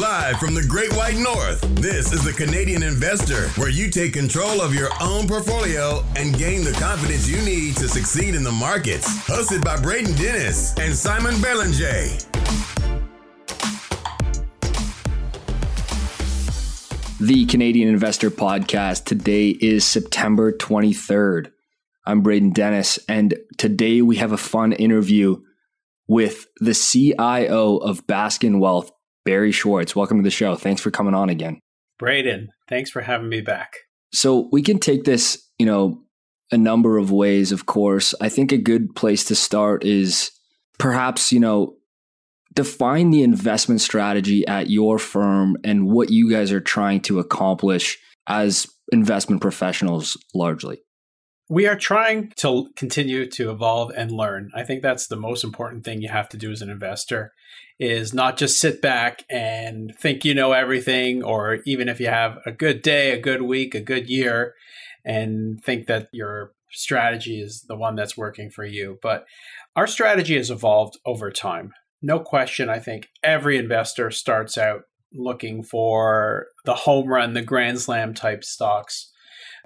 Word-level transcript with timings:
Live 0.00 0.40
from 0.40 0.54
the 0.54 0.66
Great 0.66 0.92
White 0.94 1.16
North, 1.18 1.60
this 1.76 2.12
is 2.12 2.24
the 2.24 2.32
Canadian 2.32 2.82
Investor, 2.82 3.48
where 3.50 3.68
you 3.68 3.88
take 3.88 4.12
control 4.12 4.60
of 4.60 4.74
your 4.74 4.88
own 5.00 5.28
portfolio 5.28 6.04
and 6.16 6.36
gain 6.36 6.64
the 6.64 6.72
confidence 6.72 7.28
you 7.28 7.40
need 7.42 7.76
to 7.76 7.88
succeed 7.88 8.34
in 8.34 8.42
the 8.42 8.50
markets. 8.50 9.06
Hosted 9.28 9.64
by 9.64 9.80
Braden 9.80 10.16
Dennis 10.16 10.76
and 10.78 10.92
Simon 10.92 11.40
Belanger. 11.40 12.08
The 17.20 17.46
Canadian 17.46 17.88
Investor 17.88 18.32
Podcast. 18.32 19.04
Today 19.04 19.50
is 19.50 19.84
September 19.84 20.50
23rd. 20.50 21.52
I'm 22.04 22.22
Braden 22.22 22.50
Dennis, 22.50 22.98
and 23.08 23.34
today 23.58 24.02
we 24.02 24.16
have 24.16 24.32
a 24.32 24.36
fun 24.36 24.72
interview 24.72 25.36
with 26.08 26.46
the 26.58 26.74
CIO 26.74 27.76
of 27.76 28.06
Baskin 28.06 28.58
Wealth, 28.58 28.90
Barry 29.24 29.52
Schwartz. 29.52 29.96
Welcome 29.96 30.18
to 30.18 30.22
the 30.22 30.30
show. 30.30 30.54
Thanks 30.54 30.80
for 30.80 30.90
coming 30.90 31.14
on 31.14 31.30
again. 31.30 31.60
Braden, 31.98 32.50
thanks 32.68 32.90
for 32.90 33.02
having 33.02 33.28
me 33.28 33.40
back. 33.40 33.74
So 34.12 34.48
we 34.52 34.62
can 34.62 34.78
take 34.78 35.04
this, 35.04 35.48
you 35.58 35.66
know, 35.66 36.02
a 36.52 36.58
number 36.58 36.98
of 36.98 37.10
ways, 37.10 37.52
of 37.52 37.66
course. 37.66 38.14
I 38.20 38.28
think 38.28 38.52
a 38.52 38.58
good 38.58 38.94
place 38.94 39.24
to 39.24 39.34
start 39.34 39.84
is 39.84 40.30
perhaps, 40.78 41.32
you 41.32 41.40
know, 41.40 41.76
define 42.52 43.10
the 43.10 43.22
investment 43.22 43.80
strategy 43.80 44.46
at 44.46 44.70
your 44.70 44.98
firm 44.98 45.56
and 45.64 45.90
what 45.90 46.10
you 46.10 46.30
guys 46.30 46.52
are 46.52 46.60
trying 46.60 47.00
to 47.02 47.18
accomplish 47.18 47.98
as 48.26 48.66
investment 48.92 49.40
professionals 49.42 50.16
largely. 50.34 50.80
We 51.48 51.66
are 51.66 51.76
trying 51.76 52.32
to 52.36 52.68
continue 52.74 53.28
to 53.32 53.50
evolve 53.50 53.92
and 53.96 54.10
learn. 54.10 54.50
I 54.54 54.62
think 54.62 54.82
that's 54.82 55.08
the 55.08 55.16
most 55.16 55.44
important 55.44 55.84
thing 55.84 56.00
you 56.00 56.08
have 56.08 56.28
to 56.30 56.36
do 56.36 56.50
as 56.50 56.62
an 56.62 56.70
investor 56.70 57.32
is 57.78 58.14
not 58.14 58.36
just 58.36 58.60
sit 58.60 58.80
back 58.80 59.24
and 59.28 59.92
think 60.00 60.24
you 60.24 60.34
know 60.34 60.52
everything 60.52 61.22
or 61.22 61.58
even 61.66 61.88
if 61.88 62.00
you 62.00 62.06
have 62.06 62.38
a 62.46 62.52
good 62.52 62.82
day, 62.82 63.12
a 63.12 63.20
good 63.20 63.42
week, 63.42 63.74
a 63.74 63.80
good 63.80 64.08
year 64.08 64.54
and 65.04 65.62
think 65.62 65.86
that 65.86 66.08
your 66.12 66.52
strategy 66.70 67.40
is 67.40 67.64
the 67.68 67.76
one 67.76 67.94
that's 67.94 68.16
working 68.16 68.50
for 68.50 68.64
you. 68.64 68.98
But 69.02 69.24
our 69.76 69.86
strategy 69.86 70.36
has 70.36 70.50
evolved 70.50 70.98
over 71.04 71.30
time. 71.30 71.72
No 72.00 72.20
question, 72.20 72.68
I 72.68 72.78
think 72.78 73.08
every 73.22 73.56
investor 73.56 74.10
starts 74.10 74.56
out 74.56 74.82
looking 75.12 75.62
for 75.62 76.46
the 76.64 76.74
home 76.74 77.08
run, 77.08 77.34
the 77.34 77.42
grand 77.42 77.80
slam 77.80 78.14
type 78.14 78.44
stocks 78.44 79.10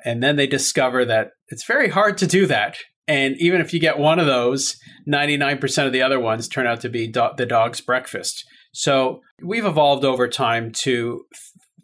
and 0.05 0.23
then 0.23 0.37
they 0.37 0.47
discover 0.47 1.05
that 1.05 1.33
it's 1.49 1.65
very 1.65 1.89
hard 1.89 2.19
to 2.19 2.27
do 2.27 2.47
that. 2.47 2.79
And 3.09 3.37
even 3.39 3.61
if 3.61 3.73
you 3.73 3.81
get 3.81 3.99
one 3.99 4.19
of 4.19 4.27
those, 4.27 4.77
99% 5.09 5.87
of 5.87 5.93
the 5.93 6.03
other 6.03 6.21
ones 6.21 6.47
turn 6.47 6.67
out 6.67 6.81
to 6.83 6.89
be 6.89 7.09
do- 7.09 7.31
the 7.37 7.47
dog's 7.47 7.81
breakfast. 7.81 8.45
So 8.73 9.23
we've 9.43 9.65
evolved 9.65 10.05
over 10.05 10.29
time 10.29 10.71
to 10.83 11.25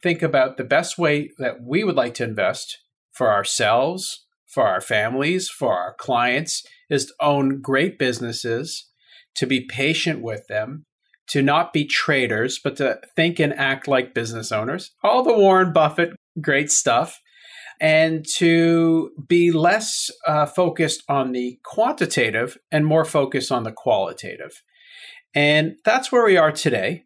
think 0.02 0.22
about 0.22 0.58
the 0.58 0.64
best 0.64 0.98
way 0.98 1.30
that 1.38 1.62
we 1.62 1.82
would 1.82 1.96
like 1.96 2.14
to 2.14 2.24
invest 2.24 2.78
for 3.10 3.32
ourselves, 3.32 4.26
for 4.46 4.66
our 4.66 4.82
families, 4.82 5.48
for 5.48 5.76
our 5.76 5.94
clients 5.98 6.62
is 6.90 7.06
to 7.06 7.14
own 7.20 7.62
great 7.62 7.98
businesses, 7.98 8.90
to 9.34 9.46
be 9.46 9.66
patient 9.66 10.20
with 10.20 10.46
them, 10.48 10.84
to 11.28 11.40
not 11.40 11.72
be 11.72 11.86
traders, 11.86 12.60
but 12.62 12.76
to 12.76 13.00
think 13.16 13.40
and 13.40 13.54
act 13.54 13.88
like 13.88 14.14
business 14.14 14.52
owners. 14.52 14.90
All 15.02 15.24
the 15.24 15.32
Warren 15.32 15.72
Buffett 15.72 16.10
great 16.40 16.70
stuff 16.70 17.20
and 17.80 18.24
to 18.36 19.10
be 19.28 19.50
less 19.50 20.10
uh, 20.26 20.46
focused 20.46 21.02
on 21.08 21.32
the 21.32 21.58
quantitative 21.64 22.58
and 22.70 22.86
more 22.86 23.04
focused 23.04 23.50
on 23.50 23.64
the 23.64 23.72
qualitative. 23.72 24.62
And 25.34 25.76
that's 25.84 26.12
where 26.12 26.24
we 26.24 26.36
are 26.36 26.52
today. 26.52 27.04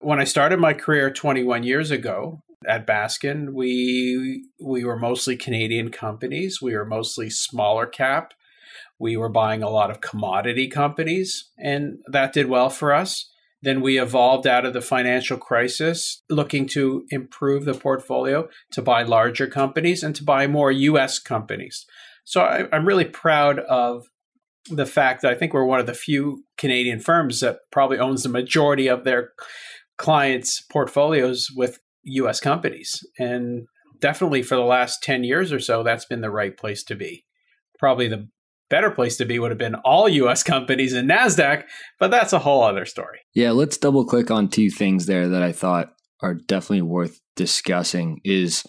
When 0.00 0.20
I 0.20 0.24
started 0.24 0.58
my 0.58 0.72
career 0.72 1.10
21 1.10 1.62
years 1.62 1.90
ago 1.90 2.42
at 2.66 2.86
Baskin, 2.86 3.52
we 3.52 4.46
we 4.60 4.84
were 4.84 4.98
mostly 4.98 5.36
Canadian 5.36 5.90
companies. 5.90 6.60
We 6.60 6.74
were 6.74 6.86
mostly 6.86 7.30
smaller 7.30 7.86
cap. 7.86 8.34
We 8.98 9.16
were 9.16 9.28
buying 9.28 9.62
a 9.62 9.70
lot 9.70 9.90
of 9.90 10.00
commodity 10.00 10.68
companies, 10.68 11.50
and 11.58 11.98
that 12.06 12.32
did 12.32 12.48
well 12.48 12.70
for 12.70 12.92
us. 12.92 13.29
Then 13.62 13.80
we 13.82 14.00
evolved 14.00 14.46
out 14.46 14.64
of 14.64 14.72
the 14.72 14.80
financial 14.80 15.36
crisis, 15.36 16.22
looking 16.30 16.66
to 16.68 17.04
improve 17.10 17.64
the 17.64 17.74
portfolio 17.74 18.48
to 18.72 18.82
buy 18.82 19.02
larger 19.02 19.46
companies 19.46 20.02
and 20.02 20.14
to 20.16 20.24
buy 20.24 20.46
more 20.46 20.72
US 20.72 21.18
companies. 21.18 21.84
So 22.24 22.42
I, 22.42 22.74
am 22.74 22.86
really 22.86 23.04
proud 23.04 23.58
of 23.60 24.06
the 24.70 24.86
fact 24.86 25.22
that 25.22 25.32
I 25.32 25.34
think 25.34 25.52
we're 25.52 25.64
one 25.64 25.80
of 25.80 25.86
the 25.86 25.94
few 25.94 26.44
Canadian 26.56 27.00
firms 27.00 27.40
that 27.40 27.58
probably 27.70 27.98
owns 27.98 28.22
the 28.22 28.28
majority 28.28 28.88
of 28.88 29.04
their 29.04 29.32
clients' 29.98 30.62
portfolios 30.70 31.48
with 31.54 31.80
US 32.04 32.40
companies. 32.40 33.00
And 33.18 33.66
definitely 34.00 34.42
for 34.42 34.54
the 34.54 34.62
last 34.62 35.02
10 35.02 35.24
years 35.24 35.52
or 35.52 35.60
so, 35.60 35.82
that's 35.82 36.04
been 36.04 36.20
the 36.20 36.30
right 36.30 36.56
place 36.56 36.82
to 36.84 36.94
be. 36.94 37.24
Probably 37.78 38.08
the 38.08 38.28
better 38.70 38.90
place 38.90 39.16
to 39.18 39.26
be 39.26 39.38
would 39.38 39.50
have 39.50 39.58
been 39.58 39.74
all 39.76 40.08
US 40.08 40.42
companies 40.42 40.94
and 40.94 41.10
NASDAQ, 41.10 41.64
but 41.98 42.10
that's 42.10 42.32
a 42.32 42.38
whole 42.38 42.62
other 42.62 42.86
story. 42.86 43.18
Yeah, 43.34 43.50
let's 43.50 43.76
double 43.76 44.06
click 44.06 44.30
on 44.30 44.48
two 44.48 44.70
things 44.70 45.06
there 45.06 45.28
that 45.28 45.42
I 45.42 45.52
thought 45.52 45.92
are 46.22 46.34
definitely 46.34 46.82
worth 46.82 47.20
discussing 47.36 48.20
is 48.24 48.64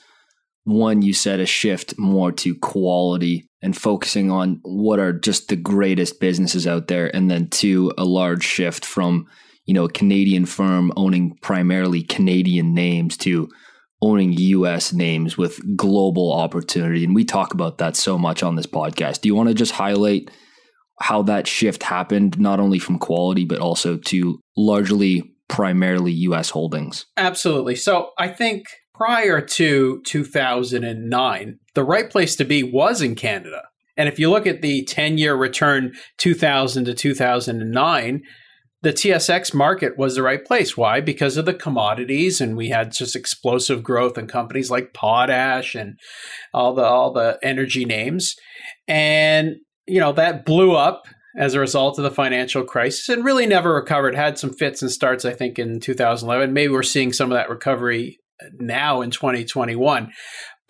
one 0.64 1.02
you 1.02 1.14
said 1.14 1.40
a 1.40 1.46
shift 1.46 1.94
more 1.98 2.32
to 2.32 2.56
quality 2.56 3.50
and 3.62 3.78
focusing 3.78 4.32
on 4.32 4.60
what 4.64 5.00
are 5.00 5.14
just 5.14 5.48
the 5.48 5.56
greatest 5.56 6.20
businesses 6.20 6.68
out 6.68 6.88
there 6.88 7.14
and 7.16 7.30
then 7.30 7.50
two 7.50 7.92
a 7.98 8.06
large 8.06 8.44
shift 8.44 8.86
from 8.86 9.26
you 9.66 9.74
know 9.74 9.86
a 9.86 9.92
Canadian 9.92 10.46
firm 10.46 10.92
owning 10.96 11.36
primarily 11.42 12.04
Canadian 12.04 12.74
names 12.74 13.18
to 13.18 13.50
owning 14.02 14.34
US 14.34 14.94
names 14.94 15.38
with 15.38 15.78
global 15.78 16.34
opportunity. 16.34 17.04
And 17.04 17.16
we 17.16 17.24
talk 17.24 17.54
about 17.54 17.78
that 17.78 17.96
so 17.96 18.18
much 18.18 18.42
on 18.44 18.56
this 18.56 18.66
podcast. 18.66 19.22
Do 19.22 19.30
you 19.30 19.36
want 19.36 19.50
to 19.50 19.56
just 19.56 19.74
highlight 19.74 20.32
how 21.00 21.22
that 21.24 21.48
shift 21.48 21.84
happened, 21.84 22.40
not 22.40 22.60
only 22.60 22.80
from 22.80 23.00
quality, 23.00 23.46
but 23.46 23.60
also 23.60 23.98
to 23.98 24.40
largely 24.58 25.34
primarily 25.48 26.12
US 26.14 26.50
holdings? 26.50 27.06
Absolutely. 27.18 27.76
So 27.76 28.12
I 28.18 28.28
think 28.28 28.66
prior 28.94 29.42
to 29.42 30.02
2009, 30.04 31.60
the 31.74 31.84
right 31.84 32.10
place 32.10 32.36
to 32.36 32.46
be 32.46 32.64
was 32.64 33.02
in 33.02 33.16
Canada. 33.16 33.64
And 33.98 34.08
if 34.08 34.20
you 34.20 34.30
look 34.30 34.48
at 34.48 34.62
the 34.62 34.84
10 34.86 35.18
year 35.18 35.36
return 35.36 35.94
2000 36.18 36.86
to 36.86 36.94
2009, 36.94 38.22
the 38.82 38.94
TSX 38.94 39.54
market 39.54 39.98
was 39.98 40.16
the 40.16 40.24
right 40.24 40.44
place. 40.44 40.76
Why? 40.76 41.02
Because 41.02 41.38
of 41.38 41.46
the 41.46 41.54
commodities, 41.54 42.42
and 42.42 42.58
we 42.58 42.70
had 42.70 42.92
just 42.92 43.16
explosive 43.16 43.84
growth 43.84 44.18
in 44.18 44.28
companies 44.28 44.72
like 44.72 44.94
potash 44.94 45.76
and 45.76 46.00
all 46.54 46.74
the 46.74 46.84
all 46.84 47.14
the 47.14 47.38
energy 47.44 47.86
names, 47.86 48.36
and 48.88 49.56
you 49.88 50.00
know 50.00 50.12
that 50.14 50.46
blew 50.46 50.76
up 50.76 51.04
as 51.38 51.54
a 51.54 51.60
result 51.60 51.98
of 51.98 52.04
the 52.04 52.12
financial 52.12 52.64
crisis 52.64 53.08
and 53.08 53.24
really 53.24 53.46
never 53.46 53.74
recovered. 53.74 54.16
Had 54.16 54.38
some 54.38 54.54
fits 54.54 54.82
and 54.82 54.92
starts, 54.92 55.26
I 55.26 55.34
think, 55.34 55.60
in 55.60 55.80
2011. 55.80 56.54
Maybe 56.54 56.74
we're 56.74 56.84
seeing 56.84 57.14
some 57.14 57.32
of 57.32 57.36
that 57.36 57.50
recovery 57.50 58.18
now 58.60 59.02
in 59.02 59.12
2021. 59.12 60.12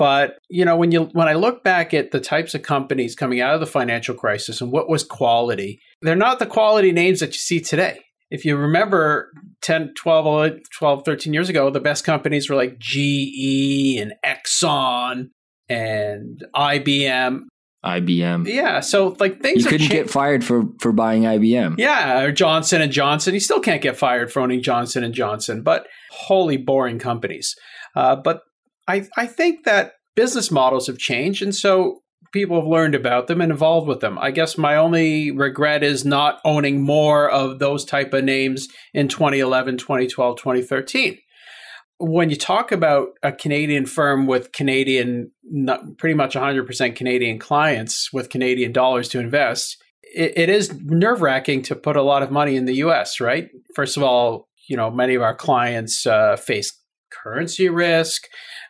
But 0.01 0.39
you 0.49 0.65
know, 0.65 0.75
when 0.75 0.91
you 0.91 1.03
when 1.13 1.27
I 1.27 1.33
look 1.33 1.63
back 1.63 1.93
at 1.93 2.09
the 2.09 2.19
types 2.19 2.55
of 2.55 2.63
companies 2.63 3.13
coming 3.13 3.39
out 3.39 3.53
of 3.53 3.59
the 3.59 3.67
financial 3.67 4.15
crisis 4.15 4.59
and 4.59 4.71
what 4.71 4.89
was 4.89 5.03
quality, 5.03 5.79
they're 6.01 6.15
not 6.15 6.39
the 6.39 6.47
quality 6.47 6.91
names 6.91 7.19
that 7.19 7.27
you 7.27 7.37
see 7.37 7.59
today. 7.59 7.99
If 8.31 8.43
you 8.43 8.57
remember 8.57 9.31
10, 9.61 9.93
12, 9.95 10.53
12 10.75 11.05
13 11.05 11.33
years 11.35 11.49
ago, 11.49 11.69
the 11.69 11.79
best 11.79 12.03
companies 12.03 12.49
were 12.49 12.55
like 12.55 12.79
GE 12.79 13.99
and 13.99 14.13
Exxon 14.25 15.29
and 15.69 16.43
IBM. 16.55 17.41
IBM. 17.85 18.47
Yeah, 18.47 18.79
so 18.79 19.15
like 19.19 19.39
things 19.39 19.65
you 19.65 19.69
couldn't 19.69 19.87
cha- 19.87 19.93
get 19.93 20.09
fired 20.09 20.43
for 20.43 20.63
for 20.79 20.91
buying 20.91 21.23
IBM. 21.25 21.75
Yeah, 21.77 22.21
or 22.21 22.31
Johnson 22.31 22.81
and 22.81 22.91
Johnson. 22.91 23.35
You 23.35 23.39
still 23.39 23.59
can't 23.59 23.83
get 23.83 23.97
fired 23.97 24.33
for 24.33 24.39
owning 24.39 24.63
Johnson 24.63 25.03
and 25.03 25.13
Johnson, 25.13 25.61
but 25.61 25.85
wholly 26.09 26.57
boring 26.57 26.97
companies. 26.97 27.55
Uh, 27.95 28.15
but 28.15 28.41
I, 28.87 29.07
I 29.15 29.25
think 29.25 29.63
that 29.65 29.93
business 30.15 30.51
models 30.51 30.87
have 30.87 30.97
changed. 30.97 31.41
And 31.41 31.55
so 31.55 32.01
people 32.31 32.59
have 32.59 32.67
learned 32.67 32.95
about 32.95 33.27
them 33.27 33.41
and 33.41 33.51
evolved 33.51 33.87
with 33.87 33.99
them. 33.99 34.17
I 34.19 34.31
guess 34.31 34.57
my 34.57 34.75
only 34.75 35.31
regret 35.31 35.83
is 35.83 36.05
not 36.05 36.39
owning 36.45 36.81
more 36.81 37.29
of 37.29 37.59
those 37.59 37.83
type 37.85 38.13
of 38.13 38.23
names 38.23 38.67
in 38.93 39.07
2011, 39.07 39.77
2012, 39.77 40.37
2013. 40.37 41.17
When 41.99 42.29
you 42.29 42.35
talk 42.35 42.71
about 42.71 43.09
a 43.21 43.31
Canadian 43.31 43.85
firm 43.85 44.25
with 44.25 44.51
Canadian, 44.51 45.31
pretty 45.97 46.15
much 46.15 46.33
100% 46.33 46.95
Canadian 46.95 47.37
clients 47.37 48.11
with 48.11 48.29
Canadian 48.29 48.71
dollars 48.71 49.07
to 49.09 49.19
invest, 49.19 49.77
it, 50.01 50.33
it 50.35 50.49
is 50.49 50.73
nerve 50.81 51.21
wracking 51.21 51.61
to 51.63 51.75
put 51.75 51.95
a 51.95 52.01
lot 52.01 52.23
of 52.23 52.31
money 52.31 52.55
in 52.55 52.65
the 52.65 52.75
US, 52.75 53.19
right? 53.19 53.49
First 53.75 53.97
of 53.97 54.03
all, 54.03 54.47
you 54.67 54.77
know, 54.77 54.89
many 54.89 55.15
of 55.15 55.21
our 55.21 55.35
clients 55.35 56.07
uh, 56.07 56.37
face 56.37 56.80
currency 57.11 57.69
risk. 57.69 58.23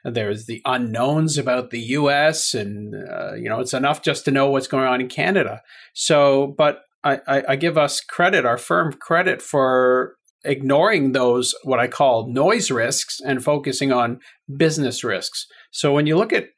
There's 0.03 0.45
the 0.45 0.61
unknowns 0.65 1.38
about 1.38 1.69
the 1.69 1.79
U.S. 1.79 2.53
and 2.53 2.93
uh, 2.95 3.33
you 3.35 3.49
know 3.49 3.59
it's 3.59 3.73
enough 3.73 4.01
just 4.01 4.25
to 4.25 4.31
know 4.31 4.49
what's 4.49 4.67
going 4.67 4.85
on 4.85 5.01
in 5.01 5.07
Canada. 5.07 5.61
So, 5.93 6.53
but 6.57 6.81
I, 7.03 7.19
I, 7.27 7.43
I 7.49 7.55
give 7.55 7.77
us 7.77 8.01
credit, 8.01 8.45
our 8.45 8.57
firm 8.57 8.93
credit 8.93 9.41
for 9.41 10.15
ignoring 10.43 11.11
those 11.11 11.53
what 11.63 11.79
I 11.79 11.88
call 11.88 12.31
noise 12.31 12.71
risks 12.71 13.19
and 13.19 13.43
focusing 13.43 13.91
on 13.91 14.19
business 14.57 15.03
risks. 15.03 15.45
So 15.71 15.93
when 15.93 16.07
you 16.07 16.17
look 16.17 16.33
at 16.33 16.49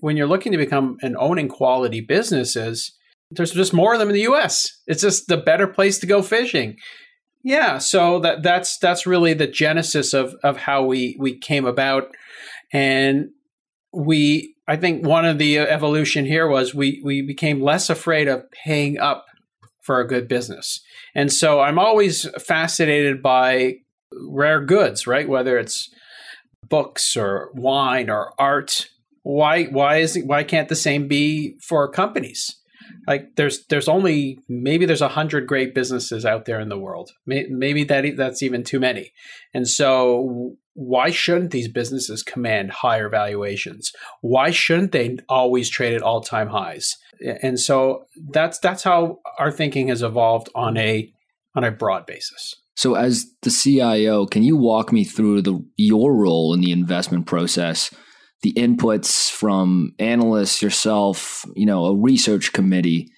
when 0.00 0.16
you're 0.16 0.26
looking 0.26 0.52
to 0.52 0.58
become 0.58 0.96
an 1.02 1.14
owning 1.18 1.48
quality 1.48 2.00
businesses, 2.00 2.92
there's 3.30 3.52
just 3.52 3.72
more 3.72 3.92
of 3.92 4.00
them 4.00 4.08
in 4.08 4.14
the 4.14 4.22
US. 4.22 4.66
It's 4.86 5.02
just 5.02 5.28
the 5.28 5.36
better 5.36 5.66
place 5.66 5.98
to 5.98 6.06
go 6.06 6.22
fishing. 6.22 6.76
Yeah, 7.42 7.78
so 7.78 8.20
that 8.20 8.42
that's 8.42 8.78
that's 8.78 9.06
really 9.06 9.32
the 9.32 9.46
genesis 9.46 10.12
of 10.12 10.34
of 10.42 10.56
how 10.56 10.84
we 10.84 11.16
we 11.18 11.38
came 11.38 11.66
about 11.66 12.10
and 12.72 13.30
we 13.92 14.54
I 14.66 14.76
think 14.76 15.06
one 15.06 15.24
of 15.24 15.38
the 15.38 15.60
uh, 15.60 15.66
evolution 15.66 16.26
here 16.26 16.46
was 16.46 16.74
we 16.74 17.00
we 17.04 17.22
became 17.22 17.62
less 17.62 17.88
afraid 17.88 18.28
of 18.28 18.50
paying 18.50 18.98
up 18.98 19.24
for 19.80 20.00
a 20.00 20.06
good 20.06 20.28
business. 20.28 20.80
And 21.14 21.32
so 21.32 21.60
I'm 21.60 21.78
always 21.78 22.28
fascinated 22.38 23.22
by 23.22 23.76
rare 24.12 24.60
goods, 24.62 25.06
right? 25.06 25.26
Whether 25.26 25.56
it's 25.56 25.88
books 26.68 27.16
or 27.16 27.50
wine 27.54 28.10
or 28.10 28.34
art. 28.38 28.88
Why 29.22 29.64
why 29.64 29.96
is 29.96 30.20
why 30.24 30.44
can't 30.44 30.68
the 30.68 30.76
same 30.76 31.08
be 31.08 31.56
for 31.66 31.90
companies? 31.90 32.57
Like 33.06 33.36
there's 33.36 33.66
there's 33.66 33.88
only 33.88 34.38
maybe 34.48 34.86
there's 34.86 35.02
a 35.02 35.08
hundred 35.08 35.46
great 35.46 35.74
businesses 35.74 36.24
out 36.24 36.44
there 36.44 36.60
in 36.60 36.68
the 36.68 36.78
world. 36.78 37.10
Maybe 37.26 37.84
that 37.84 38.16
that's 38.16 38.42
even 38.42 38.64
too 38.64 38.80
many. 38.80 39.12
And 39.54 39.68
so 39.68 40.56
why 40.74 41.10
shouldn't 41.10 41.50
these 41.50 41.68
businesses 41.68 42.22
command 42.22 42.70
higher 42.70 43.08
valuations? 43.08 43.92
Why 44.20 44.50
shouldn't 44.50 44.92
they 44.92 45.18
always 45.28 45.68
trade 45.68 45.94
at 45.94 46.02
all 46.02 46.20
time 46.20 46.48
highs? 46.48 46.96
And 47.42 47.58
so 47.58 48.04
that's 48.30 48.58
that's 48.60 48.84
how 48.84 49.18
our 49.38 49.50
thinking 49.50 49.88
has 49.88 50.02
evolved 50.02 50.48
on 50.54 50.76
a 50.76 51.12
on 51.54 51.64
a 51.64 51.72
broad 51.72 52.06
basis. 52.06 52.54
So 52.76 52.94
as 52.94 53.26
the 53.42 53.50
CIO, 53.50 54.26
can 54.26 54.44
you 54.44 54.56
walk 54.56 54.92
me 54.92 55.02
through 55.02 55.42
the 55.42 55.64
your 55.76 56.14
role 56.14 56.54
in 56.54 56.60
the 56.60 56.70
investment 56.70 57.26
process? 57.26 57.90
The 58.42 58.52
inputs 58.52 59.30
from 59.30 59.94
analysts, 59.98 60.62
yourself, 60.62 61.44
you 61.56 61.66
know, 61.66 61.86
a 61.86 61.96
research 61.96 62.52
committee. 62.52 63.10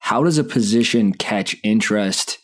How 0.00 0.24
does 0.24 0.38
a 0.38 0.44
position 0.44 1.12
catch 1.12 1.56
interest 1.62 2.38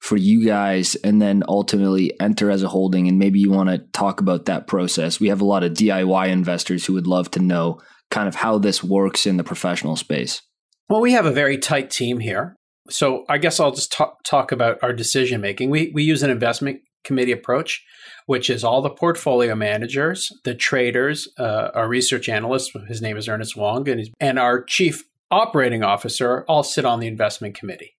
for 0.00 0.16
you 0.16 0.46
guys 0.46 0.94
and 0.96 1.20
then 1.20 1.42
ultimately 1.48 2.12
enter 2.20 2.50
as 2.50 2.62
a 2.62 2.68
holding? 2.68 3.08
And 3.08 3.18
maybe 3.18 3.40
you 3.40 3.50
want 3.50 3.70
to 3.70 3.78
talk 3.92 4.20
about 4.20 4.44
that 4.44 4.66
process. 4.66 5.18
We 5.18 5.28
have 5.28 5.40
a 5.40 5.46
lot 5.46 5.64
of 5.64 5.72
DIY 5.72 6.28
investors 6.28 6.86
who 6.86 6.92
would 6.94 7.06
love 7.06 7.30
to 7.32 7.40
know 7.40 7.80
kind 8.10 8.28
of 8.28 8.36
how 8.36 8.58
this 8.58 8.84
works 8.84 9.26
in 9.26 9.36
the 9.36 9.44
professional 9.44 9.96
space. 9.96 10.42
Well, 10.88 11.00
we 11.00 11.12
have 11.12 11.26
a 11.26 11.32
very 11.32 11.58
tight 11.58 11.90
team 11.90 12.20
here. 12.20 12.56
So 12.88 13.24
I 13.28 13.38
guess 13.38 13.58
I'll 13.58 13.72
just 13.72 13.92
talk, 13.92 14.22
talk 14.24 14.52
about 14.52 14.78
our 14.82 14.92
decision 14.92 15.40
making. 15.40 15.70
We, 15.70 15.90
we 15.92 16.04
use 16.04 16.22
an 16.22 16.30
investment 16.30 16.80
committee 17.06 17.32
approach, 17.32 17.84
which 18.26 18.50
is 18.50 18.64
all 18.64 18.82
the 18.82 18.90
portfolio 18.90 19.54
managers, 19.54 20.30
the 20.44 20.54
traders, 20.54 21.28
uh, 21.38 21.70
our 21.74 21.88
research 21.88 22.28
analyst, 22.28 22.72
his 22.88 23.00
name 23.00 23.16
is 23.16 23.28
Ernest 23.28 23.56
Wong, 23.56 23.88
and, 23.88 24.10
and 24.20 24.38
our 24.38 24.62
chief 24.64 25.04
operating 25.30 25.82
officer 25.82 26.44
all 26.48 26.62
sit 26.62 26.84
on 26.84 27.00
the 27.00 27.06
investment 27.06 27.54
committee. 27.54 27.94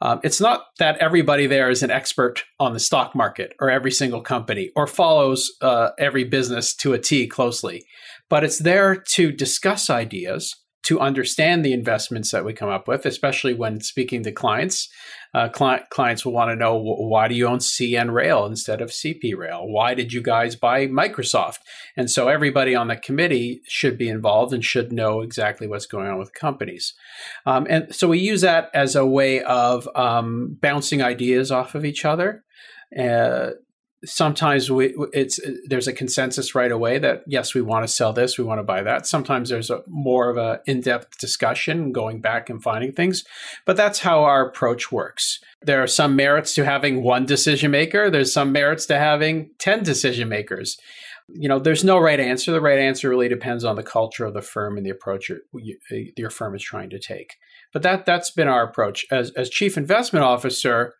Um, 0.00 0.20
it's 0.22 0.40
not 0.40 0.66
that 0.78 0.98
everybody 0.98 1.46
there 1.46 1.70
is 1.70 1.82
an 1.82 1.90
expert 1.90 2.44
on 2.60 2.72
the 2.72 2.80
stock 2.80 3.14
market 3.14 3.54
or 3.60 3.70
every 3.70 3.90
single 3.90 4.20
company 4.20 4.70
or 4.76 4.86
follows 4.86 5.50
uh, 5.60 5.90
every 5.98 6.24
business 6.24 6.74
to 6.76 6.92
a 6.92 6.98
T 6.98 7.26
closely, 7.26 7.84
but 8.28 8.44
it's 8.44 8.58
there 8.58 8.96
to 9.14 9.32
discuss 9.32 9.90
ideas, 9.90 10.54
to 10.84 11.00
understand 11.00 11.64
the 11.64 11.72
investments 11.72 12.30
that 12.30 12.44
we 12.44 12.52
come 12.52 12.68
up 12.68 12.88
with, 12.88 13.06
especially 13.06 13.54
when 13.54 13.80
speaking 13.80 14.22
to 14.22 14.32
clients 14.32 14.88
uh, 15.34 15.48
client, 15.48 15.88
clients 15.90 16.24
will 16.24 16.32
want 16.32 16.50
to 16.50 16.56
know 16.56 16.76
why 16.76 17.26
do 17.26 17.34
you 17.34 17.46
own 17.46 17.58
CN 17.58 18.12
Rail 18.12 18.44
instead 18.44 18.82
of 18.82 18.90
CP 18.90 19.34
Rail? 19.36 19.66
Why 19.66 19.94
did 19.94 20.12
you 20.12 20.22
guys 20.22 20.56
buy 20.56 20.86
Microsoft? 20.86 21.58
And 21.96 22.10
so 22.10 22.28
everybody 22.28 22.74
on 22.74 22.88
the 22.88 22.96
committee 22.96 23.62
should 23.66 23.96
be 23.96 24.08
involved 24.08 24.52
and 24.52 24.64
should 24.64 24.92
know 24.92 25.22
exactly 25.22 25.66
what's 25.66 25.86
going 25.86 26.08
on 26.08 26.18
with 26.18 26.34
companies. 26.34 26.92
Um, 27.46 27.66
and 27.70 27.94
so 27.94 28.08
we 28.08 28.18
use 28.18 28.42
that 28.42 28.70
as 28.74 28.94
a 28.94 29.06
way 29.06 29.42
of 29.42 29.88
um, 29.94 30.58
bouncing 30.60 31.02
ideas 31.02 31.50
off 31.50 31.74
of 31.74 31.84
each 31.84 32.04
other. 32.04 32.44
Uh, 32.98 33.52
sometimes 34.04 34.70
we 34.70 34.94
it's 35.12 35.38
there's 35.66 35.86
a 35.86 35.92
consensus 35.92 36.54
right 36.54 36.72
away 36.72 36.98
that 36.98 37.22
yes 37.26 37.54
we 37.54 37.62
want 37.62 37.86
to 37.86 37.92
sell 37.92 38.12
this 38.12 38.36
we 38.36 38.44
want 38.44 38.58
to 38.58 38.64
buy 38.64 38.82
that. 38.82 39.06
Sometimes 39.06 39.48
there's 39.48 39.70
a 39.70 39.82
more 39.86 40.28
of 40.28 40.36
a 40.36 40.60
in-depth 40.66 41.18
discussion 41.18 41.92
going 41.92 42.20
back 42.20 42.50
and 42.50 42.62
finding 42.62 42.92
things 42.92 43.24
but 43.64 43.76
that's 43.76 44.00
how 44.00 44.24
our 44.24 44.46
approach 44.46 44.90
works. 44.90 45.40
There 45.62 45.82
are 45.82 45.86
some 45.86 46.16
merits 46.16 46.54
to 46.54 46.64
having 46.64 47.02
one 47.02 47.26
decision 47.26 47.70
maker 47.70 48.10
there's 48.10 48.32
some 48.32 48.52
merits 48.52 48.86
to 48.86 48.98
having 48.98 49.50
10 49.58 49.84
decision 49.84 50.28
makers. 50.28 50.78
You 51.28 51.48
know 51.48 51.60
there's 51.60 51.84
no 51.84 51.98
right 51.98 52.18
answer 52.20 52.50
the 52.50 52.60
right 52.60 52.78
answer 52.78 53.08
really 53.08 53.28
depends 53.28 53.64
on 53.64 53.76
the 53.76 53.82
culture 53.82 54.24
of 54.24 54.34
the 54.34 54.42
firm 54.42 54.76
and 54.76 54.84
the 54.84 54.90
approach 54.90 55.28
your, 55.28 55.38
your 56.16 56.30
firm 56.30 56.54
is 56.56 56.62
trying 56.62 56.90
to 56.90 56.98
take. 56.98 57.36
But 57.72 57.82
that 57.82 58.04
that's 58.04 58.30
been 58.30 58.48
our 58.48 58.64
approach. 58.64 59.06
As 59.10 59.30
as 59.30 59.48
chief 59.48 59.78
investment 59.78 60.24
officer 60.24 60.94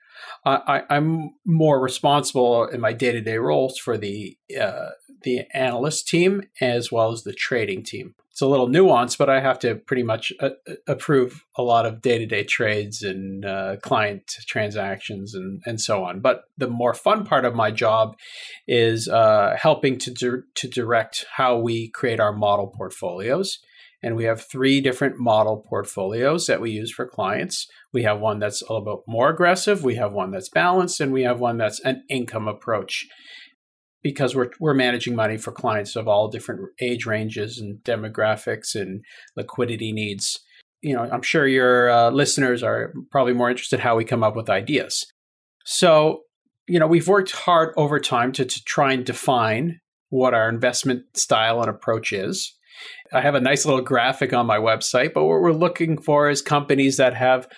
I, 0.45 0.83
am 0.91 1.35
more 1.45 1.81
responsible 1.81 2.67
in 2.67 2.81
my 2.81 2.93
day 2.93 3.13
to 3.13 3.21
day 3.21 3.39
roles 3.39 3.79
for 3.79 3.97
the 3.97 4.37
uh, 4.61 4.91
the 5.23 5.43
analyst 5.55 6.09
team 6.09 6.43
as 6.61 6.91
well 6.91 7.13
as 7.13 7.23
the 7.23 7.33
trading 7.33 7.85
team. 7.85 8.15
It's 8.31 8.41
a 8.41 8.47
little 8.47 8.67
nuanced, 8.67 9.19
but 9.19 9.29
I 9.29 9.41
have 9.41 9.59
to 9.61 9.75
pretty 9.75 10.03
much 10.03 10.33
uh, 10.41 10.51
uh 10.67 10.75
approve 10.89 11.45
a 11.57 11.63
lot 11.63 11.85
of 11.85 12.01
day 12.01 12.19
to 12.19 12.27
day 12.27 12.45
trades 12.45 13.03
and 13.03 13.45
uh, 13.45 13.77
client 13.83 14.23
transactions 14.49 15.35
and, 15.35 15.63
and 15.67 15.81
so 15.81 16.03
on. 16.03 16.21
But 16.21 16.45
the 16.57 16.69
more 16.69 16.95
fun 16.95 17.25
part 17.25 17.45
of 17.45 17.55
my 17.55 17.71
job 17.71 18.17
is 18.67 19.07
uh, 19.07 19.57
helping 19.61 19.99
to 19.99 20.11
di- 20.11 20.47
to 20.55 20.69
direct 20.69 21.27
how 21.37 21.59
we 21.59 21.89
create 21.91 22.21
our 22.21 22.33
model 22.33 22.69
portfolios 22.69 23.59
and 24.03 24.17
we 24.17 24.25
have 24.25 24.45
three 24.45 24.81
different 24.81 25.19
model 25.19 25.65
portfolios 25.69 26.47
that 26.47 26.61
we 26.61 26.71
use 26.71 26.91
for 26.91 27.07
clients. 27.07 27.67
We 27.93 28.03
have 28.03 28.21
one 28.21 28.39
that's 28.39 28.63
a 28.63 28.73
little 28.73 28.97
bit 28.97 29.05
more 29.07 29.31
aggressive, 29.31 29.85
we 29.85 29.95
have 29.97 30.13
one 30.13 30.31
that's 30.31 30.49
balanced, 30.49 31.01
and 31.01 31.13
we 31.13 31.23
have 31.23 31.41
one 31.41 31.59
that's 31.59 31.81
an 31.81 32.05
income 32.09 32.49
approach 32.49 33.07
because 34.03 34.35
we're, 34.35 34.51
we're 34.59 34.75
managing 34.75 35.15
money 35.15 35.37
for 35.37 35.53
clients 35.53 35.95
of 35.95 36.09
all 36.09 36.29
different 36.29 36.61
age 36.81 37.07
ranges 37.07 37.59
and 37.59 37.79
demographics 37.85 38.75
and 38.75 39.05
liquidity 39.37 39.93
needs. 39.93 40.41
You 40.81 40.97
know, 40.97 41.09
I'm 41.13 41.23
sure 41.23 41.47
your 41.47 41.89
uh, 41.89 42.11
listeners 42.11 42.63
are 42.65 42.93
probably 43.13 43.35
more 43.35 43.51
interested 43.51 43.79
how 43.79 43.97
we 43.97 44.05
come 44.05 44.25
up 44.25 44.35
with 44.35 44.51
ideas. 44.51 45.07
So, 45.65 46.23
you 46.67 46.81
know, 46.81 46.89
we've 46.89 47.07
worked 47.07 47.31
hard 47.31 47.73
over 47.77 48.01
time 48.01 48.33
to, 48.33 48.45
to 48.45 48.65
try 48.65 48.93
and 48.93 49.05
define 49.05 49.81
what 50.09 50.35
our 50.35 50.49
investment 50.49 51.05
style 51.17 51.61
and 51.61 51.71
approach 51.71 52.13
is. 52.13 52.55
I 53.13 53.21
have 53.21 53.35
a 53.35 53.41
nice 53.41 53.65
little 53.67 53.83
graphic 53.83 54.33
on 54.33 54.47
my 54.47 54.59
website, 54.59 55.13
but 55.13 55.25
what 55.25 55.41
we're 55.41 55.53
looking 55.53 56.01
for 56.01 56.31
is 56.31 56.41
companies 56.41 56.97
that 56.97 57.15
have 57.15 57.49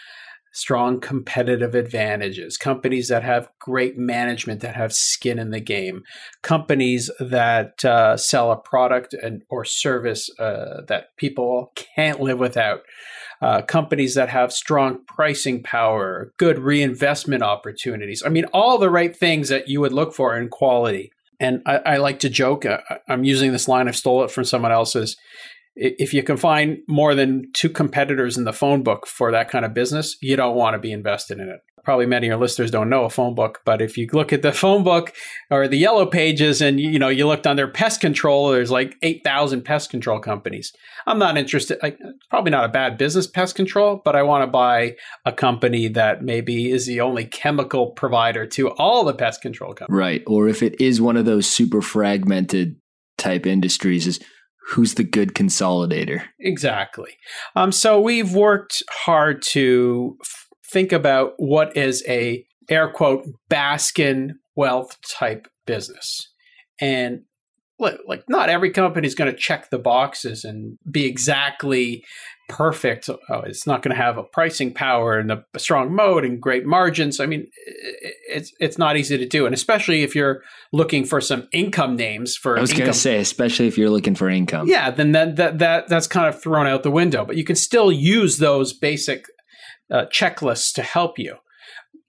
strong 0.54 1.00
competitive 1.00 1.74
advantages, 1.74 2.56
companies 2.56 3.08
that 3.08 3.24
have 3.24 3.48
great 3.58 3.98
management, 3.98 4.60
that 4.60 4.76
have 4.76 4.92
skin 4.92 5.38
in 5.38 5.50
the 5.50 5.60
game, 5.60 6.02
companies 6.42 7.10
that 7.18 7.84
uh, 7.84 8.16
sell 8.16 8.52
a 8.52 8.56
product 8.56 9.14
and 9.14 9.42
or 9.50 9.64
service 9.64 10.30
uh, 10.38 10.80
that 10.86 11.08
people 11.16 11.72
can't 11.74 12.20
live 12.20 12.38
without. 12.38 12.80
Uh, 13.42 13.60
companies 13.62 14.14
that 14.14 14.28
have 14.28 14.52
strong 14.52 15.00
pricing 15.06 15.62
power, 15.62 16.32
good 16.38 16.58
reinvestment 16.58 17.42
opportunities. 17.42 18.22
I 18.24 18.28
mean, 18.28 18.44
all 18.54 18.78
the 18.78 18.90
right 18.90 19.14
things 19.14 19.48
that 19.48 19.68
you 19.68 19.80
would 19.80 19.92
look 19.92 20.14
for 20.14 20.38
in 20.38 20.48
quality. 20.48 21.10
And 21.40 21.62
I, 21.66 21.76
I 21.78 21.96
like 21.96 22.20
to 22.20 22.28
joke, 22.28 22.64
uh, 22.64 22.80
I'm 23.08 23.24
using 23.24 23.52
this 23.52 23.68
line, 23.68 23.88
I've 23.88 23.96
stole 23.96 24.24
it 24.24 24.30
from 24.30 24.44
someone 24.44 24.72
else's. 24.72 25.16
If 25.76 26.14
you 26.14 26.22
can 26.22 26.36
find 26.36 26.78
more 26.88 27.14
than 27.14 27.50
two 27.54 27.68
competitors 27.68 28.36
in 28.36 28.44
the 28.44 28.52
phone 28.52 28.82
book 28.82 29.06
for 29.06 29.32
that 29.32 29.50
kind 29.50 29.64
of 29.64 29.74
business, 29.74 30.16
you 30.20 30.36
don't 30.36 30.56
want 30.56 30.74
to 30.74 30.78
be 30.78 30.92
invested 30.92 31.38
in 31.38 31.48
it 31.48 31.60
probably 31.84 32.06
many 32.06 32.26
of 32.26 32.30
your 32.30 32.38
listeners 32.38 32.70
don't 32.70 32.88
know 32.88 33.04
a 33.04 33.10
phone 33.10 33.34
book, 33.34 33.60
but 33.64 33.80
if 33.82 33.96
you 33.96 34.08
look 34.12 34.32
at 34.32 34.42
the 34.42 34.52
phone 34.64 34.82
book 34.82 35.12
or 35.50 35.68
the 35.68 35.76
yellow 35.76 36.06
pages 36.06 36.60
and 36.60 36.80
you 36.80 36.98
know 36.98 37.08
you 37.08 37.26
looked 37.26 37.46
under 37.46 37.68
pest 37.68 38.00
control, 38.00 38.50
there's 38.50 38.70
like 38.70 38.96
8,000 39.02 39.62
pest 39.62 39.90
control 39.90 40.18
companies. 40.18 40.72
I'm 41.06 41.18
not 41.18 41.36
interested 41.36 41.78
probably 42.30 42.50
not 42.50 42.64
a 42.64 42.68
bad 42.68 42.98
business 42.98 43.26
pest 43.26 43.54
control, 43.54 44.00
but 44.04 44.16
I 44.16 44.22
want 44.22 44.42
to 44.42 44.46
buy 44.46 44.96
a 45.24 45.32
company 45.32 45.88
that 45.88 46.22
maybe 46.22 46.70
is 46.70 46.86
the 46.86 47.00
only 47.00 47.26
chemical 47.26 47.90
provider 47.90 48.46
to 48.46 48.70
all 48.70 49.04
the 49.04 49.14
pest 49.14 49.42
control 49.42 49.74
companies. 49.74 49.98
Right, 49.98 50.22
or 50.26 50.48
if 50.48 50.62
it 50.62 50.80
is 50.80 51.00
one 51.00 51.16
of 51.16 51.26
those 51.26 51.46
super 51.46 51.82
fragmented 51.82 52.76
type 53.16 53.46
industries 53.46 54.06
is 54.06 54.20
who's 54.68 54.94
the 54.94 55.04
good 55.04 55.34
consolidator 55.34 56.22
exactly 56.38 57.16
um, 57.56 57.70
so 57.72 58.00
we've 58.00 58.34
worked 58.34 58.82
hard 58.90 59.42
to 59.42 60.16
think 60.74 60.92
about 60.92 61.34
what 61.36 61.76
is 61.76 62.02
a 62.08 62.44
air 62.68 62.88
quote 62.88 63.26
Baskin 63.50 64.32
wealth 64.56 64.98
type 65.08 65.48
business. 65.66 66.28
And 66.80 67.22
like 67.78 68.24
not 68.28 68.48
every 68.48 68.70
company 68.70 69.06
is 69.06 69.14
going 69.14 69.30
to 69.30 69.36
check 69.36 69.70
the 69.70 69.78
boxes 69.78 70.44
and 70.44 70.78
be 70.90 71.06
exactly 71.06 72.04
perfect. 72.48 73.08
Oh, 73.08 73.40
it's 73.40 73.66
not 73.66 73.82
going 73.82 73.94
to 73.94 74.00
have 74.00 74.18
a 74.18 74.22
pricing 74.22 74.72
power 74.72 75.18
and 75.18 75.32
a, 75.32 75.44
strong 75.56 75.94
mode 75.94 76.24
and 76.24 76.40
great 76.40 76.66
margins. 76.66 77.20
I 77.20 77.26
mean, 77.26 77.46
it's 78.28 78.52
it's 78.60 78.78
not 78.78 78.96
easy 78.96 79.18
to 79.18 79.26
do, 79.26 79.46
and 79.46 79.54
especially 79.54 80.02
if 80.02 80.14
you're 80.14 80.42
looking 80.72 81.04
for 81.04 81.20
some 81.20 81.48
income 81.52 81.96
names 81.96 82.36
for. 82.36 82.56
I 82.56 82.60
was 82.60 82.72
going 82.72 82.86
to 82.86 82.92
say, 82.92 83.18
especially 83.18 83.66
if 83.66 83.78
you're 83.78 83.90
looking 83.90 84.14
for 84.14 84.28
income. 84.28 84.68
Yeah, 84.68 84.90
then 84.90 85.12
that 85.12 85.36
that 85.36 85.58
that 85.58 85.88
that's 85.88 86.06
kind 86.06 86.28
of 86.28 86.40
thrown 86.40 86.66
out 86.66 86.82
the 86.82 86.90
window. 86.90 87.24
But 87.24 87.36
you 87.36 87.44
can 87.44 87.56
still 87.56 87.90
use 87.90 88.38
those 88.38 88.72
basic 88.72 89.24
uh, 89.90 90.06
checklists 90.12 90.72
to 90.74 90.82
help 90.82 91.18
you. 91.18 91.36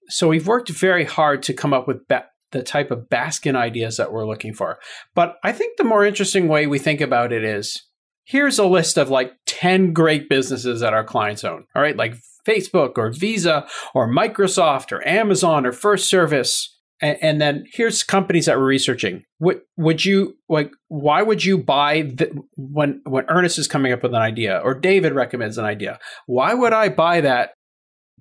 So 0.09 0.27
we've 0.27 0.47
worked 0.47 0.69
very 0.69 1.05
hard 1.05 1.41
to 1.43 1.53
come 1.53 1.73
up 1.73 1.87
with 1.87 2.07
ba- 2.07 2.27
the 2.55 2.63
type 2.63 2.89
of 2.89 3.09
Baskin 3.09 3.55
ideas 3.55 3.97
that 3.97 4.13
we're 4.13 4.25
looking 4.25 4.53
for. 4.53 4.79
But 5.13 5.35
I 5.43 5.51
think 5.51 5.77
the 5.77 5.83
more 5.83 6.05
interesting 6.05 6.47
way 6.47 6.67
we 6.67 6.79
think 6.79 7.01
about 7.01 7.33
it 7.33 7.43
is 7.43 7.83
here's 8.23 8.57
a 8.57 8.65
list 8.65 8.97
of 8.97 9.09
like 9.09 9.33
10 9.45 9.91
great 9.91 10.29
businesses 10.29 10.79
that 10.79 10.93
our 10.93 11.03
clients 11.03 11.43
own. 11.43 11.65
All 11.75 11.81
right, 11.81 11.97
like 11.97 12.15
Facebook 12.47 12.97
or 12.97 13.11
Visa 13.11 13.67
or 13.93 14.09
Microsoft 14.09 14.93
or 14.93 15.05
Amazon 15.05 15.65
or 15.65 15.73
FirstService. 15.73 16.67
And, 17.01 17.17
and 17.21 17.41
then 17.41 17.65
here's 17.73 18.03
companies 18.03 18.45
that 18.45 18.57
we're 18.57 18.65
researching. 18.65 19.25
Would, 19.39 19.59
would 19.75 20.05
you 20.05 20.37
like? 20.47 20.71
Why 20.87 21.21
would 21.21 21.43
you 21.43 21.57
buy 21.57 22.03
the, 22.03 22.41
when 22.55 23.01
when 23.03 23.25
Ernest 23.27 23.59
is 23.59 23.67
coming 23.67 23.91
up 23.91 24.01
with 24.01 24.13
an 24.13 24.21
idea 24.21 24.61
or 24.63 24.73
David 24.73 25.11
recommends 25.11 25.57
an 25.57 25.65
idea? 25.65 25.99
Why 26.25 26.53
would 26.53 26.71
I 26.71 26.87
buy 26.87 27.19
that 27.19 27.51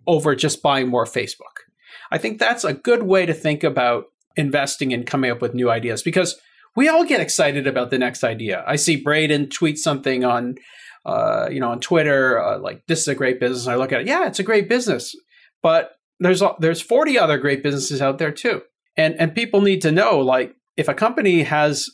over 0.09 0.35
just 0.35 0.61
buying 0.61 0.89
more 0.89 1.05
Facebook? 1.05 1.63
I 2.11 2.19
think 2.19 2.41
that's 2.41 2.65
a 2.65 2.75
good 2.75 3.05
way 3.05 3.27
to 3.27 3.33
think 3.33 3.63
about 3.63 4.07
investing 4.37 4.93
and 4.93 5.07
coming 5.07 5.31
up 5.31 5.41
with 5.41 5.55
new 5.55 5.71
ideas 5.71 6.03
because 6.03 6.41
we 6.77 6.89
all 6.89 7.05
get 7.05 7.21
excited 7.21 7.67
about 7.67 7.91
the 7.91 7.99
next 7.99 8.25
idea. 8.25 8.65
I 8.67 8.77
see 8.77 8.97
Braden 8.97 9.51
tweet 9.51 9.79
something 9.79 10.25
on, 10.25 10.57
uh, 11.05 11.49
you 11.51 11.61
know, 11.61 11.71
on 11.71 11.81
Twitter, 11.81 12.43
uh, 12.43 12.59
like 12.59 12.83
this 12.87 13.01
is 13.01 13.09
a 13.09 13.15
great 13.15 13.39
business. 13.39 13.67
I 13.67 13.77
look 13.77 13.93
at 13.93 14.03
it, 14.03 14.07
yeah, 14.07 14.27
it's 14.27 14.41
a 14.41 14.45
great 14.45 14.69
business, 14.69 15.15
but 15.63 15.93
there's 16.21 16.43
there's 16.61 16.81
40 16.81 17.19
other 17.19 17.39
great 17.39 17.63
businesses 17.63 18.01
out 18.01 18.19
there 18.19 18.33
too, 18.33 18.63
and 18.97 19.15
and 19.19 19.35
people 19.35 19.61
need 19.61 19.83
to 19.83 19.93
know 19.93 20.19
like 20.19 20.55
if 20.77 20.89
a 20.89 20.95
company 20.95 21.43
has 21.43 21.89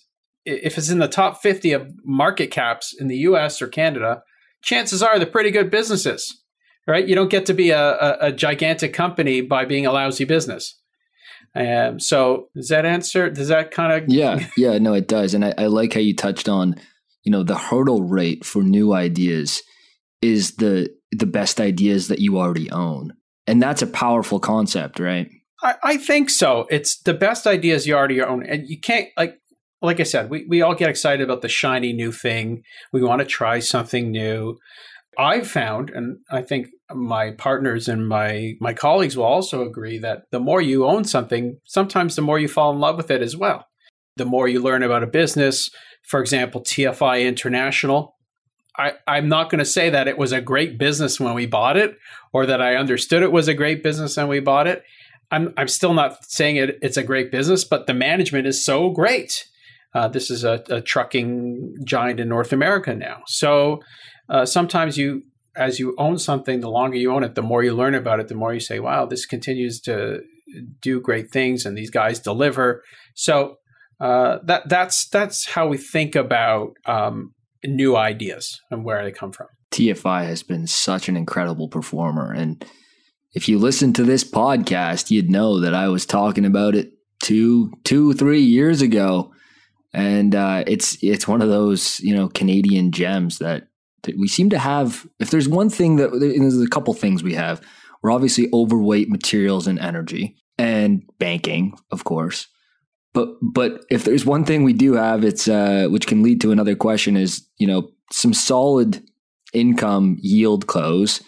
if 0.44 0.78
it's 0.78 0.90
in 0.90 0.98
the 0.98 1.08
top 1.08 1.42
50 1.42 1.72
of 1.72 1.92
market 2.04 2.50
caps 2.50 2.94
in 2.98 3.08
the 3.08 3.18
U.S. 3.18 3.60
or 3.60 3.68
Canada, 3.68 4.22
chances 4.62 5.02
are 5.02 5.18
they're 5.18 5.26
pretty 5.26 5.50
good 5.50 5.70
businesses, 5.70 6.42
right? 6.86 7.06
You 7.06 7.14
don't 7.14 7.30
get 7.30 7.46
to 7.46 7.54
be 7.54 7.70
a, 7.70 7.92
a, 7.92 8.16
a 8.20 8.32
gigantic 8.32 8.94
company 8.94 9.42
by 9.42 9.64
being 9.64 9.86
a 9.86 9.92
lousy 9.92 10.24
business. 10.24 10.79
Um, 11.54 11.98
so 11.98 12.48
does 12.54 12.68
that 12.68 12.86
answer? 12.86 13.28
Does 13.28 13.48
that 13.48 13.70
kind 13.70 13.92
of? 13.92 14.08
yeah, 14.08 14.46
yeah, 14.56 14.78
no, 14.78 14.94
it 14.94 15.08
does, 15.08 15.34
and 15.34 15.44
I, 15.44 15.54
I 15.58 15.66
like 15.66 15.94
how 15.94 16.00
you 16.00 16.14
touched 16.14 16.48
on, 16.48 16.76
you 17.24 17.32
know, 17.32 17.42
the 17.42 17.58
hurdle 17.58 18.02
rate 18.02 18.44
for 18.44 18.62
new 18.62 18.92
ideas 18.92 19.62
is 20.22 20.56
the 20.56 20.88
the 21.12 21.26
best 21.26 21.60
ideas 21.60 22.08
that 22.08 22.20
you 22.20 22.38
already 22.38 22.70
own, 22.70 23.14
and 23.46 23.62
that's 23.62 23.82
a 23.82 23.86
powerful 23.86 24.38
concept, 24.38 25.00
right? 25.00 25.28
I, 25.62 25.74
I 25.82 25.96
think 25.96 26.30
so. 26.30 26.66
It's 26.70 27.00
the 27.02 27.14
best 27.14 27.46
ideas 27.46 27.86
you 27.86 27.94
already 27.94 28.22
own, 28.22 28.46
and 28.46 28.68
you 28.68 28.78
can't 28.78 29.08
like 29.16 29.40
like 29.82 30.00
I 30.00 30.04
said, 30.04 30.30
we, 30.30 30.44
we 30.46 30.62
all 30.62 30.74
get 30.74 30.90
excited 30.90 31.22
about 31.22 31.42
the 31.42 31.48
shiny 31.48 31.92
new 31.92 32.12
thing. 32.12 32.62
We 32.92 33.02
want 33.02 33.20
to 33.20 33.26
try 33.26 33.60
something 33.60 34.10
new. 34.10 34.58
I've 35.18 35.48
found, 35.48 35.90
and 35.90 36.18
I 36.30 36.42
think 36.42 36.68
my 36.94 37.32
partners 37.32 37.88
and 37.88 38.08
my 38.08 38.54
my 38.60 38.72
colleagues 38.72 39.16
will 39.16 39.24
also 39.24 39.66
agree 39.66 39.98
that 39.98 40.22
the 40.30 40.40
more 40.40 40.62
you 40.62 40.86
own 40.86 41.04
something, 41.04 41.58
sometimes 41.64 42.16
the 42.16 42.22
more 42.22 42.38
you 42.38 42.48
fall 42.48 42.72
in 42.72 42.78
love 42.78 42.96
with 42.96 43.10
it 43.10 43.22
as 43.22 43.36
well. 43.36 43.66
The 44.16 44.24
more 44.24 44.48
you 44.48 44.60
learn 44.60 44.82
about 44.82 45.02
a 45.02 45.08
business, 45.08 45.70
for 46.06 46.20
example, 46.20 46.62
TFI 46.62 47.26
International. 47.26 48.16
I, 48.76 48.92
I'm 49.06 49.28
not 49.28 49.50
going 49.50 49.58
to 49.58 49.64
say 49.64 49.90
that 49.90 50.08
it 50.08 50.16
was 50.16 50.32
a 50.32 50.40
great 50.40 50.78
business 50.78 51.18
when 51.18 51.34
we 51.34 51.44
bought 51.44 51.76
it, 51.76 51.96
or 52.32 52.46
that 52.46 52.62
I 52.62 52.76
understood 52.76 53.22
it 53.22 53.32
was 53.32 53.48
a 53.48 53.54
great 53.54 53.82
business 53.82 54.16
when 54.16 54.28
we 54.28 54.40
bought 54.40 54.66
it. 54.66 54.82
I'm 55.30 55.52
I'm 55.56 55.68
still 55.68 55.94
not 55.94 56.24
saying 56.24 56.56
it, 56.56 56.78
it's 56.82 56.96
a 56.96 57.02
great 57.02 57.30
business, 57.30 57.64
but 57.64 57.86
the 57.86 57.94
management 57.94 58.46
is 58.46 58.64
so 58.64 58.90
great. 58.90 59.44
Uh, 59.92 60.06
this 60.08 60.30
is 60.30 60.44
a, 60.44 60.62
a, 60.70 60.80
trucking 60.80 61.74
giant 61.84 62.20
in 62.20 62.28
North 62.28 62.52
America 62.52 62.94
now. 62.94 63.22
So 63.26 63.80
uh, 64.30 64.46
sometimes 64.46 64.96
you, 64.96 65.24
as 65.56 65.78
you 65.78 65.94
own 65.98 66.18
something, 66.18 66.60
the 66.60 66.70
longer 66.70 66.96
you 66.96 67.12
own 67.12 67.24
it, 67.24 67.34
the 67.34 67.42
more 67.42 67.62
you 67.62 67.74
learn 67.74 67.94
about 67.94 68.20
it, 68.20 68.28
the 68.28 68.34
more 68.34 68.54
you 68.54 68.60
say, 68.60 68.78
wow, 68.78 69.04
this 69.04 69.26
continues 69.26 69.80
to 69.82 70.20
do 70.80 71.00
great 71.00 71.30
things 71.30 71.66
and 71.66 71.76
these 71.76 71.90
guys 71.90 72.20
deliver. 72.20 72.82
So 73.14 73.56
uh, 74.00 74.38
that 74.44 74.68
that's 74.68 75.08
that's 75.08 75.46
how 75.46 75.68
we 75.68 75.76
think 75.76 76.14
about 76.16 76.70
um, 76.86 77.34
new 77.64 77.96
ideas 77.96 78.60
and 78.70 78.84
where 78.84 79.04
they 79.04 79.12
come 79.12 79.32
from. 79.32 79.48
TFI 79.72 80.24
has 80.24 80.42
been 80.42 80.66
such 80.66 81.08
an 81.08 81.16
incredible 81.16 81.68
performer, 81.68 82.32
and 82.32 82.64
if 83.32 83.48
you 83.48 83.58
listen 83.58 83.92
to 83.92 84.04
this 84.04 84.24
podcast, 84.24 85.10
you'd 85.10 85.30
know 85.30 85.60
that 85.60 85.74
I 85.74 85.88
was 85.88 86.06
talking 86.06 86.44
about 86.44 86.74
it 86.74 86.92
two, 87.22 87.70
two, 87.84 88.12
three 88.14 88.40
years 88.40 88.82
ago, 88.82 89.32
and 89.92 90.34
uh, 90.34 90.64
it's 90.66 90.96
it's 91.02 91.28
one 91.28 91.42
of 91.42 91.48
those 91.48 92.00
you 92.00 92.14
know 92.14 92.28
Canadian 92.28 92.92
gems 92.92 93.38
that 93.38 93.68
we 94.18 94.28
seem 94.28 94.50
to 94.50 94.58
have 94.58 95.06
if 95.18 95.30
there's 95.30 95.48
one 95.48 95.70
thing 95.70 95.96
that 95.96 96.10
there's 96.18 96.60
a 96.60 96.68
couple 96.68 96.92
things 96.94 97.22
we 97.22 97.34
have 97.34 97.60
we're 98.02 98.10
obviously 98.10 98.48
overweight 98.52 99.08
materials 99.08 99.66
and 99.66 99.78
energy 99.78 100.36
and 100.58 101.02
banking 101.18 101.76
of 101.90 102.04
course. 102.04 102.46
But 103.12 103.30
but 103.42 103.84
if 103.90 104.04
there's 104.04 104.24
one 104.24 104.44
thing 104.44 104.62
we 104.62 104.72
do 104.72 104.94
have 104.94 105.24
it's 105.24 105.48
uh, 105.48 105.88
which 105.90 106.06
can 106.06 106.22
lead 106.22 106.40
to 106.42 106.52
another 106.52 106.76
question 106.76 107.16
is 107.16 107.46
you 107.58 107.66
know 107.66 107.90
some 108.12 108.32
solid 108.32 109.02
income 109.52 110.16
yield 110.20 110.66
close 110.66 111.20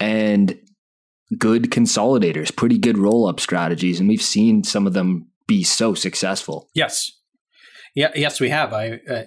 and 0.00 0.58
good 1.38 1.70
consolidators 1.70 2.54
pretty 2.54 2.78
good 2.78 2.98
roll 2.98 3.26
up 3.26 3.40
strategies. 3.40 4.00
And 4.00 4.08
we've 4.08 4.22
seen 4.22 4.64
some 4.64 4.86
of 4.86 4.92
them 4.92 5.28
be 5.46 5.62
so 5.62 5.94
successful. 5.94 6.68
Yes. 6.74 7.10
Yeah 7.94 8.10
yes 8.14 8.40
we 8.40 8.48
have. 8.48 8.72
I 8.72 9.00
uh, 9.08 9.24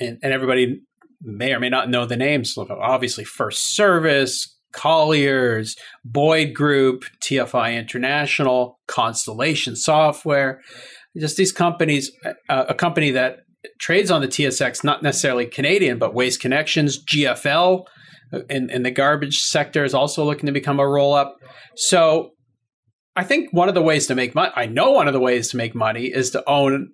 and, 0.00 0.18
and 0.22 0.32
everybody 0.32 0.80
may 1.26 1.52
or 1.52 1.60
may 1.60 1.68
not 1.68 1.90
know 1.90 2.06
the 2.06 2.16
names. 2.16 2.56
Obviously, 2.56 3.24
FirstService, 3.24 4.48
Colliers, 4.72 5.76
Boyd 6.04 6.54
Group, 6.54 7.04
TFI 7.20 7.76
International, 7.76 8.78
Constellation 8.86 9.74
Software. 9.74 10.60
Just 11.18 11.36
these 11.36 11.52
companies, 11.52 12.12
uh, 12.48 12.64
a 12.68 12.74
company 12.74 13.10
that 13.12 13.38
trades 13.80 14.10
on 14.10 14.20
the 14.20 14.28
TSX, 14.28 14.84
not 14.84 15.02
necessarily 15.02 15.46
Canadian, 15.46 15.98
but 15.98 16.14
Waste 16.14 16.40
Connections, 16.40 17.02
GFL 17.04 17.84
uh, 18.32 18.40
in, 18.50 18.70
in 18.70 18.82
the 18.82 18.90
garbage 18.90 19.38
sector 19.38 19.84
is 19.84 19.94
also 19.94 20.24
looking 20.24 20.46
to 20.46 20.52
become 20.52 20.78
a 20.78 20.86
roll 20.86 21.14
up. 21.14 21.36
So 21.76 22.30
I 23.16 23.24
think 23.24 23.52
one 23.52 23.68
of 23.68 23.74
the 23.74 23.82
ways 23.82 24.06
to 24.08 24.14
make 24.14 24.34
money, 24.34 24.52
I 24.54 24.66
know 24.66 24.92
one 24.92 25.08
of 25.08 25.14
the 25.14 25.20
ways 25.20 25.50
to 25.50 25.56
make 25.56 25.74
money 25.74 26.06
is 26.06 26.30
to 26.30 26.44
own, 26.46 26.90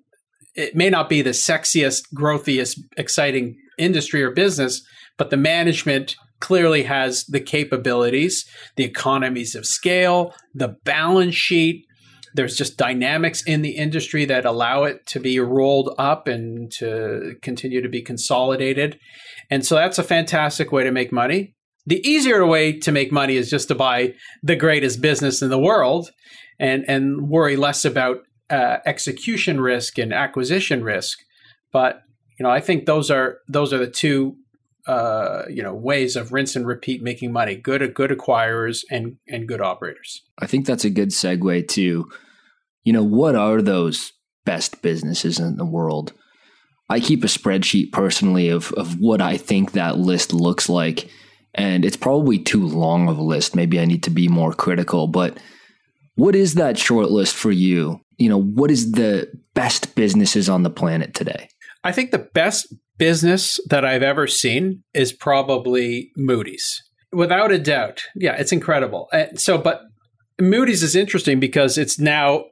it 0.55 0.77
may 0.77 0.89
not 0.89 1.09
be 1.09 1.21
the 1.21 1.31
sexiest, 1.31 2.03
growthiest, 2.15 2.79
exciting 2.97 3.57
industry 3.83 4.23
or 4.23 4.31
business, 4.31 4.83
but 5.19 5.31
the 5.31 5.37
management 5.37 6.17
clearly 6.41 6.83
has 6.83 7.25
the 7.27 7.41
capabilities, 7.41 8.45
the 8.77 8.85
economies 8.85 9.55
of 9.55 9.65
scale, 9.65 10.35
the 10.55 10.77
balance 10.85 11.35
sheet. 11.35 11.87
There's 12.35 12.57
just 12.57 12.77
dynamics 12.77 13.43
in 13.45 13.63
the 13.63 13.77
industry 13.77 14.25
that 14.25 14.45
allow 14.45 14.85
it 14.85 15.07
to 15.07 15.21
be 15.21 15.39
rolled 15.39 15.95
up 15.99 16.27
and 16.27 16.73
to 16.73 17.37
continue 17.43 17.81
to 17.81 17.89
be 17.89 18.03
consolidated. 18.03 18.99
And 19.51 19.65
so 19.65 19.77
that's 19.77 19.99
a 19.99 20.03
fantastic 20.03 20.73
way 20.73 20.83
to 20.83 20.91
make 20.91 21.13
money. 21.13 21.55
The 21.87 22.07
easier 22.09 22.45
way 22.47 22.79
to 22.81 22.93
make 22.93 23.13
money 23.13 23.37
is 23.37 23.51
just 23.51 23.69
to 23.69 23.75
buy 23.75 24.15
the 24.43 24.57
greatest 24.57 25.01
business 25.01 25.43
in 25.43 25.51
the 25.51 25.59
world 25.59 26.11
and, 26.59 26.85
and 26.89 27.29
worry 27.29 27.57
less 27.57 27.85
about 27.85 28.19
uh, 28.51 28.79
execution 28.87 29.61
risk 29.61 29.99
and 29.99 30.13
acquisition 30.13 30.83
risk. 30.83 31.19
But 31.73 32.01
you 32.43 32.49
know, 32.49 32.53
I 32.53 32.59
think 32.59 32.87
those 32.87 33.09
are 33.09 33.39
those 33.47 33.73
are 33.73 33.79
the 33.79 33.87
two 33.87 34.37
uh, 34.89 35.45
you 35.49 35.63
know 35.63 35.73
ways 35.73 36.17
of 36.17 36.33
rinse 36.33 36.57
and 36.57 36.67
repeat 36.67 37.01
making 37.01 37.31
money: 37.33 37.55
good 37.55 37.95
good 37.95 38.11
acquirers 38.11 38.83
and 38.91 39.17
and 39.29 39.47
good 39.47 39.61
operators. 39.61 40.23
I 40.41 40.49
think 40.49 40.67
that's 40.67 40.85
a 40.85 40.91
good 40.91 41.11
segue 41.11 41.69
to, 41.69 42.11
you 42.83 42.93
know, 42.93 43.05
what 43.05 43.37
are 43.37 43.63
those 43.63 44.13
best 44.45 44.83
businesses 44.83 45.39
in 45.39 45.57
the 45.57 45.65
world? 45.65 46.15
I 46.91 46.99
keep 46.99 47.23
a 47.23 47.29
spreadsheet 47.29 47.93
personally 47.93 48.49
of 48.49 48.73
of 48.73 48.99
what 48.99 49.23
I 49.23 49.37
think 49.37 49.71
that 49.73 49.99
list 49.99 50.33
looks 50.33 50.69
like, 50.69 51.09
and 51.55 51.85
it's 51.85 51.97
probably 51.97 52.41
too 52.41 52.67
long 52.67 53.09
of 53.09 53.19
a 53.19 53.23
list. 53.23 53.55
Maybe 53.55 53.79
I 53.79 53.85
need 53.85 54.03
to 54.03 54.11
be 54.11 54.27
more 54.27 54.53
critical, 54.53 55.07
but 55.07 55.39
what 56.17 56.35
is 56.35 56.55
that 56.55 56.77
short 56.77 57.09
list 57.09 57.37
for 57.37 57.53
you? 57.53 58.01
You 58.17 58.31
know, 58.31 58.43
what 58.43 58.73
is 58.73 58.91
the 58.91 59.31
best 59.55 59.95
businesses 59.95 60.49
on 60.49 60.65
the 60.65 60.71
planet 60.71 61.15
today? 61.15 61.49
I 61.85 61.93
think 61.93 62.11
the 62.11 62.19
best 62.19 62.73
business 62.99 63.59
that 63.69 63.85
I've 63.85 64.03
ever 64.03 64.27
seen 64.27 64.83
is 64.95 65.13
probably 65.13 66.11
Moody's. 66.17 66.83
Without 67.13 67.53
a 67.53 67.59
doubt. 67.59 68.03
Yeah, 68.15 68.37
it's 68.37 68.53
incredible. 68.53 69.09
And 69.13 69.41
so, 69.41 69.59
but 69.59 69.83
Moody's 70.41 70.83
is 70.83 70.97
interesting 70.97 71.41
because 71.41 71.77
it's 71.77 71.99
now 71.99 72.45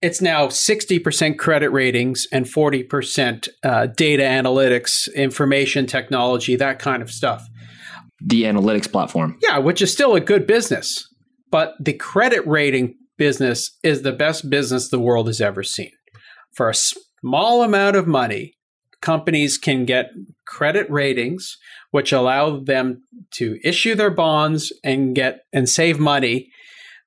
it's 0.00 0.20
now 0.20 0.46
60% 0.46 1.38
credit 1.38 1.70
ratings 1.70 2.26
and 2.30 2.46
40% 2.46 3.48
uh, 3.64 3.86
data 3.86 4.22
analytics, 4.22 5.12
information 5.14 5.86
technology, 5.86 6.54
that 6.54 6.78
kind 6.78 7.02
of 7.02 7.10
stuff. 7.10 7.44
The 8.20 8.44
analytics 8.44 8.90
platform. 8.90 9.38
Yeah, 9.42 9.58
which 9.58 9.82
is 9.82 9.92
still 9.92 10.14
a 10.14 10.20
good 10.20 10.46
business. 10.46 11.04
But 11.50 11.74
the 11.80 11.94
credit 11.94 12.46
rating 12.46 12.94
business 13.16 13.76
is 13.82 14.02
the 14.02 14.12
best 14.12 14.48
business 14.48 14.88
the 14.88 15.00
world 15.00 15.26
has 15.26 15.40
ever 15.40 15.64
seen. 15.64 15.90
For 16.54 16.68
a 16.68 16.74
small 17.20 17.62
amount 17.62 17.96
of 17.96 18.06
money, 18.06 18.54
companies 19.00 19.58
can 19.58 19.84
get 19.84 20.10
credit 20.46 20.90
ratings 20.90 21.56
which 21.90 22.12
allow 22.12 22.58
them 22.58 23.02
to 23.30 23.58
issue 23.64 23.94
their 23.94 24.10
bonds 24.10 24.72
and 24.84 25.14
get 25.14 25.40
and 25.52 25.68
save 25.68 25.98
money 25.98 26.50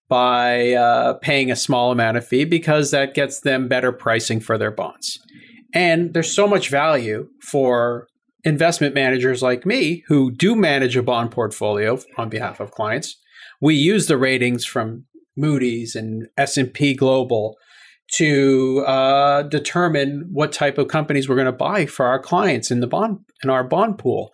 by 0.09 0.73
uh, 0.73 1.13
paying 1.15 1.51
a 1.51 1.55
small 1.55 1.91
amount 1.91 2.17
of 2.17 2.27
fee 2.27 2.43
because 2.43 2.91
that 2.91 3.13
gets 3.13 3.41
them 3.41 3.67
better 3.67 3.91
pricing 3.91 4.39
for 4.39 4.57
their 4.57 4.71
bonds. 4.71 5.19
And 5.73 6.13
there's 6.13 6.35
so 6.35 6.47
much 6.47 6.69
value 6.69 7.29
for 7.41 8.07
investment 8.43 8.93
managers 8.93 9.41
like 9.41 9.65
me 9.65 10.03
who 10.07 10.31
do 10.31 10.55
manage 10.55 10.97
a 10.97 11.03
bond 11.03 11.31
portfolio 11.31 11.99
on 12.17 12.27
behalf 12.27 12.59
of 12.59 12.71
clients. 12.71 13.15
We 13.61 13.75
use 13.75 14.07
the 14.07 14.17
ratings 14.17 14.65
from 14.65 15.05
Moody's 15.37 15.95
and 15.95 16.27
S&P 16.37 16.93
Global 16.93 17.55
to 18.17 18.83
uh, 18.85 19.43
determine 19.43 20.27
what 20.31 20.51
type 20.51 20.77
of 20.77 20.87
companies 20.87 21.29
we're 21.29 21.35
going 21.35 21.45
to 21.45 21.51
buy 21.51 21.85
for 21.85 22.05
our 22.05 22.19
clients 22.19 22.71
in 22.71 22.79
the 22.79 22.87
bond 22.87 23.19
in 23.43 23.49
our 23.49 23.63
bond 23.63 23.97
pool 23.97 24.31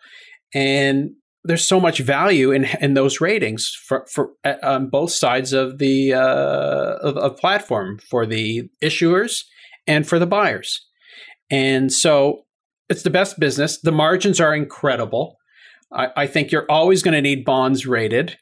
and 0.53 1.11
there's 1.47 1.67
so 1.67 1.79
much 1.79 1.99
value 1.99 2.51
in 2.51 2.65
in 2.81 2.93
those 2.93 3.21
ratings 3.21 3.71
for 3.87 4.05
for 4.11 4.31
uh, 4.43 4.55
on 4.61 4.89
both 4.89 5.11
sides 5.11 5.53
of 5.53 5.77
the 5.77 6.13
uh, 6.13 6.97
of, 7.01 7.17
of 7.17 7.37
platform 7.37 7.97
for 8.09 8.25
the 8.25 8.69
issuers 8.83 9.43
and 9.87 10.07
for 10.07 10.19
the 10.19 10.27
buyers, 10.27 10.85
and 11.49 11.91
so 11.91 12.45
it's 12.89 13.03
the 13.03 13.09
best 13.09 13.39
business. 13.39 13.79
The 13.79 13.91
margins 13.91 14.39
are 14.39 14.53
incredible. 14.53 15.37
I, 15.91 16.09
I 16.17 16.27
think 16.27 16.51
you're 16.51 16.69
always 16.69 17.01
going 17.01 17.13
to 17.13 17.21
need 17.21 17.45
bonds 17.45 17.87
rated. 17.87 18.37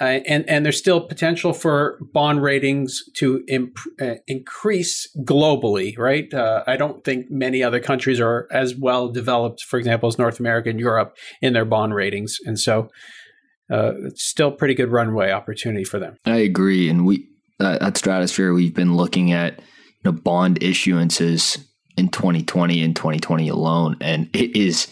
Uh, 0.00 0.20
and 0.26 0.48
and 0.48 0.64
there's 0.64 0.78
still 0.78 1.00
potential 1.00 1.52
for 1.52 1.98
bond 2.14 2.42
ratings 2.42 3.02
to 3.14 3.44
imp- 3.46 3.76
uh, 4.00 4.14
increase 4.26 5.06
globally, 5.18 5.98
right? 5.98 6.32
Uh, 6.32 6.64
I 6.66 6.76
don't 6.76 7.04
think 7.04 7.30
many 7.30 7.62
other 7.62 7.78
countries 7.78 8.18
are 8.18 8.48
as 8.50 8.74
well 8.74 9.08
developed, 9.08 9.62
for 9.62 9.78
example, 9.78 10.08
as 10.08 10.18
North 10.18 10.40
America 10.40 10.70
and 10.70 10.80
Europe 10.80 11.16
in 11.42 11.52
their 11.52 11.66
bond 11.66 11.94
ratings, 11.94 12.38
and 12.46 12.58
so 12.58 12.88
uh, 13.70 13.92
it's 14.06 14.24
still 14.24 14.50
pretty 14.50 14.74
good 14.74 14.90
runway 14.90 15.30
opportunity 15.30 15.84
for 15.84 15.98
them. 15.98 16.16
I 16.24 16.38
agree, 16.38 16.88
and 16.88 17.04
we 17.04 17.28
at 17.60 17.96
Stratosphere 17.98 18.54
we've 18.54 18.74
been 18.74 18.96
looking 18.96 19.32
at 19.32 19.58
you 19.58 20.10
know 20.10 20.12
bond 20.12 20.58
issuances 20.60 21.62
in 21.98 22.08
2020 22.08 22.82
and 22.82 22.96
2020 22.96 23.48
alone, 23.48 23.96
and 24.00 24.30
it 24.34 24.56
is 24.56 24.88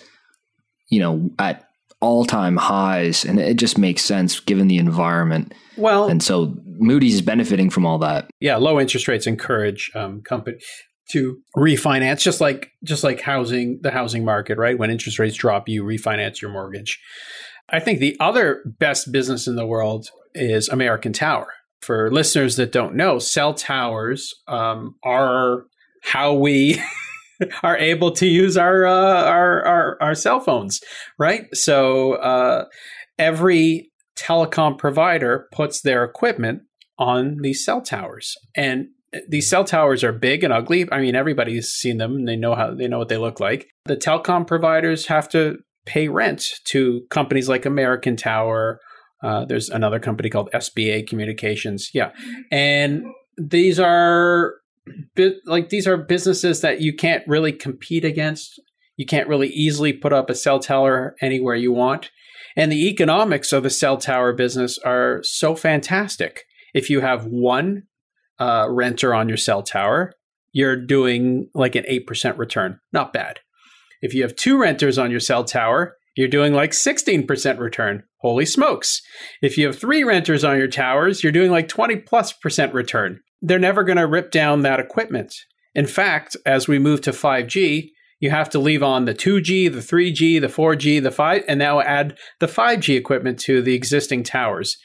you 0.90 1.00
know 1.00 1.30
at 1.38 1.70
all 2.00 2.25
time 2.25 2.57
highs, 2.57 3.25
and 3.25 3.38
it 3.38 3.57
just 3.57 3.78
makes 3.78 4.02
sense 4.02 4.40
given 4.40 4.69
the 4.69 4.78
environment. 4.78 5.54
Well, 5.76 6.09
and 6.09 6.23
so 6.23 6.54
Moody's 6.64 7.16
is 7.16 7.23
benefiting 7.23 7.71
from 7.71 7.87
all 7.87 7.99
that. 7.99 8.30
Yeah, 8.40 8.57
low 8.57 8.80
interest 8.80 9.09
rates 9.09 9.26
encourage 9.26 9.90
um, 9.95 10.23
company 10.23 10.59
to 11.11 11.38
refinance, 11.57 12.21
just 12.23 12.40
like 12.40 12.71
just 12.85 13.04
like 13.04 13.21
housing, 13.21 13.80
the 13.83 13.90
housing 13.90 14.25
market, 14.25 14.59
right? 14.59 14.78
When 14.78 14.90
interest 14.90 15.19
rates 15.19 15.37
drop, 15.37 15.69
you 15.69 15.83
refinance 15.85 16.40
your 16.40 16.50
mortgage. 16.50 17.00
I 17.69 17.80
think 17.80 18.00
the 18.00 18.16
other 18.19 18.62
best 18.78 19.12
business 19.12 19.47
in 19.47 19.57
the 19.57 19.66
world 19.66 20.09
is 20.35 20.69
American 20.69 21.12
Tower. 21.12 21.52
For 21.80 22.11
listeners 22.11 22.57
that 22.57 22.73
don't 22.73 22.95
know, 22.95 23.19
cell 23.19 23.54
towers 23.54 24.35
um, 24.49 24.97
are 25.02 25.64
how 26.02 26.35
we 26.35 26.80
are 27.62 27.76
able 27.76 28.12
to 28.12 28.26
use 28.26 28.56
our 28.56 28.87
uh, 28.87 29.25
our, 29.25 29.62
our, 29.64 29.99
our 30.00 30.14
cell 30.14 30.40
phones, 30.40 30.80
right? 31.18 31.47
So 31.52 32.14
uh, 32.14 32.64
every 33.18 33.90
telecom 34.18 34.78
provider 34.78 35.49
puts 35.52 35.80
their 35.80 36.04
equipment 36.04 36.62
on 36.99 37.38
these 37.42 37.64
cell 37.64 37.80
towers, 37.80 38.35
and 38.54 38.88
these 39.28 39.49
cell 39.49 39.64
towers 39.64 40.04
are 40.04 40.12
big 40.12 40.44
and 40.44 40.52
ugly. 40.52 40.87
I 40.92 41.00
mean, 41.00 41.14
everybody's 41.14 41.68
seen 41.68 41.99
them; 41.99 42.16
and 42.16 42.28
they 42.28 42.37
know 42.37 42.54
how 42.54 42.75
they 42.75 42.88
know 42.88 42.99
what 42.99 43.09
they 43.09 43.18
look 43.18 43.40
like. 43.40 43.68
The 43.87 43.97
telecom 43.97 44.47
providers 44.47 45.07
have 45.07 45.29
to 45.31 45.59
pay 45.87 46.09
rent 46.09 46.46
to 46.66 47.03
companies 47.11 47.48
like 47.48 47.66
American 47.66 48.16
Tower. 48.16 48.81
Uh, 49.22 49.44
there's 49.44 49.68
another 49.68 49.98
company 49.98 50.31
called 50.31 50.50
SBA 50.53 51.07
Communications. 51.07 51.90
Yeah, 51.92 52.12
and 52.50 53.05
these 53.37 53.81
are 53.81 54.55
like 55.47 55.69
these 55.69 55.87
are 55.87 55.97
businesses 55.97 56.61
that 56.61 56.81
you 56.81 56.95
can't 56.95 57.27
really 57.27 57.53
compete 57.53 58.05
against. 58.05 58.61
You 58.97 59.07
can't 59.07 59.29
really 59.29 59.49
easily 59.49 59.93
put 59.93 60.12
up 60.12 60.31
a 60.31 60.35
cell 60.35 60.59
tower 60.59 61.14
anywhere 61.21 61.55
you 61.55 61.73
want. 61.73 62.11
And 62.57 62.71
the 62.71 62.88
economics 62.88 63.53
of 63.53 63.62
the 63.62 63.71
cell 63.71 63.97
tower 63.97 64.33
business 64.33 64.79
are 64.79 65.21
so 65.23 65.55
fantastic. 65.55 66.45
If 66.75 66.90
you 66.90 67.01
have 67.01 67.27
one 67.27 67.85
uh, 68.38 68.66
renter 68.69 69.14
on 69.14 69.29
your 69.29 69.37
cell 69.37 69.62
tower, 69.62 70.12
you're 70.53 70.77
doing 70.77 71.49
like 71.55 71.77
an 71.77 71.85
8% 71.85 72.38
return. 72.38 72.81
Not 72.93 73.12
bad. 73.12 73.40
If 74.03 74.14
you 74.14 74.23
have 74.23 74.35
two 74.35 74.59
renters 74.59 74.99
on 74.99 75.11
your 75.11 75.21
cell 75.21 75.45
tower, 75.45 75.97
you're 76.20 76.28
doing 76.28 76.52
like 76.52 76.70
16% 76.70 77.59
return. 77.59 78.04
Holy 78.18 78.46
smokes. 78.46 79.00
If 79.42 79.59
you 79.59 79.66
have 79.66 79.78
three 79.78 80.04
renters 80.04 80.44
on 80.44 80.59
your 80.59 80.68
towers, 80.68 81.22
you're 81.22 81.33
doing 81.33 81.50
like 81.50 81.66
20 81.66 81.96
plus 81.96 82.33
percent 82.33 82.72
return 82.74 83.20
they're 83.42 83.59
never 83.59 83.85
going 83.85 83.98
to 83.98 84.06
rip 84.06 84.30
down 84.30 84.62
that 84.62 84.80
equipment. 84.80 85.35
In 85.74 85.87
fact, 85.87 86.37
as 86.44 86.68
we 86.68 86.78
move 86.78 87.00
to 87.02 87.11
5G, 87.11 87.88
you 88.18 88.30
have 88.30 88.50
to 88.50 88.59
leave 88.59 88.83
on 88.83 89.06
the 89.06 89.14
2G, 89.14 89.72
the 89.72 89.78
3G, 89.78 90.40
the 90.40 90.48
4G, 90.48 91.02
the 91.02 91.11
5 91.11 91.44
and 91.48 91.59
now 91.59 91.80
add 91.80 92.18
the 92.38 92.46
5G 92.46 92.96
equipment 92.96 93.38
to 93.40 93.62
the 93.62 93.74
existing 93.74 94.24
towers. 94.24 94.76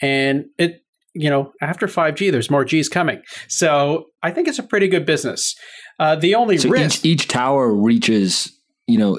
And 0.00 0.46
it 0.58 0.82
you 1.12 1.28
know, 1.28 1.52
after 1.60 1.88
5G 1.88 2.30
there's 2.30 2.50
more 2.50 2.64
Gs 2.64 2.88
coming. 2.88 3.20
So, 3.48 4.06
I 4.22 4.30
think 4.30 4.46
it's 4.46 4.60
a 4.60 4.64
pretty 4.64 4.86
good 4.86 5.04
business. 5.04 5.56
Uh, 5.98 6.14
the 6.14 6.36
only 6.36 6.56
so 6.56 6.68
risk 6.68 7.04
each, 7.04 7.22
each 7.22 7.28
tower 7.28 7.74
reaches, 7.74 8.52
you 8.86 8.96
know, 8.96 9.18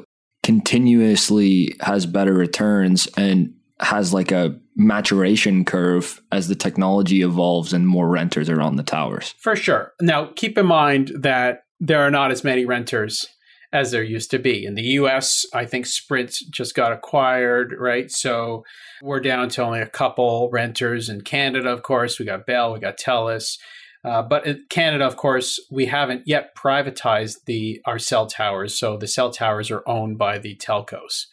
continuously 0.51 1.75
has 1.79 2.05
better 2.05 2.33
returns 2.33 3.07
and 3.17 3.53
has 3.79 4.13
like 4.13 4.31
a 4.31 4.59
maturation 4.75 5.63
curve 5.63 6.21
as 6.31 6.47
the 6.47 6.55
technology 6.55 7.21
evolves 7.21 7.73
and 7.73 7.87
more 7.87 8.09
renters 8.09 8.49
are 8.49 8.61
on 8.61 8.75
the 8.75 8.83
towers. 8.83 9.33
For 9.39 9.55
sure. 9.55 9.93
Now, 10.01 10.31
keep 10.35 10.57
in 10.57 10.65
mind 10.65 11.11
that 11.19 11.63
there 11.79 12.01
are 12.01 12.11
not 12.11 12.31
as 12.31 12.43
many 12.43 12.65
renters 12.65 13.25
as 13.73 13.91
there 13.91 14.03
used 14.03 14.29
to 14.31 14.39
be. 14.39 14.65
In 14.65 14.75
the 14.75 14.83
US, 14.99 15.45
I 15.53 15.65
think 15.65 15.85
Sprint 15.85 16.35
just 16.49 16.75
got 16.75 16.91
acquired, 16.91 17.73
right? 17.77 18.11
So 18.11 18.65
we're 19.01 19.21
down 19.21 19.49
to 19.49 19.63
only 19.63 19.79
a 19.79 19.87
couple 19.87 20.49
renters. 20.51 21.07
In 21.07 21.21
Canada, 21.21 21.69
of 21.69 21.81
course, 21.81 22.19
we 22.19 22.25
got 22.25 22.45
Bell, 22.45 22.73
we 22.73 22.79
got 22.79 22.97
Telus. 22.97 23.57
Uh, 24.03 24.21
but 24.21 24.45
in 24.47 24.65
Canada, 24.69 25.05
of 25.05 25.15
course, 25.15 25.59
we 25.69 25.85
haven't 25.85 26.23
yet 26.25 26.55
privatized 26.55 27.45
the 27.45 27.81
our 27.85 27.99
cell 27.99 28.25
towers. 28.25 28.77
So 28.77 28.97
the 28.97 29.07
cell 29.07 29.31
towers 29.31 29.69
are 29.69 29.83
owned 29.87 30.17
by 30.17 30.39
the 30.39 30.55
telcos. 30.55 31.25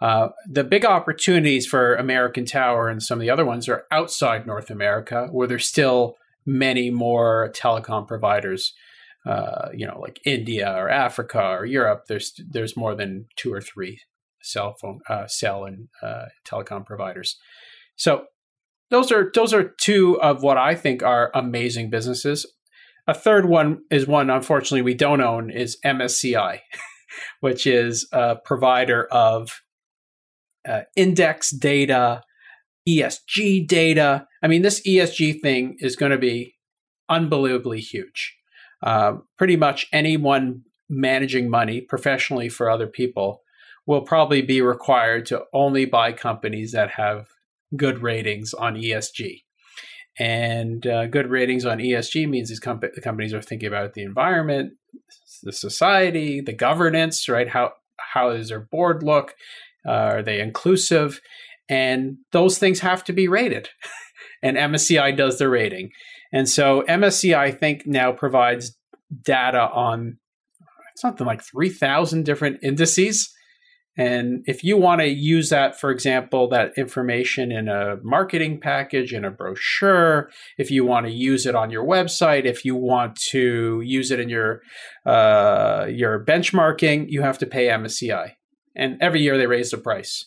Uh, 0.00 0.28
the 0.46 0.64
big 0.64 0.84
opportunities 0.84 1.66
for 1.66 1.94
American 1.94 2.44
Tower 2.44 2.88
and 2.88 3.02
some 3.02 3.18
of 3.18 3.22
the 3.22 3.30
other 3.30 3.44
ones 3.44 3.68
are 3.68 3.84
outside 3.90 4.46
North 4.46 4.68
America, 4.68 5.28
where 5.30 5.46
there's 5.46 5.68
still 5.68 6.16
many 6.44 6.90
more 6.90 7.50
telecom 7.54 8.06
providers. 8.06 8.74
Uh, 9.24 9.68
you 9.72 9.86
know, 9.86 10.00
like 10.00 10.18
India 10.26 10.74
or 10.76 10.88
Africa 10.88 11.40
or 11.40 11.64
Europe. 11.64 12.06
There's 12.08 12.32
there's 12.50 12.76
more 12.76 12.96
than 12.96 13.26
two 13.36 13.52
or 13.52 13.60
three 13.60 14.00
cell 14.42 14.74
phone, 14.80 14.98
uh, 15.08 15.28
cell 15.28 15.64
and 15.64 15.88
uh, 16.02 16.26
telecom 16.44 16.84
providers. 16.84 17.38
So 17.94 18.24
those 18.92 19.10
are 19.10 19.32
those 19.34 19.54
are 19.54 19.74
two 19.80 20.20
of 20.20 20.42
what 20.42 20.58
I 20.58 20.74
think 20.74 21.02
are 21.02 21.30
amazing 21.34 21.88
businesses. 21.88 22.46
A 23.08 23.14
third 23.14 23.46
one 23.46 23.80
is 23.90 24.06
one 24.06 24.28
unfortunately 24.28 24.82
we 24.82 24.94
don't 24.94 25.22
own 25.22 25.50
is 25.50 25.78
MSCI, 25.84 26.60
which 27.40 27.66
is 27.66 28.06
a 28.12 28.36
provider 28.36 29.06
of 29.06 29.62
uh, 30.68 30.82
index 30.94 31.50
data, 31.50 32.22
ESG 32.86 33.66
data. 33.66 34.26
I 34.42 34.48
mean, 34.48 34.60
this 34.60 34.86
ESG 34.86 35.40
thing 35.40 35.76
is 35.80 35.96
going 35.96 36.12
to 36.12 36.18
be 36.18 36.54
unbelievably 37.08 37.80
huge. 37.80 38.36
Uh, 38.82 39.14
pretty 39.38 39.56
much 39.56 39.86
anyone 39.92 40.64
managing 40.90 41.48
money 41.48 41.80
professionally 41.80 42.50
for 42.50 42.68
other 42.68 42.86
people 42.86 43.40
will 43.86 44.02
probably 44.02 44.42
be 44.42 44.60
required 44.60 45.24
to 45.26 45.44
only 45.54 45.86
buy 45.86 46.12
companies 46.12 46.72
that 46.72 46.90
have 46.90 47.26
good 47.76 48.02
ratings 48.02 48.54
on 48.54 48.74
ESG. 48.74 49.42
And 50.18 50.86
uh, 50.86 51.06
good 51.06 51.28
ratings 51.28 51.64
on 51.64 51.78
ESG 51.78 52.28
means 52.28 52.48
these 52.48 52.60
com- 52.60 52.80
the 52.80 53.00
companies 53.00 53.32
are 53.32 53.42
thinking 53.42 53.68
about 53.68 53.94
the 53.94 54.02
environment, 54.02 54.74
the 55.42 55.52
society, 55.52 56.40
the 56.40 56.52
governance, 56.52 57.28
right? 57.28 57.48
How 57.48 57.72
how 57.96 58.32
does 58.32 58.48
their 58.48 58.60
board 58.60 59.02
look? 59.02 59.34
Uh, 59.86 59.90
are 59.90 60.22
they 60.22 60.40
inclusive? 60.40 61.20
And 61.68 62.18
those 62.32 62.58
things 62.58 62.80
have 62.80 63.02
to 63.04 63.12
be 63.12 63.28
rated. 63.28 63.70
and 64.42 64.56
MSCI 64.56 65.16
does 65.16 65.38
the 65.38 65.48
rating. 65.48 65.90
And 66.32 66.48
so 66.48 66.82
MSCI, 66.88 67.36
I 67.36 67.50
think, 67.50 67.86
now 67.86 68.12
provides 68.12 68.76
data 69.24 69.70
on 69.72 70.18
something 70.96 71.26
like 71.26 71.42
3,000 71.42 72.24
different 72.24 72.58
indices. 72.62 73.32
And 73.96 74.42
if 74.46 74.64
you 74.64 74.78
want 74.78 75.02
to 75.02 75.08
use 75.08 75.50
that, 75.50 75.78
for 75.78 75.90
example, 75.90 76.48
that 76.48 76.72
information 76.78 77.52
in 77.52 77.68
a 77.68 77.96
marketing 78.02 78.58
package, 78.58 79.12
in 79.12 79.24
a 79.24 79.30
brochure, 79.30 80.30
if 80.56 80.70
you 80.70 80.84
want 80.86 81.04
to 81.06 81.12
use 81.12 81.44
it 81.44 81.54
on 81.54 81.70
your 81.70 81.84
website, 81.84 82.46
if 82.46 82.64
you 82.64 82.74
want 82.74 83.16
to 83.30 83.82
use 83.84 84.10
it 84.10 84.18
in 84.18 84.30
your 84.30 84.62
uh, 85.04 85.86
your 85.90 86.24
benchmarking, 86.24 87.06
you 87.08 87.20
have 87.20 87.38
to 87.38 87.46
pay 87.46 87.66
MSCI. 87.66 88.32
And 88.74 88.96
every 89.02 89.20
year 89.20 89.36
they 89.36 89.46
raise 89.46 89.70
the 89.70 89.76
price, 89.76 90.24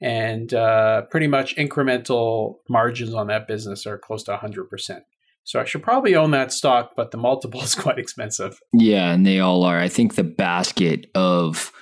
and 0.00 0.54
uh, 0.54 1.02
pretty 1.10 1.26
much 1.26 1.56
incremental 1.56 2.58
margins 2.68 3.12
on 3.12 3.26
that 3.26 3.48
business 3.48 3.86
are 3.86 3.98
close 3.98 4.22
to 4.24 4.32
100 4.32 4.70
percent. 4.70 5.02
So 5.42 5.58
I 5.58 5.64
should 5.64 5.82
probably 5.82 6.14
own 6.14 6.30
that 6.30 6.52
stock, 6.52 6.92
but 6.94 7.10
the 7.10 7.16
multiple 7.16 7.60
is 7.62 7.74
quite 7.86 7.98
expensive. 7.98 8.60
Yeah, 8.72 9.12
and 9.12 9.26
they 9.26 9.40
all 9.40 9.64
are. 9.64 9.80
I 9.80 9.88
think 9.88 10.14
the 10.14 10.22
basket 10.22 11.10
of 11.16 11.72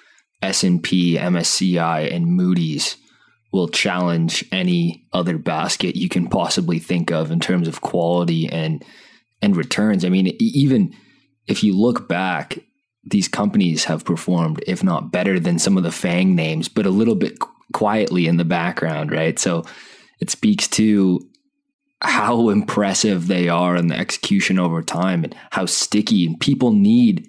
S&P, 0.42 1.16
MSCI 1.16 2.14
and 2.14 2.26
Moody's 2.26 2.96
will 3.52 3.68
challenge 3.68 4.44
any 4.52 5.06
other 5.12 5.38
basket 5.38 5.96
you 5.96 6.08
can 6.08 6.28
possibly 6.28 6.78
think 6.78 7.10
of 7.10 7.30
in 7.30 7.40
terms 7.40 7.66
of 7.66 7.80
quality 7.80 8.48
and 8.48 8.84
and 9.40 9.56
returns. 9.56 10.04
I 10.04 10.08
mean, 10.08 10.36
even 10.40 10.94
if 11.46 11.62
you 11.62 11.76
look 11.76 12.08
back, 12.08 12.58
these 13.04 13.28
companies 13.28 13.84
have 13.84 14.04
performed 14.04 14.62
if 14.66 14.82
not 14.82 15.12
better 15.12 15.38
than 15.38 15.58
some 15.58 15.76
of 15.76 15.84
the 15.84 15.92
FANG 15.92 16.34
names, 16.34 16.68
but 16.68 16.86
a 16.86 16.90
little 16.90 17.14
bit 17.14 17.38
quietly 17.72 18.26
in 18.26 18.36
the 18.36 18.44
background, 18.44 19.12
right? 19.12 19.38
So 19.38 19.64
it 20.20 20.30
speaks 20.30 20.66
to 20.68 21.20
how 22.00 22.48
impressive 22.48 23.26
they 23.26 23.48
are 23.48 23.76
in 23.76 23.88
the 23.88 23.98
execution 23.98 24.58
over 24.58 24.82
time 24.82 25.24
and 25.24 25.34
how 25.50 25.66
sticky 25.66 26.26
and 26.26 26.38
people 26.38 26.72
need 26.72 27.28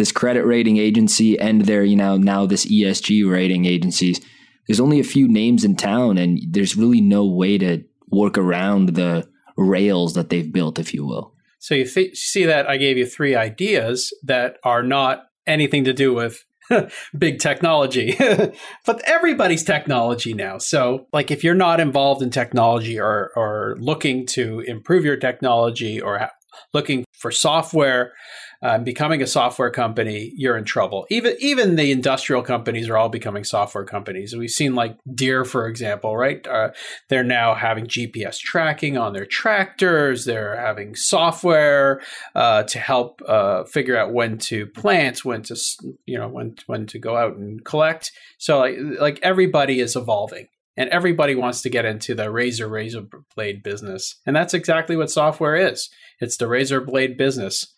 this 0.00 0.12
credit 0.12 0.46
rating 0.46 0.78
agency 0.78 1.38
and 1.38 1.66
their, 1.66 1.84
you 1.84 1.94
know, 1.94 2.16
now 2.16 2.46
this 2.46 2.64
ESG 2.64 3.30
rating 3.30 3.66
agencies. 3.66 4.18
There's 4.66 4.80
only 4.80 4.98
a 4.98 5.04
few 5.04 5.28
names 5.28 5.62
in 5.62 5.76
town, 5.76 6.16
and 6.16 6.40
there's 6.48 6.74
really 6.74 7.02
no 7.02 7.26
way 7.26 7.58
to 7.58 7.84
work 8.10 8.38
around 8.38 8.94
the 8.94 9.28
rails 9.58 10.14
that 10.14 10.30
they've 10.30 10.50
built, 10.50 10.78
if 10.78 10.94
you 10.94 11.04
will. 11.04 11.34
So 11.58 11.74
you 11.74 11.86
th- 11.86 12.16
see 12.16 12.46
that 12.46 12.66
I 12.66 12.78
gave 12.78 12.96
you 12.96 13.04
three 13.04 13.36
ideas 13.36 14.10
that 14.22 14.56
are 14.64 14.82
not 14.82 15.24
anything 15.46 15.84
to 15.84 15.92
do 15.92 16.14
with 16.14 16.46
big 17.18 17.38
technology, 17.38 18.16
but 18.86 19.02
everybody's 19.06 19.64
technology 19.64 20.32
now. 20.32 20.56
So, 20.56 21.08
like, 21.12 21.30
if 21.30 21.44
you're 21.44 21.54
not 21.54 21.78
involved 21.78 22.22
in 22.22 22.30
technology 22.30 22.98
or 22.98 23.32
or 23.36 23.76
looking 23.78 24.24
to 24.28 24.60
improve 24.60 25.04
your 25.04 25.18
technology 25.18 26.00
or 26.00 26.20
ha- 26.20 26.30
looking 26.72 27.04
for 27.18 27.30
software 27.30 28.12
um, 28.62 28.84
becoming 28.84 29.22
a 29.22 29.26
software 29.26 29.70
company, 29.70 30.32
you're 30.36 30.56
in 30.56 30.64
trouble. 30.64 31.06
Even 31.08 31.34
even 31.38 31.76
the 31.76 31.90
industrial 31.90 32.42
companies 32.42 32.88
are 32.88 32.96
all 32.96 33.08
becoming 33.08 33.44
software 33.44 33.84
companies. 33.84 34.36
We've 34.36 34.50
seen 34.50 34.74
like 34.74 34.98
Deere, 35.14 35.44
for 35.44 35.66
example, 35.66 36.16
right? 36.16 36.46
Uh, 36.46 36.70
they're 37.08 37.24
now 37.24 37.54
having 37.54 37.86
GPS 37.86 38.38
tracking 38.38 38.98
on 38.98 39.14
their 39.14 39.24
tractors. 39.24 40.26
They're 40.26 40.56
having 40.56 40.94
software 40.94 42.02
uh, 42.34 42.64
to 42.64 42.78
help 42.78 43.22
uh, 43.26 43.64
figure 43.64 43.96
out 43.96 44.12
when 44.12 44.36
to 44.38 44.66
plant, 44.66 45.24
when 45.24 45.42
to 45.44 45.56
you 46.04 46.18
know 46.18 46.28
when 46.28 46.56
when 46.66 46.86
to 46.88 46.98
go 46.98 47.16
out 47.16 47.36
and 47.36 47.64
collect. 47.64 48.12
So 48.36 48.58
like 48.58 48.76
like 49.00 49.20
everybody 49.22 49.80
is 49.80 49.96
evolving 49.96 50.48
and 50.76 50.90
everybody 50.90 51.34
wants 51.34 51.62
to 51.62 51.70
get 51.70 51.84
into 51.84 52.14
the 52.14 52.30
razor 52.30 52.68
razor 52.68 53.06
blade 53.34 53.62
business 53.62 54.16
and 54.24 54.36
that's 54.36 54.54
exactly 54.54 54.96
what 54.96 55.10
software 55.10 55.56
is 55.56 55.90
it's 56.20 56.36
the 56.36 56.46
razor 56.46 56.80
blade 56.80 57.16
business 57.16 57.74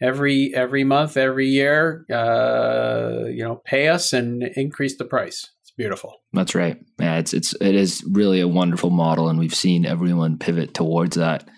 every 0.00 0.54
every 0.54 0.84
month, 0.84 1.16
every 1.16 1.48
year, 1.48 2.04
uh, 2.12 3.24
you 3.26 3.42
know, 3.44 3.56
pay 3.64 3.88
us 3.88 4.12
and 4.12 4.42
increase 4.56 4.96
the 4.96 5.04
price. 5.04 5.50
It's 5.62 5.70
beautiful. 5.72 6.14
That's 6.32 6.54
right. 6.54 6.78
Yeah, 6.98 7.18
it's 7.18 7.34
it's 7.34 7.54
it 7.60 7.74
is 7.74 8.04
really 8.10 8.40
a 8.40 8.48
wonderful 8.48 8.90
model, 8.90 9.28
and 9.28 9.38
we've 9.38 9.54
seen 9.54 9.86
everyone 9.86 10.38
pivot 10.38 10.74
towards 10.74 11.16
that. 11.16 11.48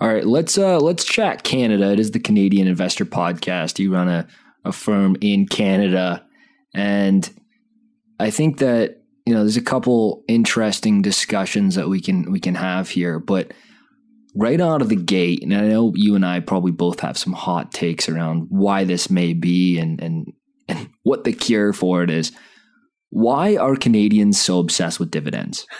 All 0.00 0.08
right, 0.08 0.26
let's 0.26 0.58
uh 0.58 0.78
let's 0.78 1.04
chat 1.04 1.44
Canada. 1.44 1.92
It 1.92 2.00
is 2.00 2.10
the 2.10 2.20
Canadian 2.20 2.66
Investor 2.66 3.04
Podcast. 3.04 3.78
You 3.78 3.92
run 3.92 4.08
a, 4.08 4.26
a 4.64 4.72
firm 4.72 5.16
in 5.20 5.46
Canada, 5.46 6.24
and 6.74 7.28
I 8.18 8.30
think 8.30 8.58
that 8.58 9.02
you 9.26 9.34
know 9.34 9.40
there's 9.40 9.56
a 9.56 9.62
couple 9.62 10.24
interesting 10.28 11.02
discussions 11.02 11.74
that 11.76 11.88
we 11.88 12.00
can 12.00 12.30
we 12.32 12.40
can 12.40 12.56
have 12.56 12.88
here, 12.88 13.18
but 13.18 13.52
right 14.34 14.60
out 14.60 14.82
of 14.82 14.88
the 14.88 14.96
gate, 14.96 15.42
and 15.42 15.54
I 15.54 15.62
know 15.62 15.92
you 15.94 16.14
and 16.14 16.24
I 16.24 16.40
probably 16.40 16.72
both 16.72 17.00
have 17.00 17.18
some 17.18 17.32
hot 17.32 17.72
takes 17.72 18.08
around 18.08 18.46
why 18.48 18.84
this 18.84 19.10
may 19.10 19.32
be 19.32 19.78
and 19.78 20.00
and 20.00 20.32
and 20.68 20.90
what 21.02 21.24
the 21.24 21.32
cure 21.32 21.72
for 21.72 22.02
it 22.02 22.10
is. 22.10 22.32
Why 23.10 23.56
are 23.56 23.76
Canadians 23.76 24.40
so 24.40 24.58
obsessed 24.58 24.98
with 24.98 25.10
dividends? 25.10 25.66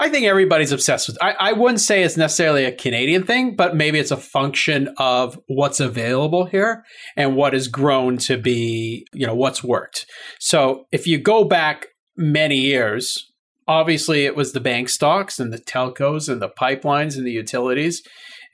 I 0.00 0.08
think 0.08 0.26
everybody's 0.26 0.72
obsessed 0.72 1.08
with. 1.08 1.18
I, 1.22 1.34
I 1.38 1.52
wouldn't 1.52 1.80
say 1.80 2.02
it's 2.02 2.16
necessarily 2.16 2.64
a 2.64 2.72
Canadian 2.72 3.24
thing, 3.24 3.54
but 3.56 3.76
maybe 3.76 3.98
it's 3.98 4.10
a 4.10 4.16
function 4.16 4.92
of 4.98 5.38
what's 5.46 5.80
available 5.80 6.46
here 6.46 6.84
and 7.16 7.36
what 7.36 7.52
has 7.52 7.68
grown 7.68 8.18
to 8.18 8.36
be, 8.36 9.06
you 9.12 9.26
know, 9.26 9.34
what's 9.34 9.62
worked. 9.62 10.06
So 10.40 10.86
if 10.90 11.06
you 11.06 11.18
go 11.18 11.44
back 11.44 11.86
many 12.16 12.58
years, 12.58 13.32
obviously 13.66 14.24
it 14.24 14.36
was 14.36 14.52
the 14.52 14.60
bank 14.60 14.88
stocks 14.88 15.38
and 15.38 15.52
the 15.52 15.58
telcos 15.58 16.28
and 16.28 16.40
the 16.40 16.48
pipelines 16.48 17.16
and 17.16 17.26
the 17.26 17.32
utilities 17.32 18.02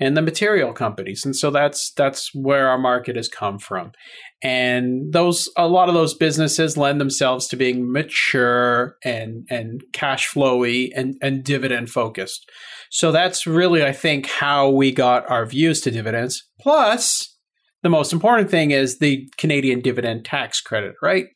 and 0.00 0.16
the 0.16 0.22
material 0.22 0.72
companies. 0.72 1.24
And 1.24 1.36
so 1.36 1.50
that's 1.50 1.92
that's 1.92 2.34
where 2.34 2.68
our 2.68 2.78
market 2.78 3.16
has 3.16 3.28
come 3.28 3.58
from. 3.58 3.92
And 4.42 5.12
those 5.12 5.48
a 5.56 5.68
lot 5.68 5.88
of 5.88 5.94
those 5.94 6.14
businesses 6.14 6.78
lend 6.78 7.00
themselves 7.00 7.46
to 7.48 7.56
being 7.56 7.92
mature 7.92 8.96
and 9.04 9.46
and 9.50 9.82
cash 9.92 10.32
flowy 10.32 10.90
and 10.96 11.16
and 11.20 11.44
dividend 11.44 11.90
focused. 11.90 12.50
So 12.90 13.12
that's 13.12 13.46
really 13.46 13.84
i 13.84 13.92
think 13.92 14.26
how 14.26 14.70
we 14.70 14.90
got 14.90 15.30
our 15.30 15.44
views 15.44 15.82
to 15.82 15.90
dividends. 15.90 16.42
Plus 16.58 17.36
the 17.82 17.90
most 17.90 18.12
important 18.12 18.50
thing 18.50 18.70
is 18.70 18.98
the 18.98 19.28
canadian 19.36 19.80
dividend 19.80 20.24
tax 20.24 20.60
credit 20.60 20.94
right 21.02 21.26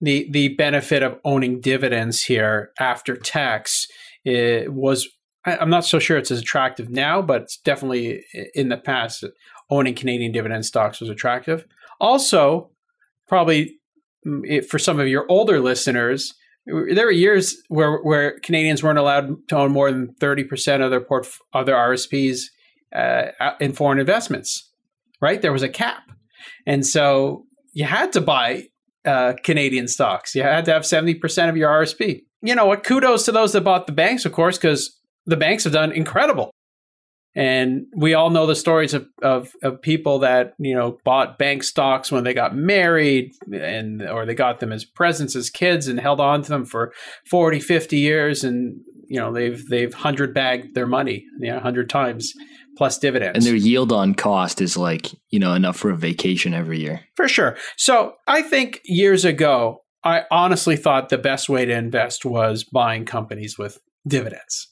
the 0.00 0.28
the 0.30 0.48
benefit 0.54 1.02
of 1.02 1.18
owning 1.24 1.60
dividends 1.60 2.24
here 2.24 2.70
after 2.78 3.16
tax 3.16 3.86
it 4.24 4.72
was 4.72 5.08
I'm 5.46 5.70
not 5.70 5.84
so 5.84 5.98
sure 5.98 6.18
it's 6.18 6.30
as 6.30 6.40
attractive 6.40 6.90
now, 6.90 7.22
but 7.22 7.42
it's 7.42 7.56
definitely 7.58 8.24
in 8.54 8.68
the 8.68 8.76
past 8.76 9.24
owning 9.70 9.94
Canadian 9.94 10.32
dividend 10.32 10.66
stocks 10.66 11.00
was 11.00 11.08
attractive. 11.08 11.64
Also, 12.00 12.70
probably 13.26 13.78
mm, 14.26 14.64
for 14.66 14.78
some 14.78 15.00
of 15.00 15.08
your 15.08 15.26
older 15.28 15.60
listeners, 15.60 16.34
there 16.66 17.06
were 17.06 17.10
years 17.10 17.56
where 17.68 17.98
where 17.98 18.38
Canadians 18.40 18.82
weren't 18.82 18.98
allowed 18.98 19.48
to 19.48 19.56
own 19.56 19.72
more 19.72 19.90
than 19.90 20.14
thirty 20.14 20.44
percent 20.44 20.82
of 20.82 20.90
their 20.90 21.00
port 21.00 21.26
RSPs 21.54 22.42
uh, 22.94 23.52
in 23.60 23.72
foreign 23.72 23.98
investments. 23.98 24.70
Right, 25.20 25.40
there 25.40 25.52
was 25.52 25.62
a 25.62 25.68
cap, 25.68 26.10
and 26.66 26.86
so 26.86 27.46
you 27.72 27.84
had 27.84 28.12
to 28.12 28.20
buy 28.20 28.68
uh, 29.04 29.34
Canadian 29.42 29.88
stocks. 29.88 30.34
You 30.34 30.42
had 30.42 30.64
to 30.66 30.72
have 30.72 30.82
70% 30.82 31.48
of 31.48 31.56
your 31.56 31.70
RSP. 31.70 32.22
You 32.42 32.54
know 32.54 32.66
what? 32.66 32.84
Kudos 32.84 33.24
to 33.24 33.32
those 33.32 33.52
that 33.52 33.62
bought 33.62 33.86
the 33.86 33.92
banks, 33.92 34.24
of 34.24 34.32
course, 34.32 34.58
because 34.58 34.96
the 35.26 35.36
banks 35.36 35.64
have 35.64 35.72
done 35.72 35.92
incredible. 35.92 36.50
And 37.34 37.86
we 37.94 38.14
all 38.14 38.30
know 38.30 38.46
the 38.46 38.56
stories 38.56 38.94
of, 38.94 39.06
of, 39.22 39.52
of, 39.62 39.80
people 39.82 40.20
that, 40.20 40.54
you 40.58 40.74
know, 40.74 40.98
bought 41.04 41.38
bank 41.38 41.62
stocks 41.62 42.10
when 42.10 42.24
they 42.24 42.34
got 42.34 42.56
married 42.56 43.32
and 43.52 44.02
or 44.02 44.26
they 44.26 44.34
got 44.34 44.58
them 44.58 44.72
as 44.72 44.84
presents 44.84 45.36
as 45.36 45.50
kids 45.50 45.86
and 45.86 46.00
held 46.00 46.20
on 46.20 46.42
to 46.42 46.48
them 46.48 46.64
for 46.64 46.92
40, 47.26 47.60
50 47.60 47.98
years 47.98 48.42
and 48.42 48.80
you 49.08 49.18
know, 49.18 49.32
they've 49.32 49.66
they've 49.68 49.92
hundred 49.92 50.34
bagged 50.34 50.74
their 50.74 50.86
money, 50.86 51.24
you 51.40 51.50
know, 51.50 51.58
hundred 51.58 51.88
times 51.88 52.34
plus 52.78 52.96
dividends. 52.96 53.36
And 53.36 53.44
their 53.44 53.60
yield 53.60 53.90
on 53.90 54.14
cost 54.14 54.60
is 54.60 54.76
like, 54.76 55.10
you 55.30 55.40
know, 55.40 55.52
enough 55.52 55.76
for 55.76 55.90
a 55.90 55.96
vacation 55.96 56.54
every 56.54 56.78
year. 56.78 57.00
For 57.16 57.28
sure. 57.28 57.56
So 57.76 58.14
I 58.28 58.40
think 58.40 58.80
years 58.84 59.24
ago, 59.24 59.82
I 60.04 60.22
honestly 60.30 60.76
thought 60.76 61.08
the 61.08 61.18
best 61.18 61.48
way 61.48 61.64
to 61.64 61.72
invest 61.72 62.24
was 62.24 62.62
buying 62.62 63.04
companies 63.04 63.58
with 63.58 63.80
dividends. 64.06 64.68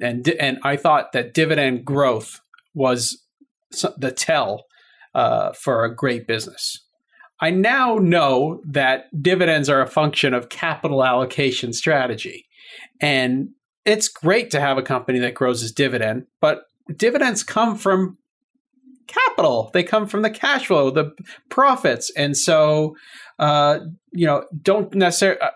And, 0.00 0.26
and 0.40 0.58
I 0.64 0.76
thought 0.76 1.12
that 1.12 1.34
dividend 1.34 1.84
growth 1.84 2.40
was 2.72 3.22
the 3.98 4.10
tell 4.10 4.64
uh, 5.14 5.52
for 5.52 5.84
a 5.84 5.94
great 5.94 6.26
business. 6.26 6.80
I 7.42 7.50
now 7.50 7.96
know 7.96 8.62
that 8.64 9.04
dividends 9.22 9.68
are 9.68 9.82
a 9.82 9.86
function 9.86 10.32
of 10.32 10.48
capital 10.48 11.04
allocation 11.04 11.74
strategy. 11.74 12.46
And 13.02 13.50
it's 13.84 14.08
great 14.08 14.50
to 14.52 14.60
have 14.60 14.78
a 14.78 14.82
company 14.82 15.18
that 15.18 15.34
grows 15.34 15.62
its 15.62 15.72
dividend, 15.72 16.26
but 16.40 16.62
dividends 16.96 17.42
come 17.42 17.76
from 17.76 18.18
capital. 19.06 19.70
They 19.72 19.82
come 19.82 20.06
from 20.06 20.22
the 20.22 20.30
cash 20.30 20.66
flow, 20.66 20.90
the 20.90 21.12
profits, 21.48 22.10
and 22.16 22.36
so 22.36 22.96
uh, 23.38 23.80
you 24.12 24.26
know 24.26 24.44
don't 24.62 24.94
necessarily. 24.94 25.40
Uh, 25.40 25.50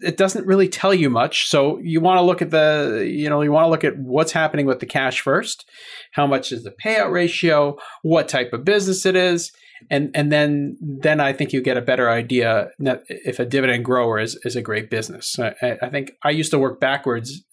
it 0.00 0.16
doesn't 0.16 0.46
really 0.46 0.68
tell 0.68 0.94
you 0.94 1.10
much. 1.10 1.48
So 1.48 1.78
you 1.78 2.00
want 2.00 2.18
to 2.18 2.22
look 2.22 2.42
at 2.42 2.50
the, 2.50 3.06
you 3.08 3.28
know, 3.28 3.42
you 3.42 3.52
want 3.52 3.64
to 3.64 3.70
look 3.70 3.84
at 3.84 3.98
what's 3.98 4.32
happening 4.32 4.66
with 4.66 4.80
the 4.80 4.86
cash 4.86 5.20
first. 5.20 5.68
How 6.12 6.26
much 6.26 6.52
is 6.52 6.64
the 6.64 6.70
payout 6.70 7.10
ratio? 7.10 7.76
What 8.02 8.28
type 8.28 8.52
of 8.52 8.64
business 8.64 9.06
it 9.06 9.16
is? 9.16 9.52
And 9.90 10.10
and 10.14 10.32
then 10.32 10.78
then 10.80 11.20
I 11.20 11.34
think 11.34 11.52
you 11.52 11.60
get 11.60 11.76
a 11.76 11.82
better 11.82 12.08
idea 12.08 12.70
if 12.78 13.38
a 13.38 13.44
dividend 13.44 13.84
grower 13.84 14.18
is, 14.18 14.38
is 14.42 14.56
a 14.56 14.62
great 14.62 14.88
business. 14.88 15.38
I, 15.38 15.76
I 15.82 15.90
think 15.90 16.12
I 16.24 16.30
used 16.30 16.50
to 16.52 16.58
work 16.58 16.80
backwards, 16.80 17.44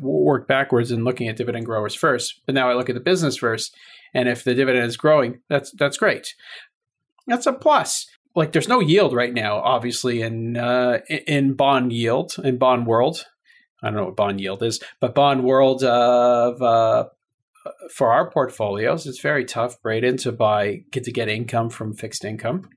work 0.00 0.48
backwards 0.48 0.90
in 0.90 1.04
looking 1.04 1.28
at 1.28 1.36
dividend 1.36 1.66
growers 1.66 1.94
first, 1.94 2.40
but 2.46 2.54
now 2.54 2.70
I 2.70 2.74
look 2.74 2.88
at 2.88 2.94
the 2.94 3.00
business 3.00 3.36
first. 3.36 3.76
And 4.14 4.30
if 4.30 4.44
the 4.44 4.54
dividend 4.54 4.86
is 4.86 4.96
growing, 4.96 5.40
that's 5.50 5.70
that's 5.72 5.98
great. 5.98 6.34
That's 7.26 7.46
a 7.46 7.52
plus 7.52 8.06
like 8.34 8.52
there's 8.52 8.68
no 8.68 8.80
yield 8.80 9.12
right 9.12 9.32
now, 9.32 9.58
obviously 9.58 10.22
in 10.22 10.56
uh, 10.56 10.98
in 11.08 11.54
bond 11.54 11.92
yield 11.92 12.36
in 12.42 12.58
bond 12.58 12.86
world. 12.86 13.24
I 13.82 13.88
don't 13.88 13.96
know 13.96 14.06
what 14.06 14.16
bond 14.16 14.40
yield 14.40 14.62
is, 14.62 14.82
but 15.00 15.14
bond 15.14 15.44
world 15.44 15.84
of 15.84 16.60
uh, 16.60 17.04
for 17.94 18.12
our 18.12 18.30
portfolios, 18.30 19.06
it's 19.06 19.20
very 19.20 19.44
tough, 19.44 19.80
Braden, 19.82 20.16
to 20.18 20.32
buy 20.32 20.82
get 20.90 21.04
to 21.04 21.12
get 21.12 21.28
income 21.28 21.70
from 21.70 21.94
fixed 21.94 22.24
income, 22.24 22.68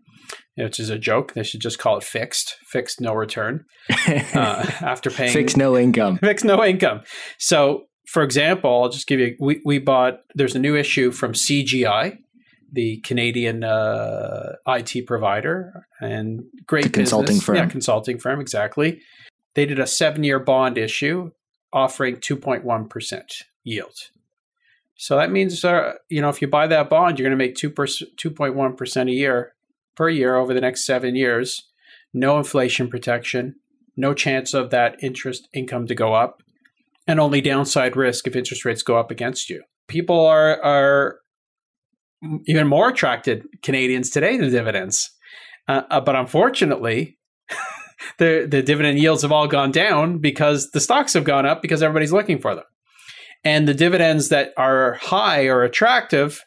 which 0.56 0.80
is 0.80 0.90
a 0.90 0.98
joke. 0.98 1.34
They 1.34 1.44
should 1.44 1.62
just 1.62 1.80
call 1.80 1.98
it 1.98 2.04
fixed, 2.04 2.56
fixed 2.68 3.02
no 3.02 3.14
return 3.14 3.66
uh, 4.08 4.66
after 4.82 5.10
paying 5.10 5.34
fixed 5.34 5.58
no 5.58 5.78
income, 5.78 6.18
fixed 6.22 6.46
no 6.46 6.64
income. 6.64 7.02
So, 7.38 7.86
for 8.08 8.24
example, 8.24 8.84
I'll 8.84 8.90
just 8.90 9.08
give 9.08 9.20
you. 9.20 9.36
We 9.40 9.62
we 9.66 9.80
bought. 9.80 10.20
There's 10.36 10.56
a 10.56 10.60
new 10.60 10.76
issue 10.76 11.12
from 11.12 11.34
CGI, 11.34 12.18
the 12.72 12.98
Canadian 13.02 13.64
uh, 13.64 14.54
IT 14.68 15.06
provider 15.06 15.86
and 16.00 16.44
great 16.66 16.94
consulting 16.94 17.40
firm. 17.40 17.58
Yeah, 17.58 17.66
consulting 17.68 18.18
firm, 18.18 18.40
exactly. 18.40 19.02
They 19.56 19.66
did 19.66 19.80
a 19.80 19.88
seven 19.88 20.24
year 20.24 20.40
bond 20.40 20.78
issue 20.78 21.32
offering 21.74 22.18
2.1% 22.18 23.22
yield. 23.64 23.94
So 24.96 25.18
that 25.18 25.32
means, 25.32 25.66
uh, 25.66 25.94
you 26.10 26.22
know, 26.22 26.30
if 26.30 26.42
you 26.42 26.48
buy 26.48 26.68
that 26.68 26.90
bond, 26.90 27.18
you're 27.18 27.28
going 27.28 27.38
to 27.38 27.44
make 27.44 27.56
2 27.56 27.72
2.1% 27.72 29.10
a 29.10 29.12
year 29.12 29.54
per 29.96 30.10
year 30.10 30.36
over 30.36 30.54
the 30.54 30.62
next 30.62 30.86
seven 30.86 31.16
years. 31.16 31.68
No 32.14 32.38
inflation 32.38 32.88
protection, 32.88 33.56
no 33.98 34.14
chance 34.14 34.54
of 34.54 34.70
that 34.70 35.02
interest 35.02 35.48
income 35.54 35.88
to 35.88 35.96
go 35.96 36.14
up, 36.14 36.44
and 37.08 37.20
only 37.20 37.42
downside 37.42 37.96
risk 37.96 38.28
if 38.28 38.36
interest 38.36 38.66
rates 38.66 38.84
go 38.84 38.98
up 38.98 39.12
against 39.12 39.50
you. 39.50 39.64
People 39.88 40.20
are, 40.26 40.62
are 40.62 41.21
even 42.46 42.68
more 42.68 42.90
attracted 42.90 43.46
Canadians 43.62 44.10
today 44.10 44.38
to 44.38 44.50
dividends. 44.50 45.12
Uh, 45.68 45.84
uh, 45.90 46.02
but 46.02 46.16
unfortunately, 46.16 47.18
the 48.18 48.48
the 48.50 48.62
dividend 48.62 49.00
yields 49.00 49.22
have 49.22 49.32
all 49.32 49.48
gone 49.48 49.72
down 49.72 50.20
because 50.20 50.72
the 50.72 50.80
stocks 50.80 51.14
have 51.14 51.24
gone 51.24 51.46
up 51.46 51.62
because 51.62 51.82
everybody's 51.84 52.14
looking 52.14 52.40
for 52.40 52.56
them. 52.56 52.66
And 53.44 53.68
the 53.68 53.74
dividends 53.74 54.30
that 54.30 54.54
are 54.58 54.94
high 54.96 55.48
or 55.48 55.64
attractive, 55.64 56.44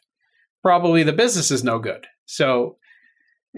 probably 0.62 1.02
the 1.02 1.12
business 1.12 1.50
is 1.50 1.64
no 1.64 1.78
good. 1.78 2.06
So 2.26 2.76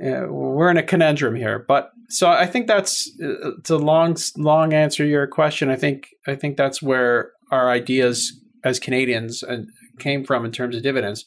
uh, 0.03 0.27
we're 0.29 0.71
in 0.71 0.79
a 0.79 0.83
conundrum 0.83 1.35
here. 1.35 1.65
But 1.67 1.91
so 2.09 2.31
I 2.31 2.47
think 2.47 2.67
that's 2.67 3.11
uh, 3.23 3.51
to 3.65 3.77
long 3.77 4.17
long 4.37 4.73
answer 4.73 5.05
your 5.05 5.27
question. 5.27 5.71
I 5.71 5.77
think 5.77 6.09
I 6.27 6.35
think 6.35 6.57
that's 6.57 6.83
where 6.83 7.33
our 7.51 7.71
ideas 7.71 8.33
as 8.65 8.79
Canadians 8.79 9.43
uh, 9.43 9.59
came 9.99 10.25
from 10.25 10.45
in 10.45 10.53
terms 10.53 10.77
of 10.77 10.83
dividends. 10.83 11.25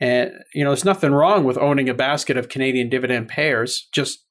And, 0.00 0.32
you 0.54 0.64
know, 0.64 0.70
there's 0.70 0.84
nothing 0.84 1.12
wrong 1.12 1.44
with 1.44 1.58
owning 1.58 1.88
a 1.88 1.94
basket 1.94 2.36
of 2.36 2.48
Canadian 2.48 2.88
dividend 2.88 3.28
payers. 3.28 3.88
Just 3.92 4.24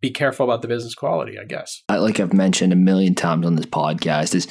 be 0.00 0.10
careful 0.10 0.44
about 0.44 0.62
the 0.62 0.68
business 0.68 0.94
quality, 0.94 1.38
I 1.38 1.44
guess. 1.44 1.82
Like 1.88 2.20
I've 2.20 2.32
mentioned 2.32 2.72
a 2.72 2.76
million 2.76 3.14
times 3.14 3.46
on 3.46 3.56
this 3.56 3.66
podcast, 3.66 4.34
is 4.34 4.48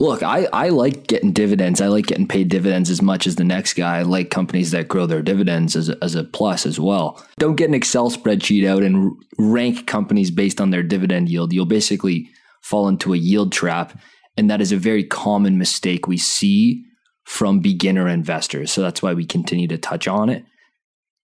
look, 0.00 0.22
I, 0.22 0.46
I 0.52 0.68
like 0.70 1.06
getting 1.06 1.32
dividends. 1.32 1.80
I 1.80 1.86
like 1.86 2.06
getting 2.06 2.28
paid 2.28 2.48
dividends 2.48 2.90
as 2.90 3.02
much 3.02 3.26
as 3.26 3.36
the 3.36 3.44
next 3.44 3.74
guy. 3.74 3.98
I 3.98 4.02
like 4.02 4.30
companies 4.30 4.70
that 4.72 4.88
grow 4.88 5.06
their 5.06 5.22
dividends 5.22 5.76
as 5.76 5.90
as 5.90 6.14
a 6.14 6.24
plus 6.24 6.66
as 6.66 6.80
well. 6.80 7.24
Don't 7.38 7.56
get 7.56 7.68
an 7.68 7.74
Excel 7.74 8.10
spreadsheet 8.10 8.66
out 8.66 8.82
and 8.82 9.12
rank 9.38 9.86
companies 9.86 10.30
based 10.30 10.60
on 10.60 10.70
their 10.70 10.82
dividend 10.82 11.28
yield. 11.28 11.52
You'll 11.52 11.66
basically 11.66 12.28
fall 12.62 12.88
into 12.88 13.12
a 13.12 13.18
yield 13.18 13.52
trap. 13.52 13.98
And 14.36 14.50
that 14.50 14.60
is 14.60 14.72
a 14.72 14.76
very 14.76 15.04
common 15.04 15.58
mistake 15.58 16.08
we 16.08 16.16
see 16.16 16.84
from 17.24 17.60
beginner 17.60 18.08
investors. 18.08 18.70
So 18.70 18.82
that's 18.82 19.02
why 19.02 19.14
we 19.14 19.24
continue 19.24 19.68
to 19.68 19.78
touch 19.78 20.06
on 20.06 20.28
it. 20.28 20.44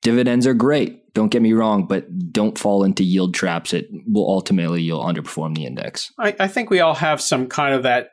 Dividends 0.03 0.47
are 0.47 0.55
great. 0.55 1.13
Don't 1.13 1.29
get 1.29 1.43
me 1.43 1.53
wrong, 1.53 1.87
but 1.87 2.33
don't 2.33 2.59
fall 2.59 2.85
into 2.85 3.05
yield 3.05 3.35
traps. 3.35 3.75
It 3.75 3.89
will 4.07 4.29
ultimately 4.29 4.83
you'll 4.83 5.05
underperform 5.05 5.55
the 5.55 5.67
index. 5.67 6.11
I, 6.19 6.35
I 6.41 6.49
think 6.49 6.71
we 6.71 6.81
all 6.81 6.95
have 6.95 7.21
some 7.21 7.49
kind 7.49 7.75
of 7.75 7.83
that 7.83 8.11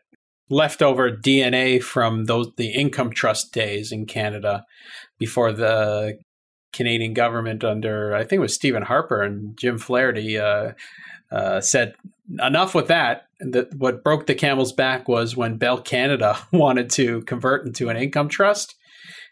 leftover 0.49 1.11
DNA 1.11 1.81
from 1.81 2.25
those 2.25 2.49
the 2.57 2.69
income 2.69 3.11
trust 3.11 3.53
days 3.53 3.91
in 3.91 4.05
Canada 4.05 4.65
before 5.19 5.51
the 5.51 6.17
Canadian 6.73 7.13
government 7.13 7.63
under 7.63 8.13
I 8.15 8.19
think 8.19 8.33
it 8.33 8.41
was 8.41 8.53
Stephen 8.53 8.83
Harper 8.83 9.21
and 9.21 9.57
Jim 9.57 9.77
Flaherty 9.77 10.37
uh, 10.37 10.71
uh, 11.31 11.61
said 11.61 11.95
enough 12.39 12.75
with 12.75 12.87
that. 12.87 13.26
That 13.39 13.75
what 13.75 14.03
broke 14.03 14.25
the 14.25 14.35
camel's 14.35 14.73
back 14.73 15.07
was 15.07 15.37
when 15.37 15.57
Bell 15.57 15.79
Canada 15.79 16.37
wanted 16.51 16.89
to 16.91 17.21
convert 17.23 17.65
into 17.65 17.89
an 17.89 17.97
income 17.97 18.29
trust. 18.29 18.75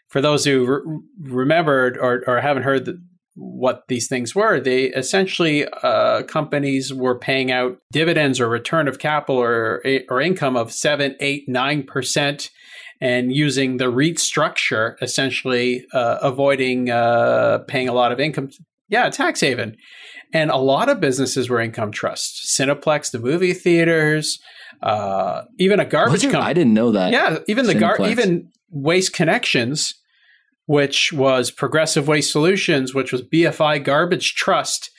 For 0.08 0.20
those 0.20 0.44
who 0.44 0.64
re- 0.64 1.00
remembered 1.32 1.98
or, 1.98 2.22
or 2.28 2.40
haven't 2.40 2.62
heard 2.62 2.84
the, 2.84 3.02
what 3.34 3.82
these 3.88 4.08
things 4.08 4.34
were, 4.34 4.60
they 4.60 4.84
essentially 4.84 5.66
uh, 5.82 6.22
companies 6.22 6.94
were 6.94 7.18
paying 7.18 7.50
out 7.50 7.78
dividends 7.92 8.40
or 8.40 8.48
return 8.48 8.88
of 8.88 8.98
capital 8.98 9.36
or 9.36 9.82
or 10.08 10.20
income 10.20 10.56
of 10.56 10.72
seven, 10.72 11.16
eight, 11.20 11.44
nine 11.48 11.82
percent, 11.82 12.50
and 13.00 13.32
using 13.34 13.76
the 13.76 13.90
REIT 13.90 14.18
structure, 14.18 14.96
essentially 15.02 15.84
uh, 15.92 16.18
avoiding 16.22 16.90
uh, 16.90 17.58
paying 17.68 17.88
a 17.88 17.92
lot 17.92 18.12
of 18.12 18.20
income. 18.20 18.50
Yeah, 18.88 19.10
tax 19.10 19.40
haven. 19.40 19.76
And 20.32 20.50
a 20.50 20.56
lot 20.56 20.88
of 20.88 21.00
businesses 21.00 21.48
were 21.48 21.60
income 21.60 21.92
trusts. 21.92 22.56
Cineplex, 22.58 23.10
the 23.10 23.18
movie 23.18 23.54
theaters, 23.54 24.38
uh, 24.82 25.42
even 25.58 25.80
a 25.80 25.84
garbage 25.84 26.22
company. 26.22 26.42
I 26.42 26.52
didn't 26.52 26.74
know 26.74 26.92
that. 26.92 27.12
Yeah, 27.12 27.38
even 27.48 27.66
the 27.66 27.74
gar- 27.74 27.96
even 28.06 28.50
Waste 28.70 29.12
Connections, 29.12 29.94
which 30.66 31.12
was 31.12 31.50
Progressive 31.50 32.08
Waste 32.08 32.32
Solutions, 32.32 32.94
which 32.94 33.12
was 33.12 33.22
BFI 33.22 33.82
Garbage 33.84 34.34
Trust, 34.34 34.90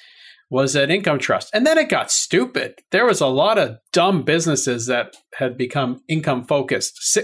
was 0.49 0.75
an 0.75 0.89
income 0.89 1.19
trust. 1.19 1.49
And 1.53 1.67
then 1.67 1.77
it 1.77 1.89
got 1.89 2.09
stupid. 2.09 2.75
There 2.91 3.05
was 3.05 3.19
a 3.19 3.27
lot 3.27 3.57
of 3.57 3.77
dumb 3.91 4.23
businesses 4.23 4.85
that 4.85 5.15
had 5.37 5.57
become 5.57 6.01
income 6.07 6.45
focused, 6.45 7.17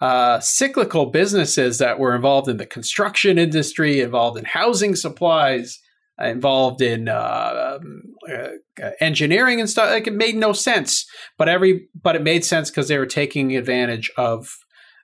uh, 0.00 0.40
cyclical 0.40 1.06
businesses 1.06 1.78
that 1.78 2.00
were 2.00 2.16
involved 2.16 2.48
in 2.48 2.56
the 2.56 2.66
construction 2.66 3.38
industry, 3.38 4.00
involved 4.00 4.38
in 4.38 4.44
housing 4.44 4.96
supplies, 4.96 5.78
involved 6.18 6.80
in 6.80 7.08
uh, 7.08 7.78
um, 7.80 8.02
uh, 8.32 8.90
engineering 9.00 9.60
and 9.60 9.68
stuff. 9.68 9.90
Like 9.90 10.06
it 10.06 10.14
made 10.14 10.36
no 10.36 10.52
sense, 10.52 11.06
but 11.36 11.48
every 11.48 11.88
but 12.00 12.16
it 12.16 12.22
made 12.22 12.44
sense 12.44 12.70
because 12.70 12.88
they 12.88 12.98
were 12.98 13.06
taking 13.06 13.56
advantage 13.56 14.10
of 14.16 14.58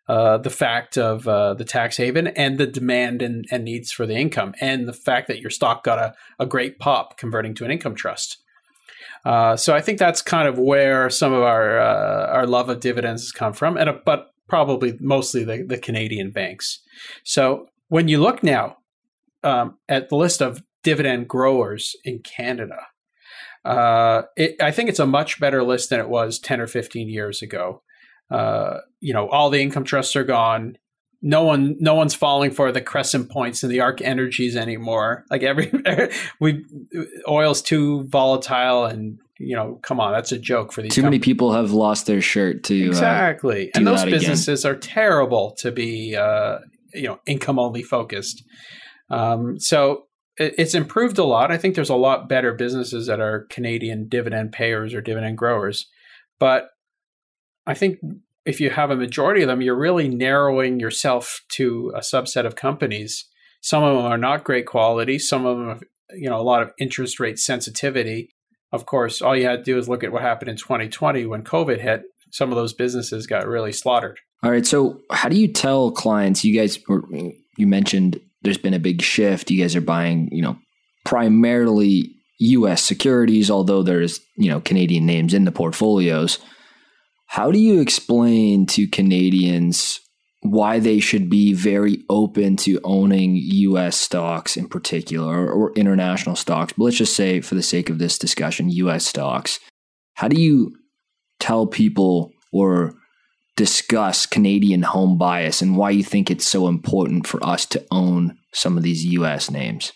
uh, 0.08 0.38
the 0.38 0.50
fact 0.50 0.98
of 0.98 1.26
uh, 1.28 1.54
the 1.54 1.64
tax 1.64 1.96
haven 1.96 2.28
and 2.28 2.58
the 2.58 2.66
demand 2.66 3.22
and, 3.22 3.46
and, 3.52 3.64
needs 3.64 3.92
for 3.92 4.06
the 4.06 4.16
income, 4.16 4.54
and 4.60 4.88
the 4.88 4.92
fact 4.92 5.28
that 5.28 5.40
your 5.40 5.50
stock 5.50 5.84
got 5.84 5.98
a, 5.98 6.14
a 6.40 6.46
great 6.46 6.80
pop 6.80 7.16
converting 7.16 7.54
to 7.54 7.64
an 7.64 7.70
income 7.70 7.94
trust. 7.94 8.38
Uh, 9.24 9.54
so 9.56 9.74
I 9.74 9.80
think 9.80 9.98
that's 9.98 10.22
kind 10.22 10.48
of 10.48 10.58
where 10.58 11.10
some 11.10 11.32
of 11.32 11.42
our 11.42 11.78
uh, 11.78 12.26
our 12.26 12.46
love 12.46 12.68
of 12.68 12.80
dividends 12.80 13.22
has 13.22 13.32
come 13.32 13.52
from, 13.52 13.76
and 13.76 13.90
but 14.04 14.32
probably 14.48 14.96
mostly 15.00 15.44
the, 15.44 15.62
the 15.62 15.78
Canadian 15.78 16.30
banks. 16.30 16.80
So 17.22 17.68
when 17.88 18.08
you 18.08 18.18
look 18.18 18.42
now 18.42 18.78
um, 19.44 19.78
at 19.88 20.08
the 20.08 20.16
list 20.16 20.42
of 20.42 20.62
dividend 20.82 21.28
growers 21.28 21.96
in 22.04 22.20
Canada. 22.20 22.86
Uh, 23.64 24.22
it, 24.36 24.56
I 24.60 24.70
think 24.70 24.88
it's 24.88 24.98
a 24.98 25.06
much 25.06 25.38
better 25.38 25.62
list 25.62 25.90
than 25.90 26.00
it 26.00 26.08
was 26.08 26.38
10 26.38 26.60
or 26.60 26.66
15 26.66 27.08
years 27.08 27.42
ago. 27.42 27.82
Uh, 28.30 28.78
you 29.00 29.12
know, 29.12 29.28
all 29.28 29.50
the 29.50 29.60
income 29.60 29.84
trusts 29.84 30.16
are 30.16 30.24
gone. 30.24 30.76
No 31.22 31.44
one, 31.44 31.76
no 31.78 31.94
one's 31.94 32.14
falling 32.14 32.50
for 32.50 32.72
the 32.72 32.80
Crescent 32.80 33.30
Points 33.30 33.62
and 33.62 33.70
the 33.70 33.80
Arc 33.80 34.00
Energies 34.00 34.56
anymore. 34.56 35.24
Like 35.30 35.42
every, 35.42 35.70
we, 36.40 36.64
oil's 37.28 37.60
too 37.60 38.04
volatile, 38.04 38.86
and 38.86 39.18
you 39.38 39.54
know, 39.54 39.78
come 39.82 40.00
on, 40.00 40.12
that's 40.12 40.32
a 40.32 40.38
joke 40.38 40.72
for 40.72 40.80
these. 40.80 40.94
Too 40.94 41.02
companies. 41.02 41.20
many 41.20 41.32
people 41.32 41.52
have 41.52 41.72
lost 41.72 42.06
their 42.06 42.22
shirt 42.22 42.64
to 42.64 42.84
uh, 42.84 42.88
exactly, 42.88 43.66
uh, 43.66 43.70
and 43.74 43.86
those 43.86 44.04
businesses 44.04 44.64
again. 44.64 44.74
are 44.74 44.78
terrible 44.78 45.50
to 45.58 45.70
be, 45.70 46.16
uh, 46.16 46.60
you 46.94 47.08
know, 47.08 47.20
income 47.26 47.58
only 47.58 47.82
focused. 47.82 48.42
Um, 49.10 49.58
so 49.58 50.06
it's 50.40 50.74
improved 50.74 51.18
a 51.18 51.24
lot. 51.24 51.52
I 51.52 51.58
think 51.58 51.74
there's 51.74 51.90
a 51.90 51.94
lot 51.94 52.28
better 52.28 52.54
businesses 52.54 53.06
that 53.06 53.20
are 53.20 53.46
Canadian 53.50 54.08
dividend 54.08 54.52
payers 54.52 54.94
or 54.94 55.02
dividend 55.02 55.36
growers. 55.36 55.86
But 56.38 56.70
I 57.66 57.74
think 57.74 57.98
if 58.46 58.58
you 58.58 58.70
have 58.70 58.90
a 58.90 58.96
majority 58.96 59.42
of 59.42 59.48
them, 59.48 59.60
you're 59.60 59.78
really 59.78 60.08
narrowing 60.08 60.80
yourself 60.80 61.42
to 61.50 61.92
a 61.94 62.00
subset 62.00 62.46
of 62.46 62.56
companies. 62.56 63.26
Some 63.60 63.84
of 63.84 63.96
them 63.96 64.06
are 64.06 64.18
not 64.18 64.44
great 64.44 64.66
quality. 64.66 65.18
Some 65.18 65.44
of 65.44 65.58
them 65.58 65.68
have, 65.68 65.82
you 66.14 66.30
know, 66.30 66.40
a 66.40 66.42
lot 66.42 66.62
of 66.62 66.72
interest 66.78 67.20
rate 67.20 67.38
sensitivity. 67.38 68.30
of 68.72 68.86
course, 68.86 69.20
all 69.20 69.36
you 69.36 69.44
had 69.44 69.58
to 69.58 69.64
do 69.64 69.78
is 69.78 69.88
look 69.88 70.04
at 70.04 70.12
what 70.12 70.22
happened 70.22 70.48
in 70.48 70.56
2020 70.56 71.26
when 71.26 71.42
COVID 71.42 71.80
hit. 71.80 72.02
Some 72.30 72.50
of 72.50 72.56
those 72.56 72.72
businesses 72.72 73.26
got 73.26 73.46
really 73.46 73.72
slaughtered. 73.72 74.20
All 74.42 74.50
right. 74.50 74.64
So, 74.64 75.00
how 75.12 75.28
do 75.28 75.36
you 75.36 75.48
tell 75.48 75.90
clients? 75.90 76.44
You 76.44 76.58
guys, 76.58 76.78
you 77.56 77.66
mentioned 77.66 78.20
there's 78.42 78.58
been 78.58 78.74
a 78.74 78.78
big 78.78 79.02
shift. 79.02 79.50
You 79.50 79.62
guys 79.62 79.76
are 79.76 79.80
buying, 79.80 80.28
you 80.32 80.42
know, 80.42 80.58
primarily 81.04 82.14
U.S. 82.38 82.82
securities, 82.82 83.50
although 83.50 83.82
there's 83.82 84.20
you 84.36 84.50
know 84.50 84.60
Canadian 84.60 85.06
names 85.06 85.34
in 85.34 85.44
the 85.44 85.52
portfolios. 85.52 86.38
How 87.26 87.50
do 87.50 87.58
you 87.58 87.80
explain 87.80 88.66
to 88.66 88.88
Canadians 88.88 90.00
why 90.42 90.78
they 90.78 91.00
should 91.00 91.28
be 91.28 91.52
very 91.52 92.02
open 92.08 92.56
to 92.56 92.80
owning 92.82 93.36
US 93.36 93.96
stocks 93.96 94.56
in 94.56 94.68
particular 94.68 95.46
or, 95.46 95.52
or, 95.52 95.72
international 95.74 96.34
stocks. 96.34 96.72
But 96.72 96.84
let's 96.84 96.96
just 96.96 97.14
say, 97.14 97.40
for 97.40 97.54
the 97.54 97.62
sake 97.62 97.90
of 97.90 97.98
this 97.98 98.18
discussion, 98.18 98.70
US 98.70 99.06
stocks. 99.06 99.60
How 100.14 100.28
do 100.28 100.40
you 100.40 100.74
tell 101.38 101.66
people 101.66 102.32
or 102.52 102.94
discuss 103.60 104.24
Canadian 104.24 104.80
home 104.80 105.18
bias 105.18 105.60
and 105.60 105.76
why 105.76 105.90
you 105.90 106.02
think 106.02 106.30
it's 106.30 106.48
so 106.48 106.66
important 106.66 107.26
for 107.26 107.44
us 107.44 107.66
to 107.66 107.86
own 107.90 108.38
some 108.54 108.78
of 108.78 108.82
these 108.82 109.04
US 109.04 109.50
names? 109.50 109.92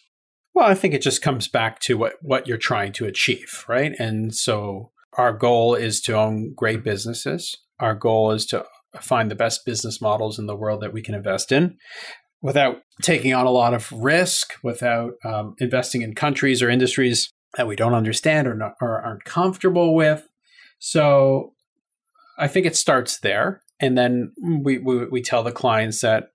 Well, 0.52 0.66
I 0.66 0.74
think 0.74 0.92
it 0.92 1.00
just 1.00 1.22
comes 1.22 1.48
back 1.48 1.80
to 1.80 1.96
what, 1.96 2.12
what 2.20 2.46
you're 2.46 2.58
trying 2.58 2.92
to 2.92 3.06
achieve, 3.06 3.64
right? 3.66 3.92
And 3.98 4.34
so 4.34 4.90
our 5.16 5.32
goal 5.32 5.74
is 5.74 6.02
to 6.02 6.12
own 6.12 6.52
great 6.54 6.84
businesses. 6.84 7.56
Our 7.80 7.94
goal 7.94 8.32
is 8.32 8.44
to 8.48 8.66
find 9.00 9.30
the 9.30 9.34
best 9.34 9.64
business 9.64 9.98
models 9.98 10.38
in 10.38 10.44
the 10.44 10.54
world 10.54 10.82
that 10.82 10.92
we 10.92 11.00
can 11.00 11.14
invest 11.14 11.50
in 11.50 11.78
without 12.42 12.82
taking 13.00 13.32
on 13.32 13.46
a 13.46 13.50
lot 13.50 13.72
of 13.72 13.90
risk, 13.92 14.52
without 14.62 15.14
um, 15.24 15.54
investing 15.58 16.02
in 16.02 16.14
countries 16.14 16.60
or 16.60 16.68
industries 16.68 17.30
that 17.56 17.66
we 17.66 17.76
don't 17.76 17.94
understand 17.94 18.46
or, 18.46 18.54
not, 18.54 18.72
or 18.82 19.00
aren't 19.00 19.24
comfortable 19.24 19.94
with. 19.94 20.28
So 20.78 21.54
I 22.38 22.48
think 22.48 22.66
it 22.66 22.76
starts 22.76 23.18
there. 23.20 23.62
And 23.80 23.98
then 23.98 24.32
we, 24.62 24.78
we, 24.78 25.06
we 25.06 25.22
tell 25.22 25.42
the 25.42 25.52
clients 25.52 26.00
that, 26.00 26.28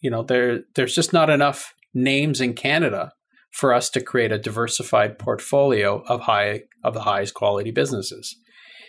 you 0.00 0.10
know, 0.10 0.22
there 0.22 0.60
there's 0.74 0.94
just 0.94 1.12
not 1.12 1.30
enough 1.30 1.74
names 1.94 2.40
in 2.40 2.54
Canada 2.54 3.12
for 3.52 3.72
us 3.74 3.90
to 3.90 4.00
create 4.00 4.32
a 4.32 4.38
diversified 4.38 5.18
portfolio 5.18 6.02
of 6.08 6.22
high 6.22 6.62
of 6.82 6.94
the 6.94 7.02
highest 7.02 7.34
quality 7.34 7.70
businesses. 7.70 8.34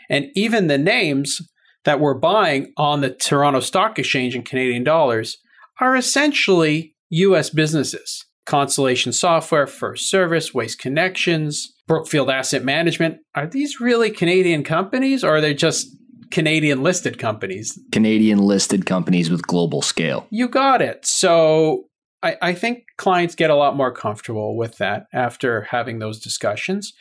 And 0.10 0.28
even 0.36 0.68
the 0.68 0.78
names 0.78 1.40
that 1.86 2.00
we're 2.00 2.18
buying 2.18 2.72
on 2.78 3.02
the 3.02 3.10
Toronto 3.10 3.60
Stock 3.60 4.00
Exchange 4.00 4.36
in 4.36 4.44
Canadian 4.44 4.84
dollars 4.84 5.38
are 5.80 5.96
essentially 5.96 6.96
US 7.10 7.50
businesses. 7.50 8.26
Constellation 8.46 9.14
Software, 9.14 9.66
FirstService, 9.66 10.54
Waste 10.54 10.80
Connections, 10.80 11.74
Brookfield 11.88 12.30
Asset 12.30 12.64
Management. 12.64 13.20
Are 13.36 13.48
these 13.48 13.80
really 13.80 14.12
Canadian 14.12 14.64
companies 14.64 15.24
or 15.24 15.38
are 15.38 15.42
they 15.42 15.54
just 15.54 15.88
Canadian 16.34 16.82
listed 16.82 17.20
companies? 17.20 17.80
Canadian 17.92 18.40
listed 18.40 18.88
companies 18.88 19.30
with 19.30 19.46
global 19.46 19.84
scale. 19.84 20.26
You 20.32 20.48
got 20.48 20.82
it. 20.82 21.06
So 21.06 21.86
I, 22.24 22.36
I, 22.42 22.54
think 22.56 22.86
clients 22.98 23.36
get 23.36 23.52
a 23.52 23.56
lot 23.56 23.76
more 23.76 23.92
comfortable 23.92 24.58
with 24.58 24.80
that 24.80 25.06
after 25.14 25.62
having 25.70 26.00
those 26.00 26.20
discussions. 26.20 26.92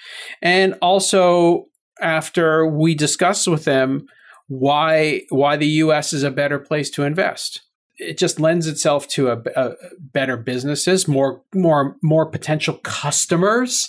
And 0.43 0.75
also 0.83 1.65
after 2.03 2.67
we 2.67 2.95
discuss 2.95 3.47
with 3.47 3.65
them 3.65 4.07
why 4.49 5.23
why 5.31 5.57
the 5.57 5.67
U.S. 5.67 6.13
is 6.13 6.23
a 6.23 6.31
better 6.31 6.59
place 6.59 6.91
to 6.91 7.05
invest. 7.05 7.63
It 7.97 8.19
just 8.19 8.39
lends 8.39 8.67
itself 8.67 9.09
to 9.09 9.29
a, 9.29 9.43
a 9.57 9.73
better 9.99 10.37
businesses, 10.37 11.09
more 11.09 11.43
more 11.55 11.97
more 12.03 12.27
potential 12.27 12.75
customers, 12.83 13.89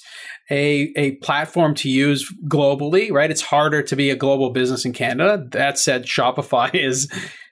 a 0.50 0.92
a 0.96 1.12
platform 1.18 1.74
to 1.76 1.90
use 1.90 2.32
globally. 2.48 3.12
Right, 3.12 3.32
it's 3.32 3.42
harder 3.42 3.82
to 3.84 3.96
be 3.96 4.10
a 4.10 4.16
global 4.16 4.50
business 4.50 4.86
in 4.86 4.94
Canada. 4.94 5.46
That 5.52 5.78
said, 5.78 6.06
Shopify 6.06 6.74
is. 6.74 7.12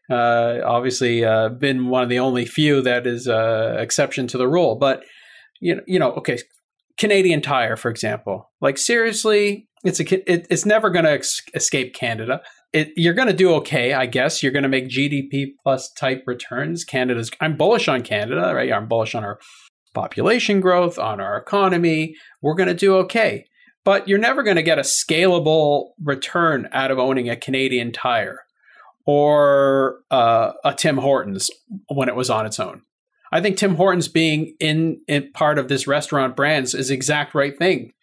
Uh, 0.10 0.60
obviously, 0.66 1.24
uh, 1.24 1.48
been 1.48 1.88
one 1.88 2.04
of 2.04 2.10
the 2.10 2.20
only 2.20 2.44
few 2.46 2.82
that 2.82 3.08
is 3.08 3.30
uh, 3.30 3.78
exception 3.80 4.28
to 4.28 4.38
the 4.38 4.48
rule. 4.48 4.76
But 4.76 5.04
you 5.62 5.76
know, 5.76 5.82
you 5.88 6.00
know, 6.00 6.12
okay, 6.16 6.40
Canadian 6.98 7.42
Tire, 7.42 7.78
for 7.78 7.90
example. 7.90 8.52
Like 8.60 8.78
seriously, 8.78 9.70
it's 9.84 10.00
a 10.00 10.32
it, 10.32 10.48
it's 10.50 10.66
never 10.66 10.90
going 10.90 11.06
to 11.06 11.12
ex- 11.12 11.42
escape 11.54 11.94
Canada. 11.94 12.42
It, 12.74 12.92
you're 12.96 13.14
going 13.14 13.28
to 13.28 13.34
do 13.34 13.54
okay, 13.56 13.94
I 13.94 14.06
guess. 14.06 14.42
You're 14.42 14.52
going 14.52 14.64
to 14.64 14.70
make 14.70 14.88
GDP 14.88 15.54
plus 15.64 15.92
type 15.94 16.24
returns. 16.28 16.84
Canada's. 16.84 17.32
I'm 17.42 17.58
bullish 17.58 17.88
on 17.88 18.02
Canada, 18.04 18.54
right? 18.54 18.72
I'm 18.72 18.88
bullish 18.88 19.16
on 19.16 19.24
our 19.24 19.40
population 19.94 20.60
growth, 20.60 20.98
on 20.98 21.20
our 21.20 21.38
economy. 21.38 22.16
We're 22.42 22.56
going 22.56 22.70
to 22.70 22.76
do 22.76 22.96
okay, 22.98 23.46
but 23.84 24.08
you're 24.08 24.18
never 24.18 24.44
going 24.44 24.58
to 24.58 24.64
get 24.64 24.80
a 24.80 24.84
scalable 24.84 25.92
return 26.04 26.70
out 26.72 26.92
of 26.92 27.00
owning 27.00 27.30
a 27.30 27.36
Canadian 27.36 27.92
Tire 27.92 28.40
or 29.06 30.00
uh, 30.12 30.54
a 30.64 30.74
Tim 30.74 30.98
Hortons 30.98 31.50
when 31.90 32.10
it 32.10 32.16
was 32.16 32.30
on 32.30 32.46
its 32.46 32.60
own. 32.60 32.82
I 33.32 33.42
think 33.42 33.58
Tim 33.58 33.76
Hortons 33.76 34.08
being 34.08 34.56
in, 34.60 35.02
in 35.08 35.32
part 35.32 35.58
of 35.58 35.70
this 35.70 35.88
restaurant 35.88 36.36
brands 36.36 36.74
is 36.74 36.92
exact 36.92 37.34
right 37.34 37.58
thing 37.58 37.94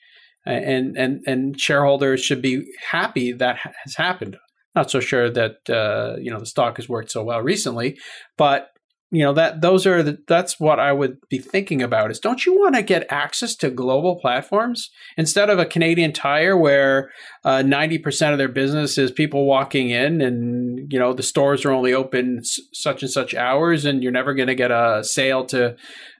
and 0.48 0.96
and 0.96 1.22
and 1.26 1.60
shareholders 1.60 2.24
should 2.24 2.42
be 2.42 2.64
happy 2.90 3.32
that 3.32 3.56
has 3.84 3.96
happened. 3.96 4.36
Not 4.74 4.90
so 4.90 5.00
sure 5.00 5.30
that 5.30 5.68
uh, 5.68 6.16
you 6.20 6.30
know 6.30 6.40
the 6.40 6.46
stock 6.46 6.76
has 6.76 6.88
worked 6.88 7.10
so 7.10 7.22
well 7.22 7.42
recently, 7.42 7.98
but 8.36 8.70
you 9.10 9.22
know 9.22 9.32
that 9.32 9.62
those 9.62 9.86
are 9.86 10.02
the, 10.02 10.18
that's 10.26 10.60
what 10.60 10.78
I 10.78 10.92
would 10.92 11.18
be 11.28 11.38
thinking 11.38 11.82
about 11.82 12.10
is 12.10 12.18
don't 12.18 12.44
you 12.44 12.58
want 12.58 12.74
to 12.74 12.82
get 12.82 13.06
access 13.10 13.54
to 13.56 13.70
global 13.70 14.16
platforms 14.16 14.90
instead 15.16 15.48
of 15.48 15.58
a 15.58 15.64
Canadian 15.64 16.12
Tire 16.12 16.56
where 16.56 17.10
uh, 17.44 17.62
ninety 17.62 17.98
uh, 17.98 18.02
percent 18.02 18.32
of 18.32 18.38
their 18.38 18.48
business 18.48 18.98
is 18.98 19.10
people 19.10 19.46
walking 19.46 19.90
in 19.90 20.20
and 20.20 20.92
you 20.92 20.98
know 20.98 21.12
the 21.12 21.22
stores 21.22 21.64
are 21.64 21.72
only 21.72 21.94
open 21.94 22.38
s- 22.40 22.60
such 22.72 23.02
and 23.02 23.10
such 23.10 23.34
hours 23.34 23.84
and 23.84 24.02
you're 24.02 24.12
never 24.12 24.34
going 24.34 24.48
to 24.48 24.54
get 24.54 24.70
a 24.70 25.02
sale 25.02 25.44
to 25.46 25.76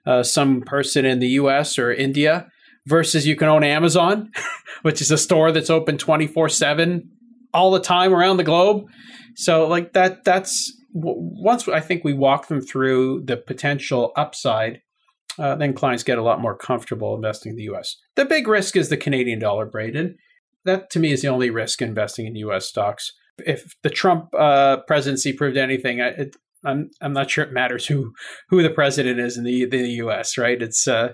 uh, 0.07 0.23
some 0.23 0.63
person 0.63 1.05
in 1.05 1.19
the 1.19 1.29
U.S. 1.29 1.79
or 1.79 1.93
India 1.93 2.49
versus 2.87 3.27
you 3.27 3.37
can 3.37 3.49
own 3.49 3.63
Amazon, 3.63 4.33
which 4.83 5.03
is 5.03 5.11
a 5.11 5.19
store 5.19 5.53
that's 5.53 5.71
open 5.71 5.99
24 5.99 6.49
7 6.49 7.11
all 7.53 7.71
the 7.71 7.81
time 7.81 8.15
around 8.15 8.39
the 8.39 8.45
globe. 8.45 8.87
So, 9.37 9.67
like 9.67 9.93
that, 9.93 10.25
that's 10.25 10.73
once 10.93 11.69
I 11.69 11.81
think 11.81 12.05
we 12.05 12.15
walk 12.15 12.49
them 12.49 12.61
through 12.61 13.25
the 13.25 13.37
potential 13.37 14.13
upside, 14.17 14.81
uh, 15.39 15.55
then 15.55 15.73
clients 15.73 16.03
get 16.03 16.19
a 16.19 16.23
lot 16.23 16.41
more 16.41 16.57
comfortable 16.57 17.15
investing 17.15 17.51
in 17.51 17.57
the 17.57 17.71
US. 17.75 17.97
The 18.17 18.25
big 18.25 18.49
risk 18.49 18.77
is 18.77 18.89
the 18.89 18.97
Canadian 18.97 19.39
dollar, 19.39 19.67
Braden. 19.67 20.17
That 20.65 20.91
to 20.91 20.99
me 20.99 21.13
is 21.13 21.23
the 21.23 21.29
only 21.29 21.51
risk 21.51 21.81
investing 21.83 22.27
in 22.27 22.37
US 22.37 22.67
stocks. 22.67 23.13
If 23.39 23.77
the 23.83 23.91
Trump 23.91 24.35
uh, 24.37 24.79
presidency 24.87 25.33
proved 25.33 25.57
anything, 25.57 26.01
it, 26.01 26.35
I'm 26.65 26.91
I'm 27.01 27.13
not 27.13 27.31
sure 27.31 27.45
it 27.45 27.53
matters 27.53 27.87
who 27.87 28.13
who 28.49 28.63
the 28.63 28.71
president 28.71 29.21
is 29.21 29.37
in 29.37 29.45
the 29.45 29.65
the 29.67 29.89
U.S. 30.03 30.37
Right? 30.37 30.61
It's 30.61 30.89
uh, 30.89 31.13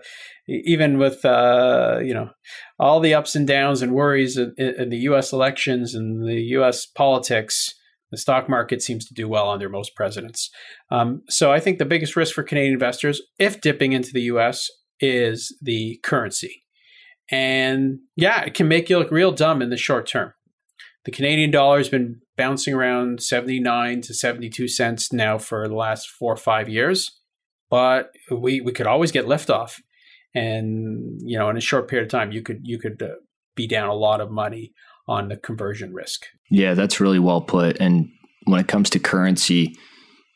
even 0.48 0.98
with 0.98 1.24
uh, 1.24 1.98
you 2.02 2.14
know 2.14 2.30
all 2.78 3.00
the 3.00 3.14
ups 3.14 3.34
and 3.34 3.46
downs 3.46 3.82
and 3.82 3.92
worries 3.92 4.36
in, 4.36 4.54
in, 4.56 4.88
the 4.88 4.98
U.S. 4.98 5.32
elections 5.32 5.94
and 5.94 6.26
the 6.26 6.40
U.S. 6.40 6.86
politics, 6.86 7.74
the 8.14 8.18
stock 8.18 8.48
market 8.48 8.82
seems 8.82 9.04
to 9.06 9.14
do 9.14 9.28
well 9.28 9.50
under 9.50 9.68
most 9.68 9.94
presidents. 9.94 10.50
Um, 10.90 11.22
so 11.28 11.52
I 11.52 11.60
think 11.60 11.78
the 11.78 11.84
biggest 11.84 12.16
risk 12.16 12.34
for 12.34 12.42
Canadian 12.42 12.72
investors, 12.72 13.20
if 13.38 13.60
dipping 13.60 13.92
into 13.92 14.12
the 14.12 14.22
U.S., 14.22 14.70
is 15.00 15.54
the 15.60 15.98
currency, 16.02 16.62
and 17.30 17.98
yeah, 18.16 18.42
it 18.42 18.54
can 18.54 18.68
make 18.68 18.88
you 18.88 18.98
look 18.98 19.10
real 19.10 19.32
dumb 19.32 19.60
in 19.60 19.70
the 19.70 19.76
short 19.76 20.06
term. 20.06 20.32
The 21.04 21.10
Canadian 21.10 21.50
dollar 21.50 21.78
has 21.78 21.88
been 21.88 22.20
bouncing 22.36 22.74
around 22.74 23.22
79 23.22 24.00
to 24.02 24.14
72 24.14 24.68
cents 24.68 25.12
now 25.12 25.36
for 25.38 25.68
the 25.68 25.74
last 25.74 26.08
four 26.08 26.32
or 26.32 26.36
five 26.36 26.68
years, 26.68 27.20
but 27.68 28.10
we, 28.30 28.60
we 28.60 28.72
could 28.72 28.86
always 28.86 29.12
get 29.12 29.26
liftoff 29.26 29.80
and 30.34 31.20
you 31.22 31.38
know 31.38 31.48
in 31.48 31.56
a 31.56 31.60
short 31.60 31.88
period 31.88 32.06
of 32.06 32.10
time 32.10 32.32
you 32.32 32.42
could 32.42 32.60
you 32.62 32.78
could 32.78 33.00
uh, 33.00 33.14
be 33.54 33.66
down 33.66 33.88
a 33.88 33.94
lot 33.94 34.20
of 34.20 34.30
money 34.30 34.72
on 35.06 35.28
the 35.28 35.36
conversion 35.36 35.92
risk. 35.92 36.26
Yeah 36.50 36.74
that's 36.74 37.00
really 37.00 37.18
well 37.18 37.40
put. 37.40 37.80
And 37.80 38.08
when 38.44 38.60
it 38.60 38.68
comes 38.68 38.90
to 38.90 38.98
currency 38.98 39.76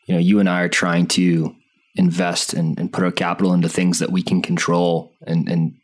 you 0.06 0.14
know 0.14 0.20
you 0.20 0.40
and 0.40 0.48
i 0.48 0.62
are 0.62 0.68
trying 0.68 1.06
to 1.06 1.54
invest 1.94 2.54
and, 2.54 2.78
and 2.78 2.92
put 2.92 3.04
our 3.04 3.12
capital 3.12 3.52
into 3.52 3.68
things 3.68 3.98
that 3.98 4.10
we 4.10 4.22
can 4.22 4.40
control 4.40 5.12
and, 5.26 5.48
and 5.48 5.74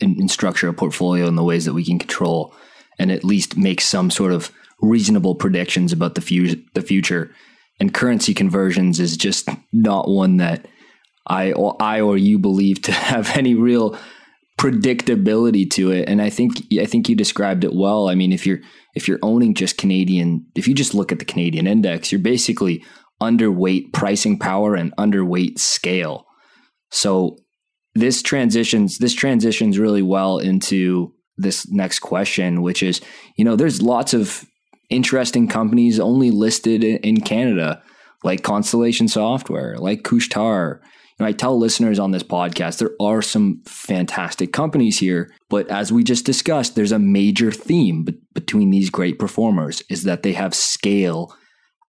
and 0.00 0.30
structure 0.30 0.68
a 0.68 0.72
portfolio 0.72 1.26
in 1.26 1.36
the 1.36 1.44
ways 1.44 1.64
that 1.66 1.74
we 1.74 1.84
can 1.84 1.98
control 1.98 2.52
and 2.98 3.12
at 3.12 3.24
least 3.24 3.56
make 3.56 3.80
some 3.80 4.10
sort 4.10 4.32
of 4.32 4.50
reasonable 4.80 5.34
predictions 5.34 5.92
about 5.92 6.14
the, 6.14 6.20
fu- 6.20 6.62
the 6.74 6.82
future. 6.82 7.30
And 7.80 7.94
currency 7.94 8.34
conversions 8.34 9.00
is 9.00 9.16
just 9.16 9.48
not 9.72 10.08
one 10.08 10.38
that 10.38 10.66
I 11.26 11.52
or 11.52 11.76
I 11.80 12.00
or 12.00 12.16
you 12.16 12.38
believe 12.38 12.82
to 12.82 12.92
have 13.12 13.36
any 13.36 13.54
real 13.54 13.98
predictability 14.58 15.68
to 15.72 15.90
it. 15.90 16.08
And 16.08 16.22
I 16.22 16.30
think 16.30 16.52
I 16.80 16.86
think 16.86 17.08
you 17.08 17.16
described 17.16 17.64
it 17.64 17.74
well. 17.74 18.08
I 18.08 18.14
mean, 18.14 18.32
if 18.32 18.46
you're 18.46 18.60
if 18.94 19.08
you're 19.08 19.18
owning 19.22 19.54
just 19.54 19.78
Canadian, 19.78 20.46
if 20.54 20.68
you 20.68 20.74
just 20.74 20.94
look 20.94 21.12
at 21.12 21.18
the 21.18 21.24
Canadian 21.24 21.66
index, 21.66 22.12
you're 22.12 22.20
basically 22.20 22.84
underweight 23.22 23.92
pricing 23.92 24.38
power 24.38 24.74
and 24.74 24.94
underweight 24.96 25.58
scale. 25.58 26.26
So 26.90 27.38
this 27.94 28.22
transitions 28.22 28.98
this 28.98 29.14
transitions 29.14 29.78
really 29.78 30.02
well 30.02 30.38
into 30.38 31.12
this 31.36 31.68
next 31.70 31.98
question, 32.00 32.62
which 32.62 32.82
is, 32.82 33.00
you 33.36 33.44
know, 33.44 33.56
there's 33.56 33.82
lots 33.82 34.14
of 34.14 34.44
interesting 34.90 35.48
companies 35.48 35.98
only 35.98 36.30
listed 36.30 36.84
in 36.84 37.20
Canada, 37.20 37.82
like 38.22 38.44
Constellation 38.44 39.08
Software, 39.08 39.76
like 39.78 40.02
Couche-Tard. 40.02 40.80
I 41.20 41.32
tell 41.32 41.58
listeners 41.58 41.98
on 41.98 42.10
this 42.10 42.24
podcast 42.24 42.78
there 42.78 42.96
are 43.00 43.22
some 43.22 43.62
fantastic 43.66 44.52
companies 44.52 44.98
here, 44.98 45.30
but 45.48 45.68
as 45.68 45.92
we 45.92 46.02
just 46.02 46.26
discussed, 46.26 46.74
there's 46.74 46.92
a 46.92 46.98
major 46.98 47.52
theme 47.52 48.04
be- 48.04 48.18
between 48.34 48.70
these 48.70 48.90
great 48.90 49.18
performers 49.18 49.82
is 49.88 50.02
that 50.04 50.24
they 50.24 50.32
have 50.32 50.54
scale 50.54 51.34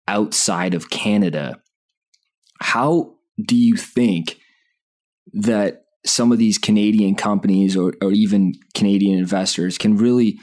outside 0.06 0.74
of 0.74 0.90
Canada. 0.90 1.58
How 2.60 3.14
do 3.42 3.56
you 3.56 3.76
think 3.76 4.38
that 5.32 5.84
some 6.04 6.30
of 6.30 6.38
these 6.38 6.58
Canadian 6.58 7.14
companies 7.14 7.76
or, 7.76 7.94
or 8.02 8.12
even 8.12 8.52
Canadian 8.74 9.18
investors 9.18 9.78
can 9.78 9.96
really 9.96 10.38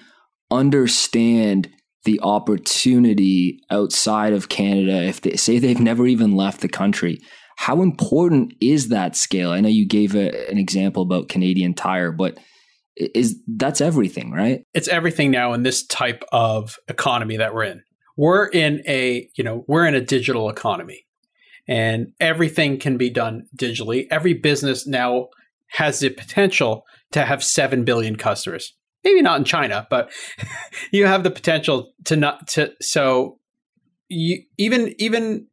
understand 0.49 1.69
the 2.03 2.19
opportunity 2.23 3.59
outside 3.69 4.33
of 4.33 4.49
Canada 4.49 5.03
if 5.03 5.21
they 5.21 5.35
say 5.35 5.59
they've 5.59 5.79
never 5.79 6.07
even 6.07 6.35
left 6.35 6.61
the 6.61 6.67
country. 6.67 7.19
How 7.57 7.81
important 7.81 8.53
is 8.59 8.89
that 8.89 9.15
scale? 9.15 9.51
I 9.51 9.61
know 9.61 9.69
you 9.69 9.87
gave 9.87 10.15
a, 10.15 10.49
an 10.49 10.57
example 10.57 11.03
about 11.03 11.29
Canadian 11.29 11.73
Tire, 11.73 12.11
but 12.11 12.37
is 12.95 13.39
that's 13.47 13.81
everything, 13.81 14.31
right? 14.31 14.65
It's 14.73 14.87
everything 14.87 15.31
now 15.31 15.53
in 15.53 15.63
this 15.63 15.85
type 15.85 16.23
of 16.31 16.77
economy 16.87 17.37
that 17.37 17.53
we're 17.53 17.63
in. 17.63 17.83
We're 18.17 18.47
in 18.47 18.81
a, 18.87 19.29
you 19.35 19.43
know, 19.43 19.63
we're 19.67 19.85
in 19.85 19.95
a 19.95 20.01
digital 20.01 20.49
economy 20.49 21.05
and 21.67 22.11
everything 22.19 22.77
can 22.77 22.97
be 22.97 23.09
done 23.09 23.47
digitally. 23.57 24.07
Every 24.11 24.33
business 24.33 24.85
now 24.85 25.27
has 25.69 25.99
the 25.99 26.09
potential 26.09 26.83
to 27.11 27.25
have 27.25 27.43
7 27.43 27.85
billion 27.85 28.17
customers. 28.17 28.73
Maybe 29.03 29.21
not 29.21 29.39
in 29.39 29.45
China, 29.45 29.87
but 29.89 30.11
you 30.91 31.07
have 31.07 31.23
the 31.23 31.31
potential 31.31 31.93
to 32.05 32.15
not 32.15 32.47
to 32.49 32.73
so 32.81 33.39
you 34.09 34.43
even 34.57 34.93
even 34.99 35.47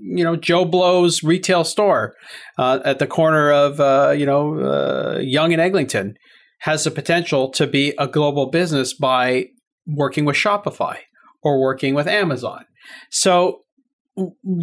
you 0.00 0.24
know 0.24 0.36
Joe 0.36 0.64
Blow's 0.64 1.22
retail 1.22 1.64
store 1.64 2.14
uh, 2.58 2.80
at 2.84 2.98
the 2.98 3.06
corner 3.06 3.52
of 3.52 3.80
uh, 3.80 4.14
you 4.16 4.26
know 4.26 4.58
uh, 4.58 5.18
Yonge 5.20 5.52
and 5.52 5.60
Eglinton 5.60 6.16
has 6.60 6.84
the 6.84 6.90
potential 6.90 7.50
to 7.50 7.66
be 7.66 7.94
a 7.98 8.06
global 8.06 8.46
business 8.46 8.92
by 8.92 9.46
working 9.86 10.24
with 10.24 10.36
Shopify 10.36 10.98
or 11.42 11.60
working 11.60 11.94
with 11.94 12.06
Amazon. 12.06 12.66
So 13.10 13.60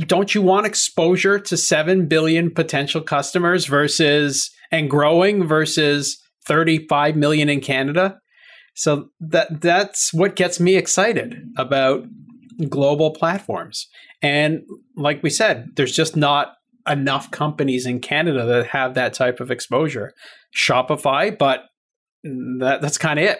don't 0.05 0.35
you 0.35 0.41
want 0.41 0.67
exposure 0.67 1.39
to 1.39 1.57
7 1.57 2.07
billion 2.07 2.51
potential 2.51 3.01
customers 3.01 3.65
versus 3.65 4.51
and 4.71 4.89
growing 4.89 5.47
versus 5.47 6.21
35 6.45 7.15
million 7.15 7.49
in 7.49 7.61
Canada? 7.61 8.19
So 8.75 9.09
that 9.19 9.61
that's 9.61 10.13
what 10.13 10.35
gets 10.35 10.59
me 10.59 10.75
excited 10.75 11.35
about 11.57 12.05
global 12.69 13.11
platforms. 13.11 13.87
And 14.21 14.61
like 14.95 15.21
we 15.23 15.29
said, 15.29 15.67
there's 15.75 15.95
just 15.95 16.15
not 16.15 16.53
enough 16.87 17.31
companies 17.31 17.85
in 17.85 17.99
Canada 17.99 18.45
that 18.45 18.67
have 18.67 18.93
that 18.95 19.13
type 19.13 19.39
of 19.39 19.51
exposure. 19.51 20.13
Shopify, 20.55 21.37
but 21.37 21.61
that 22.23 22.81
that's 22.81 22.97
kind 22.97 23.19
of 23.19 23.25
it. 23.25 23.39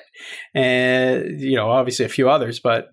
And 0.53 1.39
you 1.39 1.55
know, 1.55 1.69
obviously 1.69 2.05
a 2.05 2.09
few 2.09 2.29
others, 2.29 2.59
but 2.59 2.89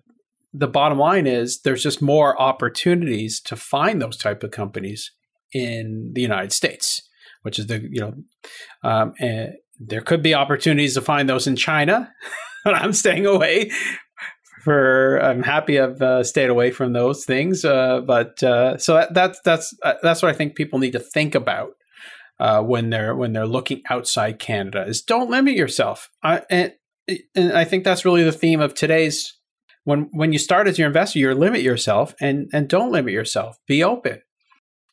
the 0.53 0.67
bottom 0.67 0.97
line 0.97 1.27
is 1.27 1.59
there's 1.63 1.83
just 1.83 2.01
more 2.01 2.39
opportunities 2.41 3.41
to 3.41 3.55
find 3.55 4.01
those 4.01 4.17
type 4.17 4.41
of 4.43 4.51
companies 4.51 5.11
in 5.51 6.11
the 6.13 6.21
United 6.21 6.53
States, 6.53 7.01
which 7.41 7.59
is 7.59 7.67
the 7.67 7.79
you 7.91 8.01
know, 8.01 8.13
um, 8.83 9.13
and 9.19 9.53
there 9.79 10.01
could 10.01 10.23
be 10.23 10.33
opportunities 10.33 10.93
to 10.93 11.01
find 11.01 11.27
those 11.27 11.47
in 11.47 11.55
China, 11.55 12.11
but 12.63 12.73
I'm 12.75 12.93
staying 12.93 13.25
away. 13.25 13.71
For 14.65 15.17
I'm 15.17 15.43
happy 15.43 15.79
I've 15.79 16.01
uh, 16.01 16.23
stayed 16.23 16.49
away 16.49 16.71
from 16.71 16.93
those 16.93 17.23
things, 17.23 17.63
uh, 17.63 18.01
but 18.01 18.41
uh, 18.41 18.79
so 18.79 18.95
that, 18.95 19.13
that's 19.13 19.39
that's 19.45 19.75
uh, 19.83 19.93
that's 20.01 20.23
what 20.23 20.33
I 20.33 20.35
think 20.35 20.55
people 20.55 20.79
need 20.79 20.93
to 20.93 20.99
think 20.99 21.35
about 21.35 21.73
uh, 22.39 22.63
when 22.63 22.89
they're 22.89 23.15
when 23.15 23.31
they're 23.31 23.45
looking 23.45 23.83
outside 23.91 24.39
Canada 24.39 24.83
is 24.87 25.03
don't 25.03 25.29
limit 25.29 25.53
yourself. 25.53 26.09
I, 26.23 26.41
and, 26.49 26.73
and 27.35 27.53
I 27.53 27.63
think 27.63 27.83
that's 27.83 28.05
really 28.05 28.23
the 28.23 28.31
theme 28.31 28.59
of 28.59 28.73
today's 28.73 29.37
when 29.83 30.09
when 30.13 30.33
you 30.33 30.39
start 30.39 30.67
as 30.67 30.79
your 30.79 30.87
investor, 30.87 31.19
you 31.19 31.31
limit 31.35 31.61
yourself 31.61 32.15
and 32.19 32.49
and 32.51 32.67
don't 32.67 32.91
limit 32.91 33.13
yourself. 33.13 33.59
Be 33.67 33.83
open. 33.83 34.23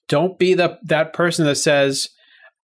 Don't 0.06 0.38
be 0.38 0.52
the 0.52 0.78
that 0.82 1.14
person 1.14 1.46
that 1.46 1.56
says, 1.56 2.08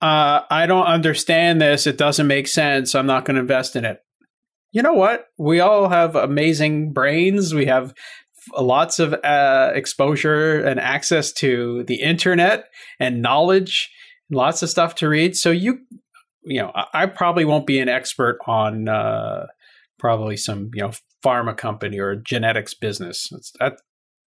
uh, 0.00 0.40
"I 0.50 0.64
don't 0.64 0.86
understand 0.86 1.60
this. 1.60 1.86
It 1.86 1.98
doesn't 1.98 2.26
make 2.26 2.48
sense. 2.48 2.94
I'm 2.94 3.06
not 3.06 3.26
going 3.26 3.34
to 3.34 3.42
invest 3.42 3.76
in 3.76 3.84
it." 3.84 4.00
You 4.74 4.82
know 4.82 4.92
what? 4.92 5.28
We 5.38 5.60
all 5.60 5.88
have 5.88 6.16
amazing 6.16 6.92
brains. 6.92 7.54
We 7.54 7.66
have 7.66 7.94
lots 8.58 8.98
of 8.98 9.14
uh, 9.14 9.70
exposure 9.72 10.64
and 10.64 10.80
access 10.80 11.32
to 11.34 11.84
the 11.84 12.02
internet 12.02 12.64
and 12.98 13.22
knowledge, 13.22 13.88
lots 14.32 14.64
of 14.64 14.68
stuff 14.68 14.96
to 14.96 15.08
read. 15.08 15.36
So 15.36 15.52
you, 15.52 15.78
you 16.42 16.60
know, 16.60 16.72
I, 16.74 16.86
I 16.92 17.06
probably 17.06 17.44
won't 17.44 17.68
be 17.68 17.78
an 17.78 17.88
expert 17.88 18.40
on 18.48 18.88
uh, 18.88 19.46
probably 20.00 20.36
some 20.36 20.72
you 20.74 20.82
know 20.82 20.90
pharma 21.24 21.56
company 21.56 22.00
or 22.00 22.16
genetics 22.16 22.74
business. 22.74 23.28
That's, 23.30 23.52
that's 23.60 23.80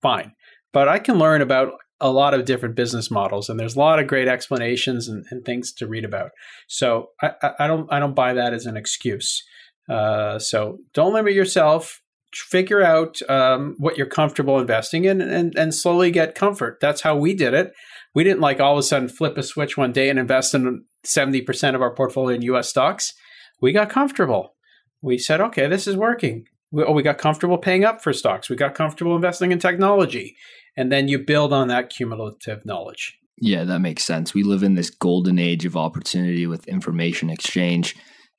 fine. 0.04 0.34
But 0.72 0.88
I 0.88 1.00
can 1.00 1.18
learn 1.18 1.41
about 1.41 1.74
a 2.00 2.12
lot 2.12 2.36
of 2.36 2.46
different 2.46 2.76
business 2.76 3.10
models, 3.10 3.50
and 3.50 3.60
there's 3.60 3.76
a 3.76 3.80
lot 3.80 3.98
of 3.98 4.06
great 4.06 4.28
explanations 4.28 5.08
and, 5.08 5.26
and 5.32 5.43
things 5.43 5.74
to 5.74 5.88
read 5.88 6.06
about. 6.06 6.30
So 6.68 7.10
I, 7.20 7.32
I, 7.58 7.66
don't 7.66 7.91
I 7.91 8.00
don't 8.00 8.14
buy 8.14 8.34
that 8.34 8.54
as 8.54 8.68
an 8.68 8.78
excuse. 8.78 9.41
Uh, 9.90 10.40
so 10.40 10.80
don't 10.94 11.14
limit 11.14 11.34
yourself. 11.34 12.02
Figure 12.34 12.84
out 12.84 13.22
um, 13.30 13.76
what 13.78 13.98
you're 13.98 14.08
comfortable 14.08 14.60
investing 14.60 15.06
in, 15.06 15.22
and 15.22 15.56
and 15.58 15.74
slowly 15.74 16.12
get 16.12 16.36
comfort. 16.36 16.80
That's 16.82 17.02
how 17.02 17.16
we 17.16 17.34
did 17.34 17.54
it. 17.54 17.72
We 18.14 18.26
didn't 18.26 18.42
like 18.42 18.60
all 18.60 18.74
of 18.74 18.80
a 18.80 18.84
sudden 18.84 19.08
flip 19.08 19.38
a 19.38 19.44
switch 19.44 19.78
one 19.78 19.94
day 19.94 20.10
and 20.10 20.20
invest 20.20 20.54
in 20.54 20.84
seventy 21.04 21.42
percent 21.42 21.78
of 21.78 21.82
our 21.82 21.94
portfolio 21.94 22.36
in 22.36 22.42
U.S. 22.42 22.68
stocks. 22.68 23.14
We 23.62 23.72
got 23.72 23.90
comfortable. 23.90 24.56
We 25.02 25.18
said, 25.18 25.40
okay, 25.40 25.68
this 25.68 25.88
is 25.88 25.96
working 25.96 26.46
we, 26.76 26.84
oh, 26.84 26.92
we 26.92 27.04
got 27.04 27.18
comfortable 27.18 27.58
paying 27.58 27.86
up 27.86 28.02
for 28.02 28.12
stocks. 28.12 28.50
We 28.50 28.58
got 28.58 28.76
comfortable 28.76 29.16
investing 29.16 29.52
in 29.52 29.60
technology. 29.60 30.36
And 30.76 30.92
then 30.92 31.08
you 31.08 31.20
build 31.20 31.54
on 31.54 31.70
that 31.70 31.90
cumulative 31.90 32.66
knowledge. 32.66 33.18
Yeah, 33.38 33.64
that 33.64 33.80
makes 33.80 34.04
sense. 34.04 34.34
We 34.34 34.44
live 34.44 34.62
in 34.62 34.76
this 34.76 34.90
golden 34.90 35.40
age 35.40 35.66
of 35.66 35.78
opportunity 35.78 36.48
with 36.48 36.68
information 36.68 37.30
exchange, 37.30 37.96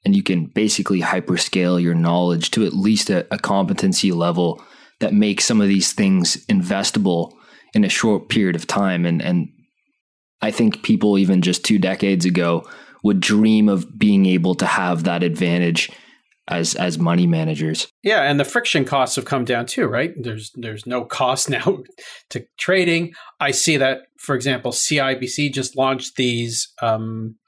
and 0.07 0.15
you 0.15 0.23
can 0.23 0.47
basically 0.47 1.01
hyperscale 1.01 1.83
your 1.83 1.93
knowledge 1.93 2.53
to 2.53 2.65
at 2.65 2.73
least 2.73 3.11
a, 3.11 3.27
a 3.35 3.39
competency 3.41 4.13
level 4.13 4.63
that 5.01 5.13
makes 5.13 5.45
some 5.45 5.61
of 5.61 5.67
these 5.67 5.93
things 5.93 6.47
investable 6.47 7.33
in 7.75 7.83
a 7.83 7.89
short 7.89 8.29
period 8.29 8.55
of 8.55 8.69
time. 8.69 9.05
And, 9.05 9.21
and 9.21 9.49
I 10.41 10.53
think 10.53 10.85
people, 10.85 11.19
even 11.19 11.43
just 11.43 11.65
two 11.65 11.81
decades 11.81 12.25
ago, 12.25 12.69
would 13.03 13.19
dream 13.19 13.69
of 13.69 13.99
being 13.99 14.27
able 14.27 14.55
to 14.55 14.65
have 14.65 15.03
that 15.03 15.25
advantage 15.25 15.91
as 16.47 16.77
as 16.77 17.01
money 17.01 17.27
managers. 17.27 17.89
Yeah, 18.05 18.23
and 18.23 18.39
the 18.39 18.45
friction 18.45 18.85
costs 18.85 19.17
have 19.17 19.25
come 19.25 19.45
down 19.45 19.67
too, 19.67 19.89
right? 19.89 20.13
There's 20.17 20.53
there's 20.55 20.87
no 20.87 21.05
cost 21.05 21.51
now 21.51 21.83
to 22.31 22.47
trading. 22.61 23.13
I 23.41 23.51
see 23.51 23.77
that, 23.79 24.03
for 24.21 24.37
example, 24.37 24.71
CIBC 24.71 25.53
just 25.53 25.77
launched 25.77 26.15
these. 26.15 26.73
Um, 26.81 27.39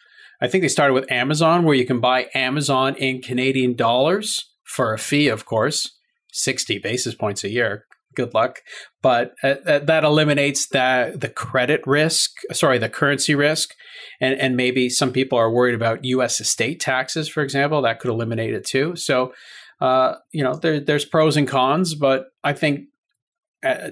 I 0.41 0.49
think 0.49 0.62
they 0.62 0.68
started 0.68 0.95
with 0.95 1.11
Amazon, 1.11 1.64
where 1.64 1.74
you 1.74 1.86
can 1.86 2.01
buy 2.01 2.28
Amazon 2.34 2.95
in 2.97 3.22
Canadian 3.22 3.74
dollars 3.74 4.51
for 4.64 4.93
a 4.93 4.99
fee, 4.99 5.28
of 5.28 5.45
course, 5.45 5.97
sixty 6.32 6.78
basis 6.78 7.14
points 7.14 7.45
a 7.45 7.51
year. 7.51 7.84
Good 8.14 8.34
luck, 8.34 8.62
but 9.03 9.34
uh, 9.43 9.55
that 9.64 10.05
eliminates 10.05 10.66
that 10.68 11.20
the 11.20 11.28
credit 11.28 11.82
risk. 11.86 12.32
Sorry, 12.53 12.78
the 12.78 12.89
currency 12.89 13.34
risk 13.34 13.74
and 14.20 14.39
and 14.39 14.57
maybe 14.57 14.89
some 14.89 15.12
people 15.12 15.39
are 15.39 15.51
worried 15.51 15.74
about 15.74 16.05
U.S. 16.05 16.41
estate 16.41 16.80
taxes, 16.80 17.28
for 17.28 17.43
example. 17.43 17.82
That 17.82 18.01
could 18.01 18.11
eliminate 18.11 18.55
it 18.55 18.64
too. 18.64 18.97
So, 18.97 19.32
uh, 19.80 20.14
you 20.32 20.43
know, 20.43 20.55
there, 20.55 20.80
there's 20.80 21.05
pros 21.05 21.36
and 21.36 21.47
cons, 21.47 21.95
but 21.95 22.26
I 22.43 22.53
think 22.53 22.86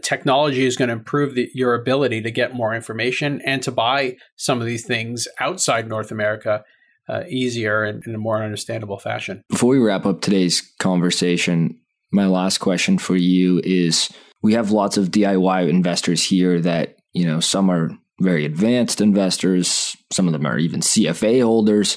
technology 0.02 0.64
is 0.64 0.76
going 0.76 0.88
to 0.88 0.94
improve 0.94 1.34
the, 1.34 1.50
your 1.54 1.74
ability 1.74 2.22
to 2.22 2.30
get 2.30 2.54
more 2.54 2.74
information 2.74 3.40
and 3.44 3.62
to 3.62 3.72
buy 3.72 4.16
some 4.36 4.60
of 4.60 4.66
these 4.66 4.86
things 4.86 5.26
outside 5.40 5.88
North 5.88 6.10
America 6.10 6.64
uh, 7.08 7.22
easier 7.28 7.84
and 7.84 8.04
in 8.06 8.14
a 8.14 8.18
more 8.18 8.42
understandable 8.42 8.98
fashion. 8.98 9.42
Before 9.48 9.70
we 9.70 9.78
wrap 9.78 10.06
up 10.06 10.20
today's 10.20 10.60
conversation, 10.78 11.78
my 12.12 12.26
last 12.26 12.58
question 12.58 12.98
for 12.98 13.16
you 13.16 13.60
is: 13.64 14.10
We 14.42 14.54
have 14.54 14.70
lots 14.70 14.96
of 14.96 15.10
DIY 15.10 15.68
investors 15.68 16.24
here 16.24 16.60
that 16.60 16.96
you 17.12 17.26
know 17.26 17.40
some 17.40 17.70
are 17.70 17.90
very 18.20 18.44
advanced 18.44 19.00
investors. 19.00 19.96
Some 20.12 20.26
of 20.26 20.32
them 20.32 20.46
are 20.46 20.58
even 20.58 20.80
CFA 20.80 21.42
holders, 21.42 21.96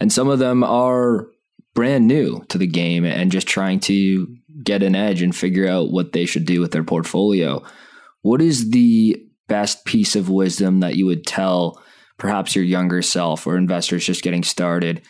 and 0.00 0.12
some 0.12 0.28
of 0.28 0.38
them 0.38 0.62
are 0.62 1.26
brand 1.76 2.08
new 2.08 2.44
to 2.48 2.58
the 2.58 2.66
game 2.66 3.04
and 3.04 3.30
just 3.30 3.46
trying 3.46 3.78
to 3.78 4.26
get 4.64 4.82
an 4.82 4.96
edge 4.96 5.22
and 5.22 5.36
figure 5.36 5.68
out 5.68 5.92
what 5.92 6.12
they 6.12 6.26
should 6.26 6.44
do 6.44 6.60
with 6.60 6.72
their 6.72 6.82
portfolio. 6.82 7.62
What 8.22 8.42
is 8.42 8.70
the 8.70 9.22
best 9.46 9.84
piece 9.84 10.16
of 10.16 10.28
wisdom 10.28 10.80
that 10.80 10.96
you 10.96 11.06
would 11.06 11.24
tell 11.24 11.80
perhaps 12.18 12.56
your 12.56 12.64
younger 12.64 13.02
self 13.02 13.46
or 13.46 13.56
investors 13.56 14.04
just 14.04 14.24
getting 14.24 14.42
started 14.42 15.02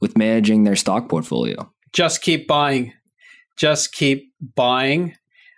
with 0.00 0.18
managing 0.18 0.64
their 0.64 0.74
stock 0.74 1.08
portfolio? 1.08 1.70
just 1.94 2.20
keep 2.20 2.46
buying, 2.46 2.92
just 3.56 3.94
keep 3.94 4.34
buying 4.54 5.14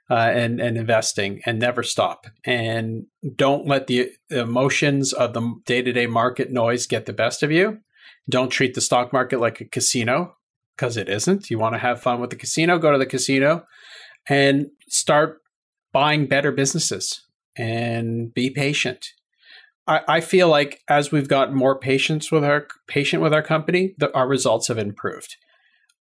uh, 0.09 0.15
and 0.15 0.61
and 0.61 0.77
investing, 0.77 1.41
and 1.45 1.59
never 1.59 1.83
stop. 1.83 2.27
And 2.45 3.07
don't 3.35 3.67
let 3.67 3.89
the 3.89 4.13
emotions 4.31 5.13
of 5.13 5.33
the 5.33 5.55
day 5.65 5.83
to 5.83 5.93
day 5.93 6.07
market 6.07 6.53
noise 6.53 6.87
get 6.87 7.07
the 7.07 7.13
best 7.13 7.43
of 7.43 7.51
you. 7.51 7.79
Don't 8.29 8.51
treat 8.51 8.75
the 8.75 8.81
stock 8.81 9.13
market 9.13 9.41
like 9.41 9.61
a 9.61 9.65
casino 9.65 10.36
because 10.77 10.97
it 10.97 11.09
isn't. 11.09 11.51
You 11.51 11.59
want 11.59 11.75
to 11.75 11.79
have 11.79 12.03
fun 12.03 12.21
with 12.21 12.31
the 12.31 12.37
casino, 12.37 12.79
go 12.79 12.93
to 12.93 12.99
the 12.99 13.07
casino 13.07 13.65
and 14.29 14.67
start 14.89 15.39
buying 15.93 16.27
better 16.27 16.53
businesses 16.53 17.23
and 17.57 18.33
be 18.35 18.51
patient. 18.51 19.07
I, 19.87 20.01
I 20.09 20.21
feel 20.21 20.49
like 20.49 20.81
as 20.89 21.11
we've 21.11 21.29
got 21.29 21.55
more 21.55 21.79
patience 21.79 22.31
with 22.31 22.45
our 22.45 22.67
patient 22.89 23.23
with 23.23 23.33
our 23.33 23.43
company, 23.43 23.95
the, 23.99 24.13
our 24.15 24.29
results 24.29 24.69
have 24.69 24.79
improved. 24.79 25.37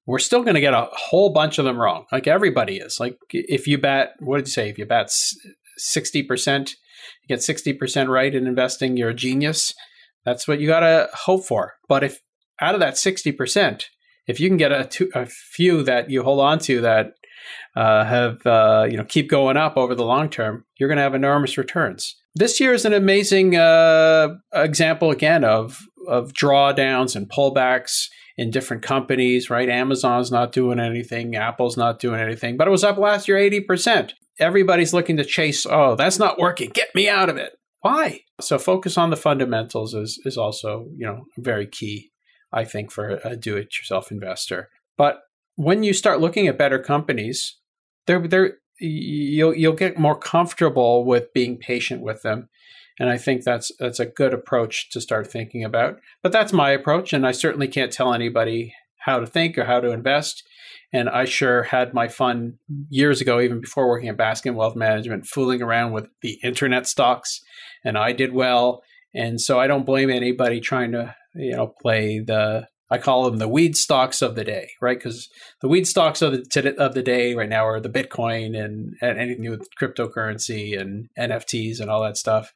We're 0.07 0.19
still 0.19 0.43
going 0.43 0.55
to 0.55 0.61
get 0.61 0.73
a 0.73 0.87
whole 0.91 1.31
bunch 1.31 1.57
of 1.57 1.65
them 1.65 1.79
wrong, 1.79 2.05
like 2.11 2.27
everybody 2.27 2.77
is. 2.77 2.99
Like 2.99 3.17
if 3.31 3.67
you 3.67 3.77
bet, 3.77 4.13
what 4.19 4.37
did 4.37 4.47
you 4.47 4.51
say? 4.51 4.69
If 4.69 4.77
you 4.77 4.85
bet 4.85 5.09
sixty 5.77 6.21
percent, 6.21 6.75
you 7.23 7.35
get 7.35 7.41
sixty 7.41 7.73
percent 7.73 8.09
right 8.09 8.33
in 8.33 8.45
investing, 8.45 8.97
you're 8.97 9.09
a 9.09 9.15
genius. 9.15 9.73
That's 10.23 10.47
what 10.47 10.59
you 10.59 10.67
got 10.67 10.81
to 10.81 11.09
hope 11.13 11.45
for. 11.45 11.73
But 11.87 12.03
if 12.03 12.19
out 12.61 12.75
of 12.75 12.81
that 12.81 12.97
sixty 12.97 13.31
percent, 13.31 13.87
if 14.27 14.39
you 14.39 14.49
can 14.49 14.57
get 14.57 14.71
a, 14.71 14.85
two, 14.85 15.09
a 15.13 15.25
few 15.25 15.83
that 15.83 16.09
you 16.09 16.23
hold 16.23 16.39
on 16.39 16.59
to 16.59 16.81
that 16.81 17.13
uh, 17.75 18.03
have 18.05 18.45
uh, 18.45 18.87
you 18.89 18.97
know 18.97 19.03
keep 19.03 19.29
going 19.29 19.57
up 19.57 19.77
over 19.77 19.95
the 19.95 20.05
long 20.05 20.29
term, 20.29 20.65
you're 20.77 20.89
going 20.89 20.97
to 20.97 21.03
have 21.03 21.15
enormous 21.15 21.57
returns. 21.57 22.15
This 22.33 22.59
year 22.59 22.73
is 22.73 22.85
an 22.85 22.93
amazing 22.93 23.55
uh, 23.55 24.35
example 24.53 25.11
again 25.11 25.43
of 25.43 25.81
of 26.07 26.33
drawdowns 26.33 27.15
and 27.15 27.29
pullbacks 27.29 28.07
in 28.37 28.51
different 28.51 28.83
companies. 28.83 29.49
Right, 29.49 29.69
Amazon's 29.69 30.31
not 30.31 30.51
doing 30.51 30.79
anything, 30.79 31.35
Apple's 31.35 31.77
not 31.77 31.99
doing 31.99 32.19
anything, 32.19 32.57
but 32.57 32.67
it 32.67 32.71
was 32.71 32.83
up 32.83 32.97
last 32.97 33.27
year 33.27 33.37
eighty 33.37 33.61
percent. 33.61 34.13
Everybody's 34.39 34.93
looking 34.93 35.17
to 35.17 35.23
chase. 35.23 35.65
Oh, 35.65 35.95
that's 35.95 36.19
not 36.19 36.39
working. 36.39 36.69
Get 36.73 36.93
me 36.93 37.07
out 37.07 37.29
of 37.29 37.37
it. 37.37 37.53
Why? 37.79 38.21
So 38.41 38.57
focus 38.57 38.97
on 38.97 39.11
the 39.11 39.15
fundamentals 39.15 39.93
is 39.93 40.19
is 40.25 40.37
also 40.37 40.87
you 40.97 41.05
know 41.05 41.25
very 41.37 41.67
key. 41.67 42.11
I 42.51 42.63
think 42.63 42.91
for 42.91 43.19
a 43.23 43.35
do-it-yourself 43.35 44.11
investor. 44.11 44.69
But 44.97 45.21
when 45.55 45.83
you 45.83 45.93
start 45.93 46.21
looking 46.21 46.47
at 46.47 46.57
better 46.57 46.79
companies, 46.79 47.57
they're, 48.07 48.27
they're, 48.27 48.57
you'll 48.79 49.55
you'll 49.55 49.73
get 49.73 49.97
more 49.97 50.17
comfortable 50.17 51.05
with 51.05 51.33
being 51.33 51.57
patient 51.57 52.01
with 52.01 52.21
them, 52.21 52.49
and 52.99 53.09
I 53.09 53.17
think 53.17 53.43
that's 53.43 53.71
that's 53.79 53.99
a 53.99 54.05
good 54.05 54.33
approach 54.33 54.89
to 54.91 55.01
start 55.01 55.27
thinking 55.27 55.63
about. 55.63 55.99
But 56.21 56.31
that's 56.31 56.53
my 56.53 56.71
approach, 56.71 57.13
and 57.13 57.25
I 57.25 57.31
certainly 57.31 57.67
can't 57.67 57.91
tell 57.91 58.13
anybody 58.13 58.73
how 58.99 59.19
to 59.19 59.27
think 59.27 59.57
or 59.57 59.65
how 59.65 59.79
to 59.79 59.91
invest. 59.91 60.43
And 60.93 61.09
I 61.09 61.25
sure 61.25 61.63
had 61.63 61.93
my 61.93 62.07
fun 62.07 62.57
years 62.89 63.19
ago, 63.19 63.41
even 63.41 63.59
before 63.59 63.87
working 63.87 64.09
at 64.09 64.17
Baskin 64.17 64.55
Wealth 64.55 64.75
Management, 64.75 65.25
fooling 65.25 65.61
around 65.61 65.91
with 65.91 66.07
the 66.21 66.39
internet 66.43 66.87
stocks, 66.87 67.41
and 67.83 67.97
I 67.97 68.13
did 68.13 68.33
well. 68.33 68.81
And 69.13 69.39
so 69.39 69.59
I 69.59 69.67
don't 69.67 69.85
blame 69.85 70.09
anybody 70.09 70.59
trying 70.59 70.91
to 70.91 71.15
you 71.35 71.55
know 71.55 71.73
play 71.81 72.19
the 72.19 72.67
I 72.89 72.99
call 72.99 73.25
them 73.25 73.37
the 73.37 73.47
weed 73.47 73.75
stocks 73.75 74.21
of 74.21 74.35
the 74.35 74.43
day, 74.43 74.69
right? 74.79 74.97
Because 74.97 75.27
the 75.61 75.67
weed 75.67 75.87
stocks 75.87 76.21
of 76.21 76.33
the 76.33 76.75
of 76.77 76.93
the 76.93 77.01
day 77.01 77.33
right 77.33 77.49
now 77.49 77.65
are 77.65 77.79
the 77.79 77.89
Bitcoin 77.89 78.55
and, 78.57 78.93
and 79.01 79.19
anything 79.19 79.49
with 79.49 79.67
cryptocurrency 79.81 80.79
and 80.79 81.09
NFTs 81.17 81.79
and 81.79 81.89
all 81.89 82.03
that 82.03 82.17
stuff. 82.17 82.51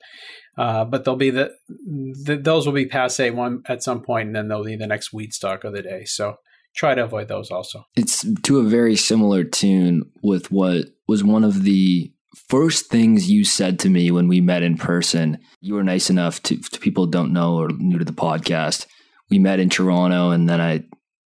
Uh, 0.57 0.85
but 0.85 1.03
they'll 1.03 1.15
be 1.15 1.31
the, 1.31 1.51
the, 1.67 2.39
those 2.41 2.65
will 2.65 2.73
be 2.73 2.85
passe 2.85 3.31
one 3.31 3.63
at 3.67 3.81
some 3.81 4.01
point, 4.01 4.27
and 4.27 4.35
then 4.35 4.47
they'll 4.49 4.63
be 4.63 4.75
the 4.75 4.85
next 4.85 5.11
weed 5.11 5.33
stock 5.33 5.63
of 5.63 5.73
the 5.73 5.81
day. 5.81 6.03
So 6.05 6.35
try 6.75 6.93
to 6.93 7.03
avoid 7.03 7.27
those 7.27 7.49
also. 7.49 7.85
It's 7.95 8.25
to 8.43 8.59
a 8.59 8.63
very 8.63 8.95
similar 8.95 9.43
tune 9.43 10.03
with 10.21 10.51
what 10.51 10.85
was 11.07 11.23
one 11.23 11.43
of 11.43 11.63
the 11.63 12.13
first 12.35 12.87
things 12.87 13.29
you 13.29 13.43
said 13.43 13.79
to 13.79 13.89
me 13.89 14.11
when 14.11 14.27
we 14.27 14.41
met 14.41 14.63
in 14.63 14.77
person. 14.77 15.39
You 15.61 15.75
were 15.75 15.83
nice 15.83 16.09
enough 16.09 16.41
to, 16.43 16.57
to 16.57 16.79
people 16.79 17.05
don't 17.05 17.33
know 17.33 17.57
or 17.57 17.69
new 17.69 17.97
to 17.97 18.05
the 18.05 18.11
podcast 18.11 18.85
we 19.29 19.39
met 19.39 19.59
in 19.59 19.69
Toronto 19.69 20.31
and 20.31 20.49
then 20.49 20.59
I 20.59 20.83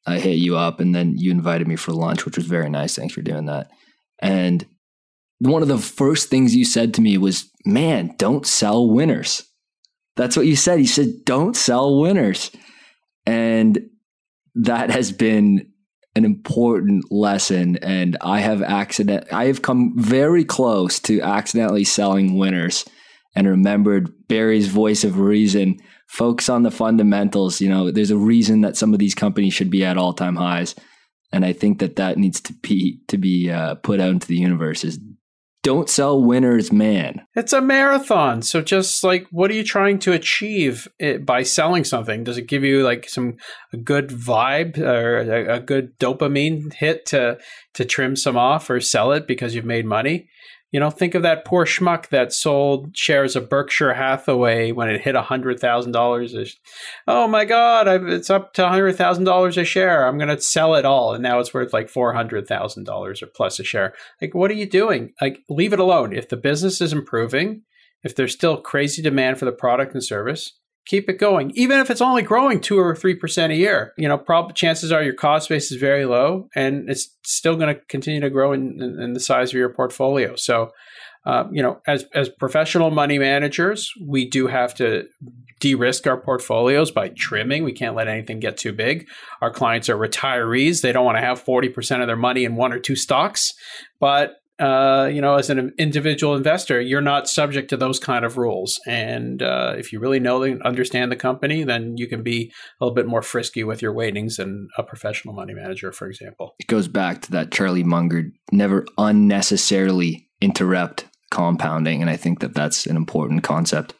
I 0.06 0.18
hit 0.18 0.38
you 0.38 0.56
up 0.56 0.80
and 0.80 0.94
then 0.94 1.16
you 1.18 1.30
invited 1.30 1.68
me 1.68 1.76
for 1.76 1.92
lunch, 1.92 2.24
which 2.24 2.36
was 2.36 2.46
very 2.46 2.70
nice. 2.70 2.96
Thanks 2.96 3.12
for 3.12 3.20
doing 3.20 3.46
that. 3.46 3.70
And 4.18 4.66
one 5.40 5.60
of 5.62 5.68
the 5.68 5.78
first 5.78 6.30
things 6.30 6.56
you 6.56 6.64
said 6.64 6.94
to 6.94 7.02
me 7.02 7.18
was, 7.18 7.50
"Man, 7.64 8.14
don't 8.16 8.46
sell 8.46 8.88
winners." 8.88 9.44
That's 10.16 10.36
what 10.36 10.46
you 10.46 10.56
said. 10.56 10.80
You 10.80 10.86
said, 10.86 11.24
"Don't 11.24 11.56
sell 11.56 12.00
winners." 12.00 12.50
And 13.26 13.90
that 14.54 14.90
has 14.90 15.12
been 15.12 15.69
an 16.16 16.24
important 16.24 17.04
lesson 17.10 17.76
and 17.82 18.16
I 18.20 18.40
have 18.40 18.62
accident 18.62 19.32
I 19.32 19.44
have 19.44 19.62
come 19.62 19.92
very 19.96 20.44
close 20.44 20.98
to 21.00 21.20
accidentally 21.20 21.84
selling 21.84 22.36
winners 22.36 22.84
and 23.36 23.46
remembered 23.46 24.12
Barry's 24.26 24.66
voice 24.66 25.04
of 25.04 25.18
reason 25.18 25.78
focus 26.10 26.48
on 26.48 26.64
the 26.64 26.72
fundamentals. 26.72 27.60
You 27.60 27.68
know, 27.68 27.90
there's 27.90 28.10
a 28.10 28.16
reason 28.16 28.62
that 28.62 28.76
some 28.76 28.92
of 28.92 28.98
these 28.98 29.14
companies 29.14 29.54
should 29.54 29.70
be 29.70 29.84
at 29.84 29.96
all 29.96 30.12
time 30.12 30.36
highs, 30.36 30.74
and 31.32 31.44
I 31.44 31.52
think 31.52 31.78
that 31.78 31.96
that 31.96 32.18
needs 32.18 32.40
to 32.42 32.52
be 32.52 33.00
to 33.08 33.16
be 33.16 33.50
uh, 33.50 33.76
put 33.76 34.00
out 34.00 34.10
into 34.10 34.26
the 34.26 34.36
universe. 34.36 34.84
Is 34.84 34.98
don't 35.62 35.90
sell 35.90 36.22
winners, 36.22 36.72
man. 36.72 37.26
It's 37.34 37.52
a 37.52 37.60
marathon. 37.60 38.42
So 38.42 38.62
just 38.62 39.04
like, 39.04 39.26
what 39.30 39.50
are 39.50 39.54
you 39.54 39.64
trying 39.64 39.98
to 40.00 40.12
achieve 40.12 40.88
eh, 40.98 41.18
by 41.18 41.42
selling 41.42 41.84
something? 41.84 42.24
Does 42.24 42.38
it 42.38 42.48
give 42.48 42.64
you 42.64 42.82
like 42.82 43.08
some 43.08 43.36
a 43.72 43.76
good 43.76 44.08
vibe 44.08 44.78
or 44.78 45.18
a, 45.18 45.56
a 45.56 45.60
good 45.60 45.98
dopamine 45.98 46.72
hit 46.72 47.04
to 47.06 47.38
to 47.74 47.84
trim 47.84 48.16
some 48.16 48.36
off 48.36 48.70
or 48.70 48.80
sell 48.80 49.12
it 49.12 49.26
because 49.26 49.54
you've 49.54 49.64
made 49.64 49.84
money? 49.84 50.28
You 50.72 50.78
know, 50.78 50.90
think 50.90 51.14
of 51.14 51.22
that 51.22 51.44
poor 51.44 51.66
schmuck 51.66 52.08
that 52.10 52.32
sold 52.32 52.96
shares 52.96 53.34
of 53.34 53.48
Berkshire 53.48 53.94
Hathaway 53.94 54.70
when 54.70 54.88
it 54.88 55.00
hit 55.00 55.16
$100,000. 55.16 56.50
Oh 57.08 57.26
my 57.26 57.44
God, 57.44 57.88
I've, 57.88 58.06
it's 58.06 58.30
up 58.30 58.52
to 58.54 58.62
$100,000 58.62 59.56
a 59.56 59.64
share. 59.64 60.06
I'm 60.06 60.16
going 60.16 60.34
to 60.34 60.40
sell 60.40 60.76
it 60.76 60.84
all. 60.84 61.12
And 61.12 61.22
now 61.22 61.40
it's 61.40 61.52
worth 61.52 61.72
like 61.72 61.90
$400,000 61.90 63.22
or 63.22 63.26
plus 63.34 63.58
a 63.58 63.64
share. 63.64 63.94
Like, 64.22 64.34
what 64.34 64.50
are 64.50 64.54
you 64.54 64.66
doing? 64.68 65.12
Like, 65.20 65.40
leave 65.48 65.72
it 65.72 65.80
alone. 65.80 66.12
If 66.12 66.28
the 66.28 66.36
business 66.36 66.80
is 66.80 66.92
improving, 66.92 67.62
if 68.04 68.14
there's 68.14 68.32
still 68.32 68.56
crazy 68.60 69.02
demand 69.02 69.38
for 69.38 69.46
the 69.46 69.52
product 69.52 69.92
and 69.94 70.04
service, 70.04 70.59
keep 70.86 71.08
it 71.08 71.18
going. 71.18 71.52
Even 71.54 71.80
if 71.80 71.90
it's 71.90 72.00
only 72.00 72.22
growing 72.22 72.60
2 72.60 72.78
or 72.78 72.94
3% 72.94 73.50
a 73.50 73.56
year 73.56 73.92
you 73.96 74.08
know 74.08 74.18
prob- 74.18 74.54
chances 74.54 74.90
are 74.92 75.02
your 75.02 75.14
cost 75.14 75.48
base 75.48 75.70
is 75.70 75.80
very 75.80 76.06
low 76.06 76.48
and 76.54 76.88
it's 76.88 77.16
still 77.24 77.56
going 77.56 77.74
to 77.74 77.80
continue 77.88 78.20
to 78.20 78.30
grow 78.30 78.52
in, 78.52 78.82
in, 78.82 79.00
in, 79.00 79.12
the 79.12 79.20
size 79.20 79.50
of 79.50 79.54
your 79.54 79.72
portfolio. 79.72 80.34
So 80.36 80.70
uh, 81.26 81.44
you 81.52 81.62
know 81.62 81.80
as 81.86 82.04
as 82.14 82.28
professional 82.28 82.90
money 82.90 83.18
managers 83.18 83.90
we 84.06 84.28
do 84.28 84.46
have 84.46 84.74
to 84.76 85.04
de-risk 85.60 86.06
our 86.06 86.18
portfolios 86.18 86.90
by 86.90 87.10
trimming. 87.10 87.64
We 87.64 87.72
can't 87.72 87.94
let 87.94 88.08
anything 88.08 88.40
get 88.40 88.56
too 88.56 88.72
big. 88.72 89.06
Our 89.42 89.50
clients 89.50 89.90
are 89.90 89.96
retirees. 89.96 90.80
They 90.80 90.90
don't 90.90 91.04
want 91.04 91.18
to 91.18 91.22
have 91.22 91.44
40% 91.44 92.00
of 92.00 92.06
their 92.06 92.16
money 92.16 92.44
in 92.44 92.56
one 92.56 92.72
or 92.72 92.78
two 92.78 92.96
stocks. 92.96 93.52
But 94.00 94.36
uh, 94.60 95.08
you 95.10 95.20
know, 95.22 95.36
as 95.36 95.48
an 95.48 95.72
individual 95.78 96.36
investor, 96.36 96.80
you're 96.80 97.00
not 97.00 97.28
subject 97.28 97.70
to 97.70 97.76
those 97.76 97.98
kind 97.98 98.24
of 98.24 98.36
rules. 98.36 98.78
And 98.86 99.42
uh, 99.42 99.74
if 99.78 99.92
you 99.92 100.00
really 100.00 100.20
know 100.20 100.42
and 100.42 100.62
understand 100.62 101.10
the 101.10 101.16
company, 101.16 101.64
then 101.64 101.96
you 101.96 102.06
can 102.06 102.22
be 102.22 102.52
a 102.80 102.84
little 102.84 102.94
bit 102.94 103.06
more 103.06 103.22
frisky 103.22 103.64
with 103.64 103.80
your 103.80 103.94
weightings 103.94 104.36
than 104.36 104.68
a 104.76 104.82
professional 104.82 105.34
money 105.34 105.54
manager, 105.54 105.92
for 105.92 106.08
example. 106.08 106.54
It 106.58 106.66
goes 106.66 106.88
back 106.88 107.22
to 107.22 107.30
that 107.32 107.52
Charlie 107.52 107.84
Munger 107.84 108.24
never 108.52 108.84
unnecessarily 108.98 110.28
interrupt 110.42 111.06
compounding. 111.30 112.02
And 112.02 112.10
I 112.10 112.16
think 112.16 112.40
that 112.40 112.54
that's 112.54 112.86
an 112.86 112.96
important 112.96 113.42
concept. 113.42 113.94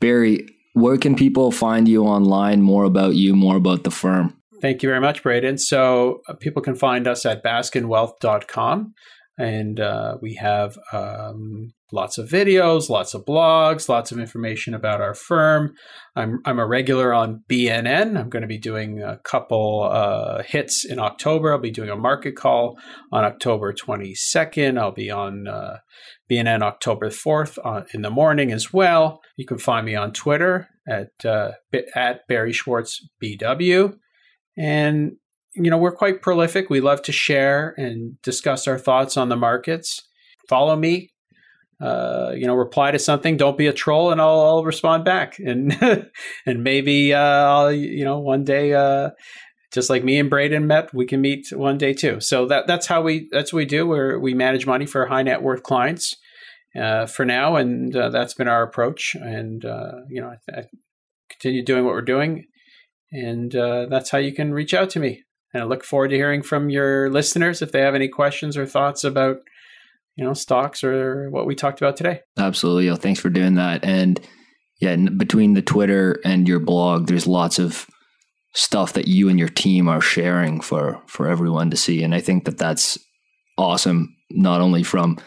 Barry, 0.00 0.46
where 0.74 0.96
can 0.96 1.16
people 1.16 1.50
find 1.50 1.88
you 1.88 2.04
online, 2.04 2.62
more 2.62 2.84
about 2.84 3.16
you, 3.16 3.34
more 3.34 3.56
about 3.56 3.82
the 3.82 3.90
firm? 3.90 4.34
Thank 4.60 4.82
you 4.82 4.88
very 4.88 5.00
much, 5.00 5.22
Braden. 5.22 5.58
So 5.58 6.20
uh, 6.28 6.34
people 6.34 6.62
can 6.62 6.74
find 6.74 7.06
us 7.06 7.24
at 7.24 7.44
baskinwealth.com 7.44 8.94
and 9.38 9.78
uh, 9.78 10.16
we 10.20 10.34
have 10.34 10.76
um, 10.92 11.72
lots 11.92 12.18
of 12.18 12.28
videos, 12.28 12.88
lots 12.88 13.14
of 13.14 13.24
blogs, 13.24 13.88
lots 13.88 14.10
of 14.10 14.18
information 14.18 14.74
about 14.74 15.00
our 15.00 15.14
firm. 15.14 15.74
I'm 16.16 16.40
I'm 16.44 16.58
a 16.58 16.66
regular 16.66 17.14
on 17.14 17.44
BNN. 17.48 18.18
I'm 18.18 18.28
going 18.28 18.42
to 18.42 18.48
be 18.48 18.58
doing 18.58 19.00
a 19.00 19.18
couple 19.18 19.88
uh, 19.90 20.42
hits 20.42 20.84
in 20.84 20.98
October. 20.98 21.52
I'll 21.52 21.60
be 21.60 21.70
doing 21.70 21.88
a 21.88 21.96
market 21.96 22.34
call 22.34 22.76
on 23.12 23.24
October 23.24 23.72
22nd. 23.72 24.76
I'll 24.76 24.92
be 24.92 25.10
on 25.10 25.46
uh, 25.46 25.78
BNN 26.28 26.62
October 26.62 27.08
4th 27.08 27.58
uh, 27.64 27.84
in 27.94 28.02
the 28.02 28.10
morning 28.10 28.50
as 28.50 28.72
well. 28.72 29.20
You 29.36 29.46
can 29.46 29.58
find 29.58 29.86
me 29.86 29.94
on 29.94 30.12
Twitter 30.12 30.68
at 30.88 31.24
uh, 31.24 31.52
at 31.94 32.26
Barry 32.26 32.52
Schwartz 32.52 33.06
BW. 33.22 33.96
And 34.56 35.12
you 35.58 35.70
know, 35.70 35.78
we're 35.78 35.92
quite 35.92 36.22
prolific. 36.22 36.70
We 36.70 36.80
love 36.80 37.02
to 37.02 37.12
share 37.12 37.74
and 37.76 38.20
discuss 38.22 38.66
our 38.66 38.78
thoughts 38.78 39.16
on 39.16 39.28
the 39.28 39.36
markets. 39.36 40.02
Follow 40.48 40.76
me. 40.76 41.10
Uh, 41.80 42.32
you 42.34 42.46
know, 42.46 42.54
reply 42.54 42.90
to 42.90 42.98
something. 42.98 43.36
Don't 43.36 43.56
be 43.56 43.68
a 43.68 43.72
troll, 43.72 44.10
and 44.10 44.20
I'll, 44.20 44.40
I'll 44.40 44.64
respond 44.64 45.04
back. 45.04 45.38
And 45.38 45.78
and 46.46 46.64
maybe 46.64 47.14
uh, 47.14 47.18
I'll 47.20 47.72
you 47.72 48.04
know 48.04 48.18
one 48.18 48.42
day 48.42 48.74
uh, 48.74 49.10
just 49.72 49.88
like 49.88 50.02
me 50.02 50.18
and 50.18 50.28
Braden 50.28 50.66
met, 50.66 50.92
we 50.92 51.06
can 51.06 51.20
meet 51.20 51.46
one 51.52 51.78
day 51.78 51.92
too. 51.92 52.20
So 52.20 52.46
that 52.46 52.66
that's 52.66 52.86
how 52.86 53.02
we 53.02 53.28
that's 53.30 53.52
what 53.52 53.58
we 53.58 53.64
do. 53.64 53.86
Where 53.86 54.18
we 54.18 54.34
manage 54.34 54.66
money 54.66 54.86
for 54.86 55.06
high 55.06 55.22
net 55.22 55.42
worth 55.42 55.62
clients 55.62 56.16
uh, 56.78 57.06
for 57.06 57.24
now, 57.24 57.54
and 57.54 57.94
uh, 57.94 58.08
that's 58.08 58.34
been 58.34 58.48
our 58.48 58.62
approach. 58.62 59.14
And 59.14 59.64
uh, 59.64 60.00
you 60.08 60.20
know, 60.20 60.34
I, 60.48 60.58
I, 60.58 60.64
continue 61.30 61.64
doing 61.64 61.84
what 61.84 61.94
we're 61.94 62.02
doing, 62.02 62.46
and 63.12 63.52
that's 63.52 64.10
how 64.10 64.18
you 64.18 64.32
can 64.32 64.52
reach 64.52 64.74
out 64.74 64.90
to 64.90 65.00
me. 65.00 65.22
And 65.52 65.62
I 65.62 65.66
look 65.66 65.84
forward 65.84 66.08
to 66.08 66.16
hearing 66.16 66.42
from 66.42 66.70
your 66.70 67.10
listeners 67.10 67.62
if 67.62 67.72
they 67.72 67.80
have 67.80 67.94
any 67.94 68.08
questions 68.08 68.56
or 68.56 68.66
thoughts 68.66 69.04
about 69.04 69.38
you 70.16 70.24
know 70.24 70.34
stocks 70.34 70.82
or 70.82 71.30
what 71.30 71.46
we 71.46 71.54
talked 71.54 71.80
about 71.80 71.96
today. 71.96 72.20
Absolutely, 72.36 72.94
thanks 72.96 73.20
for 73.20 73.30
doing 73.30 73.54
that. 73.54 73.84
And 73.84 74.20
yeah, 74.80 74.96
between 74.96 75.54
the 75.54 75.62
Twitter 75.62 76.20
and 76.24 76.46
your 76.46 76.60
blog, 76.60 77.06
there's 77.06 77.26
lots 77.26 77.58
of 77.58 77.86
stuff 78.54 78.94
that 78.94 79.08
you 79.08 79.28
and 79.28 79.38
your 79.38 79.48
team 79.48 79.88
are 79.88 80.00
sharing 80.00 80.60
for 80.60 81.00
for 81.06 81.28
everyone 81.28 81.70
to 81.70 81.76
see 81.76 82.02
and 82.02 82.14
i 82.14 82.20
think 82.20 82.44
that 82.44 82.58
that's 82.58 82.98
awesome 83.56 84.14
not 84.30 84.60
only 84.60 84.82
from 84.82 85.18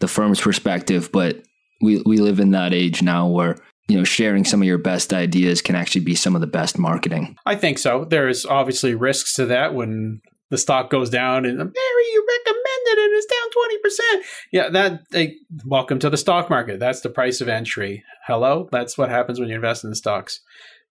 the 0.00 0.08
firm's 0.08 0.40
perspective 0.40 1.10
but 1.12 1.42
we 1.82 2.02
we 2.06 2.18
live 2.18 2.40
in 2.40 2.52
that 2.52 2.72
age 2.72 3.02
now 3.02 3.26
where 3.26 3.56
you 3.88 3.96
know 3.96 4.04
sharing 4.04 4.44
some 4.44 4.60
of 4.62 4.66
your 4.66 4.78
best 4.78 5.12
ideas 5.12 5.60
can 5.62 5.74
actually 5.74 6.02
be 6.02 6.14
some 6.14 6.34
of 6.34 6.40
the 6.40 6.46
best 6.46 6.78
marketing 6.78 7.36
i 7.46 7.54
think 7.54 7.78
so 7.78 8.04
there's 8.04 8.46
obviously 8.46 8.94
risks 8.94 9.34
to 9.34 9.46
that 9.46 9.74
when 9.74 10.20
the 10.50 10.58
stock 10.58 10.90
goes 10.90 11.10
down 11.10 11.44
and 11.44 11.58
Barry, 11.58 12.04
you 12.12 12.26
recommended 12.26 12.68
it, 12.86 13.04
and 13.04 13.14
it's 13.14 13.26
down 13.26 14.20
20%. 14.20 14.28
Yeah, 14.52 14.68
that 14.70 15.00
they 15.10 15.36
welcome 15.66 15.98
to 15.98 16.10
the 16.10 16.16
stock 16.16 16.48
market. 16.48 16.80
That's 16.80 17.00
the 17.00 17.10
price 17.10 17.40
of 17.40 17.48
entry. 17.48 18.02
Hello? 18.26 18.68
That's 18.72 18.96
what 18.96 19.10
happens 19.10 19.38
when 19.38 19.48
you 19.48 19.56
invest 19.56 19.84
in 19.84 19.94
stocks. 19.94 20.40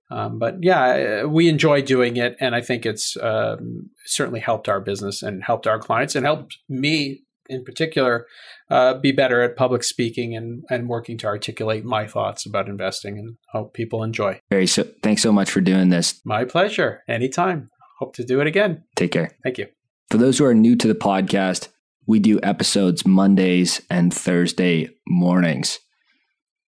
Um, 0.09 0.39
but 0.39 0.57
yeah, 0.61 1.23
we 1.23 1.49
enjoy 1.49 1.81
doing 1.81 2.17
it, 2.17 2.37
and 2.39 2.55
I 2.55 2.61
think 2.61 2.85
it's 2.85 3.17
um, 3.21 3.89
certainly 4.05 4.39
helped 4.39 4.69
our 4.69 4.79
business 4.79 5.21
and 5.21 5.43
helped 5.43 5.67
our 5.67 5.79
clients 5.79 6.15
and 6.15 6.25
helped 6.25 6.57
me 6.69 7.23
in 7.49 7.63
particular 7.63 8.27
uh, 8.69 8.95
be 8.95 9.11
better 9.11 9.41
at 9.41 9.55
public 9.55 9.83
speaking 9.83 10.35
and, 10.35 10.63
and 10.69 10.89
working 10.89 11.17
to 11.19 11.27
articulate 11.27 11.85
my 11.85 12.05
thoughts 12.07 12.45
about 12.45 12.67
investing 12.67 13.17
and 13.17 13.37
hope 13.51 13.73
people 13.73 14.03
enjoy. 14.03 14.39
Barry, 14.49 14.67
so 14.67 14.83
thanks 15.01 15.21
so 15.21 15.31
much 15.31 15.49
for 15.49 15.61
doing 15.61 15.89
this. 15.89 16.19
My 16.25 16.45
pleasure. 16.45 17.03
Anytime. 17.07 17.69
Hope 17.99 18.13
to 18.15 18.23
do 18.23 18.41
it 18.41 18.47
again. 18.47 18.83
Take 18.95 19.11
care. 19.11 19.31
Thank 19.43 19.57
you. 19.57 19.67
For 20.09 20.17
those 20.17 20.37
who 20.37 20.45
are 20.45 20.53
new 20.53 20.75
to 20.75 20.87
the 20.87 20.95
podcast, 20.95 21.69
we 22.05 22.19
do 22.19 22.39
episodes 22.43 23.05
Mondays 23.05 23.81
and 23.89 24.13
Thursday 24.13 24.89
mornings. 25.07 25.79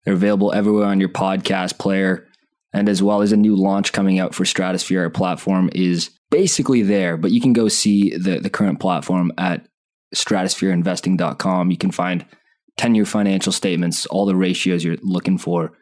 They're 0.05 0.13
available 0.13 0.53
everywhere 0.53 0.87
on 0.87 0.99
your 0.99 1.09
podcast 1.09 1.77
player 1.77 2.27
and 2.73 2.87
as 2.89 3.03
well 3.03 3.21
as 3.21 3.31
a 3.31 3.37
new 3.37 3.55
launch 3.55 3.91
coming 3.91 4.19
out 4.19 4.33
for 4.33 4.45
Stratosphere. 4.45 5.03
Our 5.03 5.09
platform 5.09 5.69
is 5.73 6.11
basically 6.31 6.81
there, 6.81 7.17
but 7.17 7.31
you 7.31 7.41
can 7.41 7.53
go 7.53 7.67
see 7.67 8.15
the, 8.15 8.39
the 8.39 8.49
current 8.49 8.79
platform 8.79 9.31
at 9.37 9.66
stratosphereinvesting.com. 10.15 11.71
You 11.71 11.77
can 11.77 11.91
find 11.91 12.25
10 12.77 12.95
year 12.95 13.05
financial 13.05 13.51
statements, 13.51 14.05
all 14.05 14.25
the 14.25 14.35
ratios 14.35 14.83
you're 14.83 14.97
looking 15.01 15.37
for, 15.37 15.73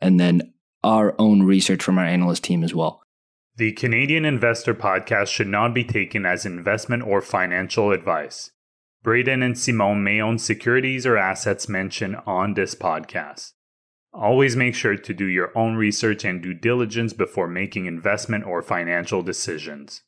and 0.00 0.18
then 0.18 0.52
our 0.84 1.14
own 1.18 1.42
research 1.42 1.82
from 1.82 1.98
our 1.98 2.04
analyst 2.04 2.44
team 2.44 2.62
as 2.62 2.74
well. 2.74 3.02
The 3.56 3.72
Canadian 3.72 4.24
Investor 4.24 4.74
Podcast 4.74 5.28
should 5.28 5.48
not 5.48 5.72
be 5.72 5.82
taken 5.82 6.26
as 6.26 6.44
investment 6.44 7.02
or 7.02 7.20
financial 7.22 7.90
advice. 7.90 8.50
Braden 9.02 9.42
and 9.42 9.58
Simon 9.58 10.04
may 10.04 10.20
own 10.20 10.38
securities 10.38 11.06
or 11.06 11.16
assets 11.16 11.68
mentioned 11.68 12.16
on 12.26 12.54
this 12.54 12.74
podcast. 12.74 13.52
Always 14.12 14.56
make 14.56 14.74
sure 14.74 14.96
to 14.96 15.14
do 15.14 15.26
your 15.26 15.56
own 15.56 15.76
research 15.76 16.24
and 16.24 16.42
due 16.42 16.54
diligence 16.54 17.12
before 17.12 17.48
making 17.48 17.86
investment 17.86 18.44
or 18.44 18.62
financial 18.62 19.22
decisions. 19.22 20.02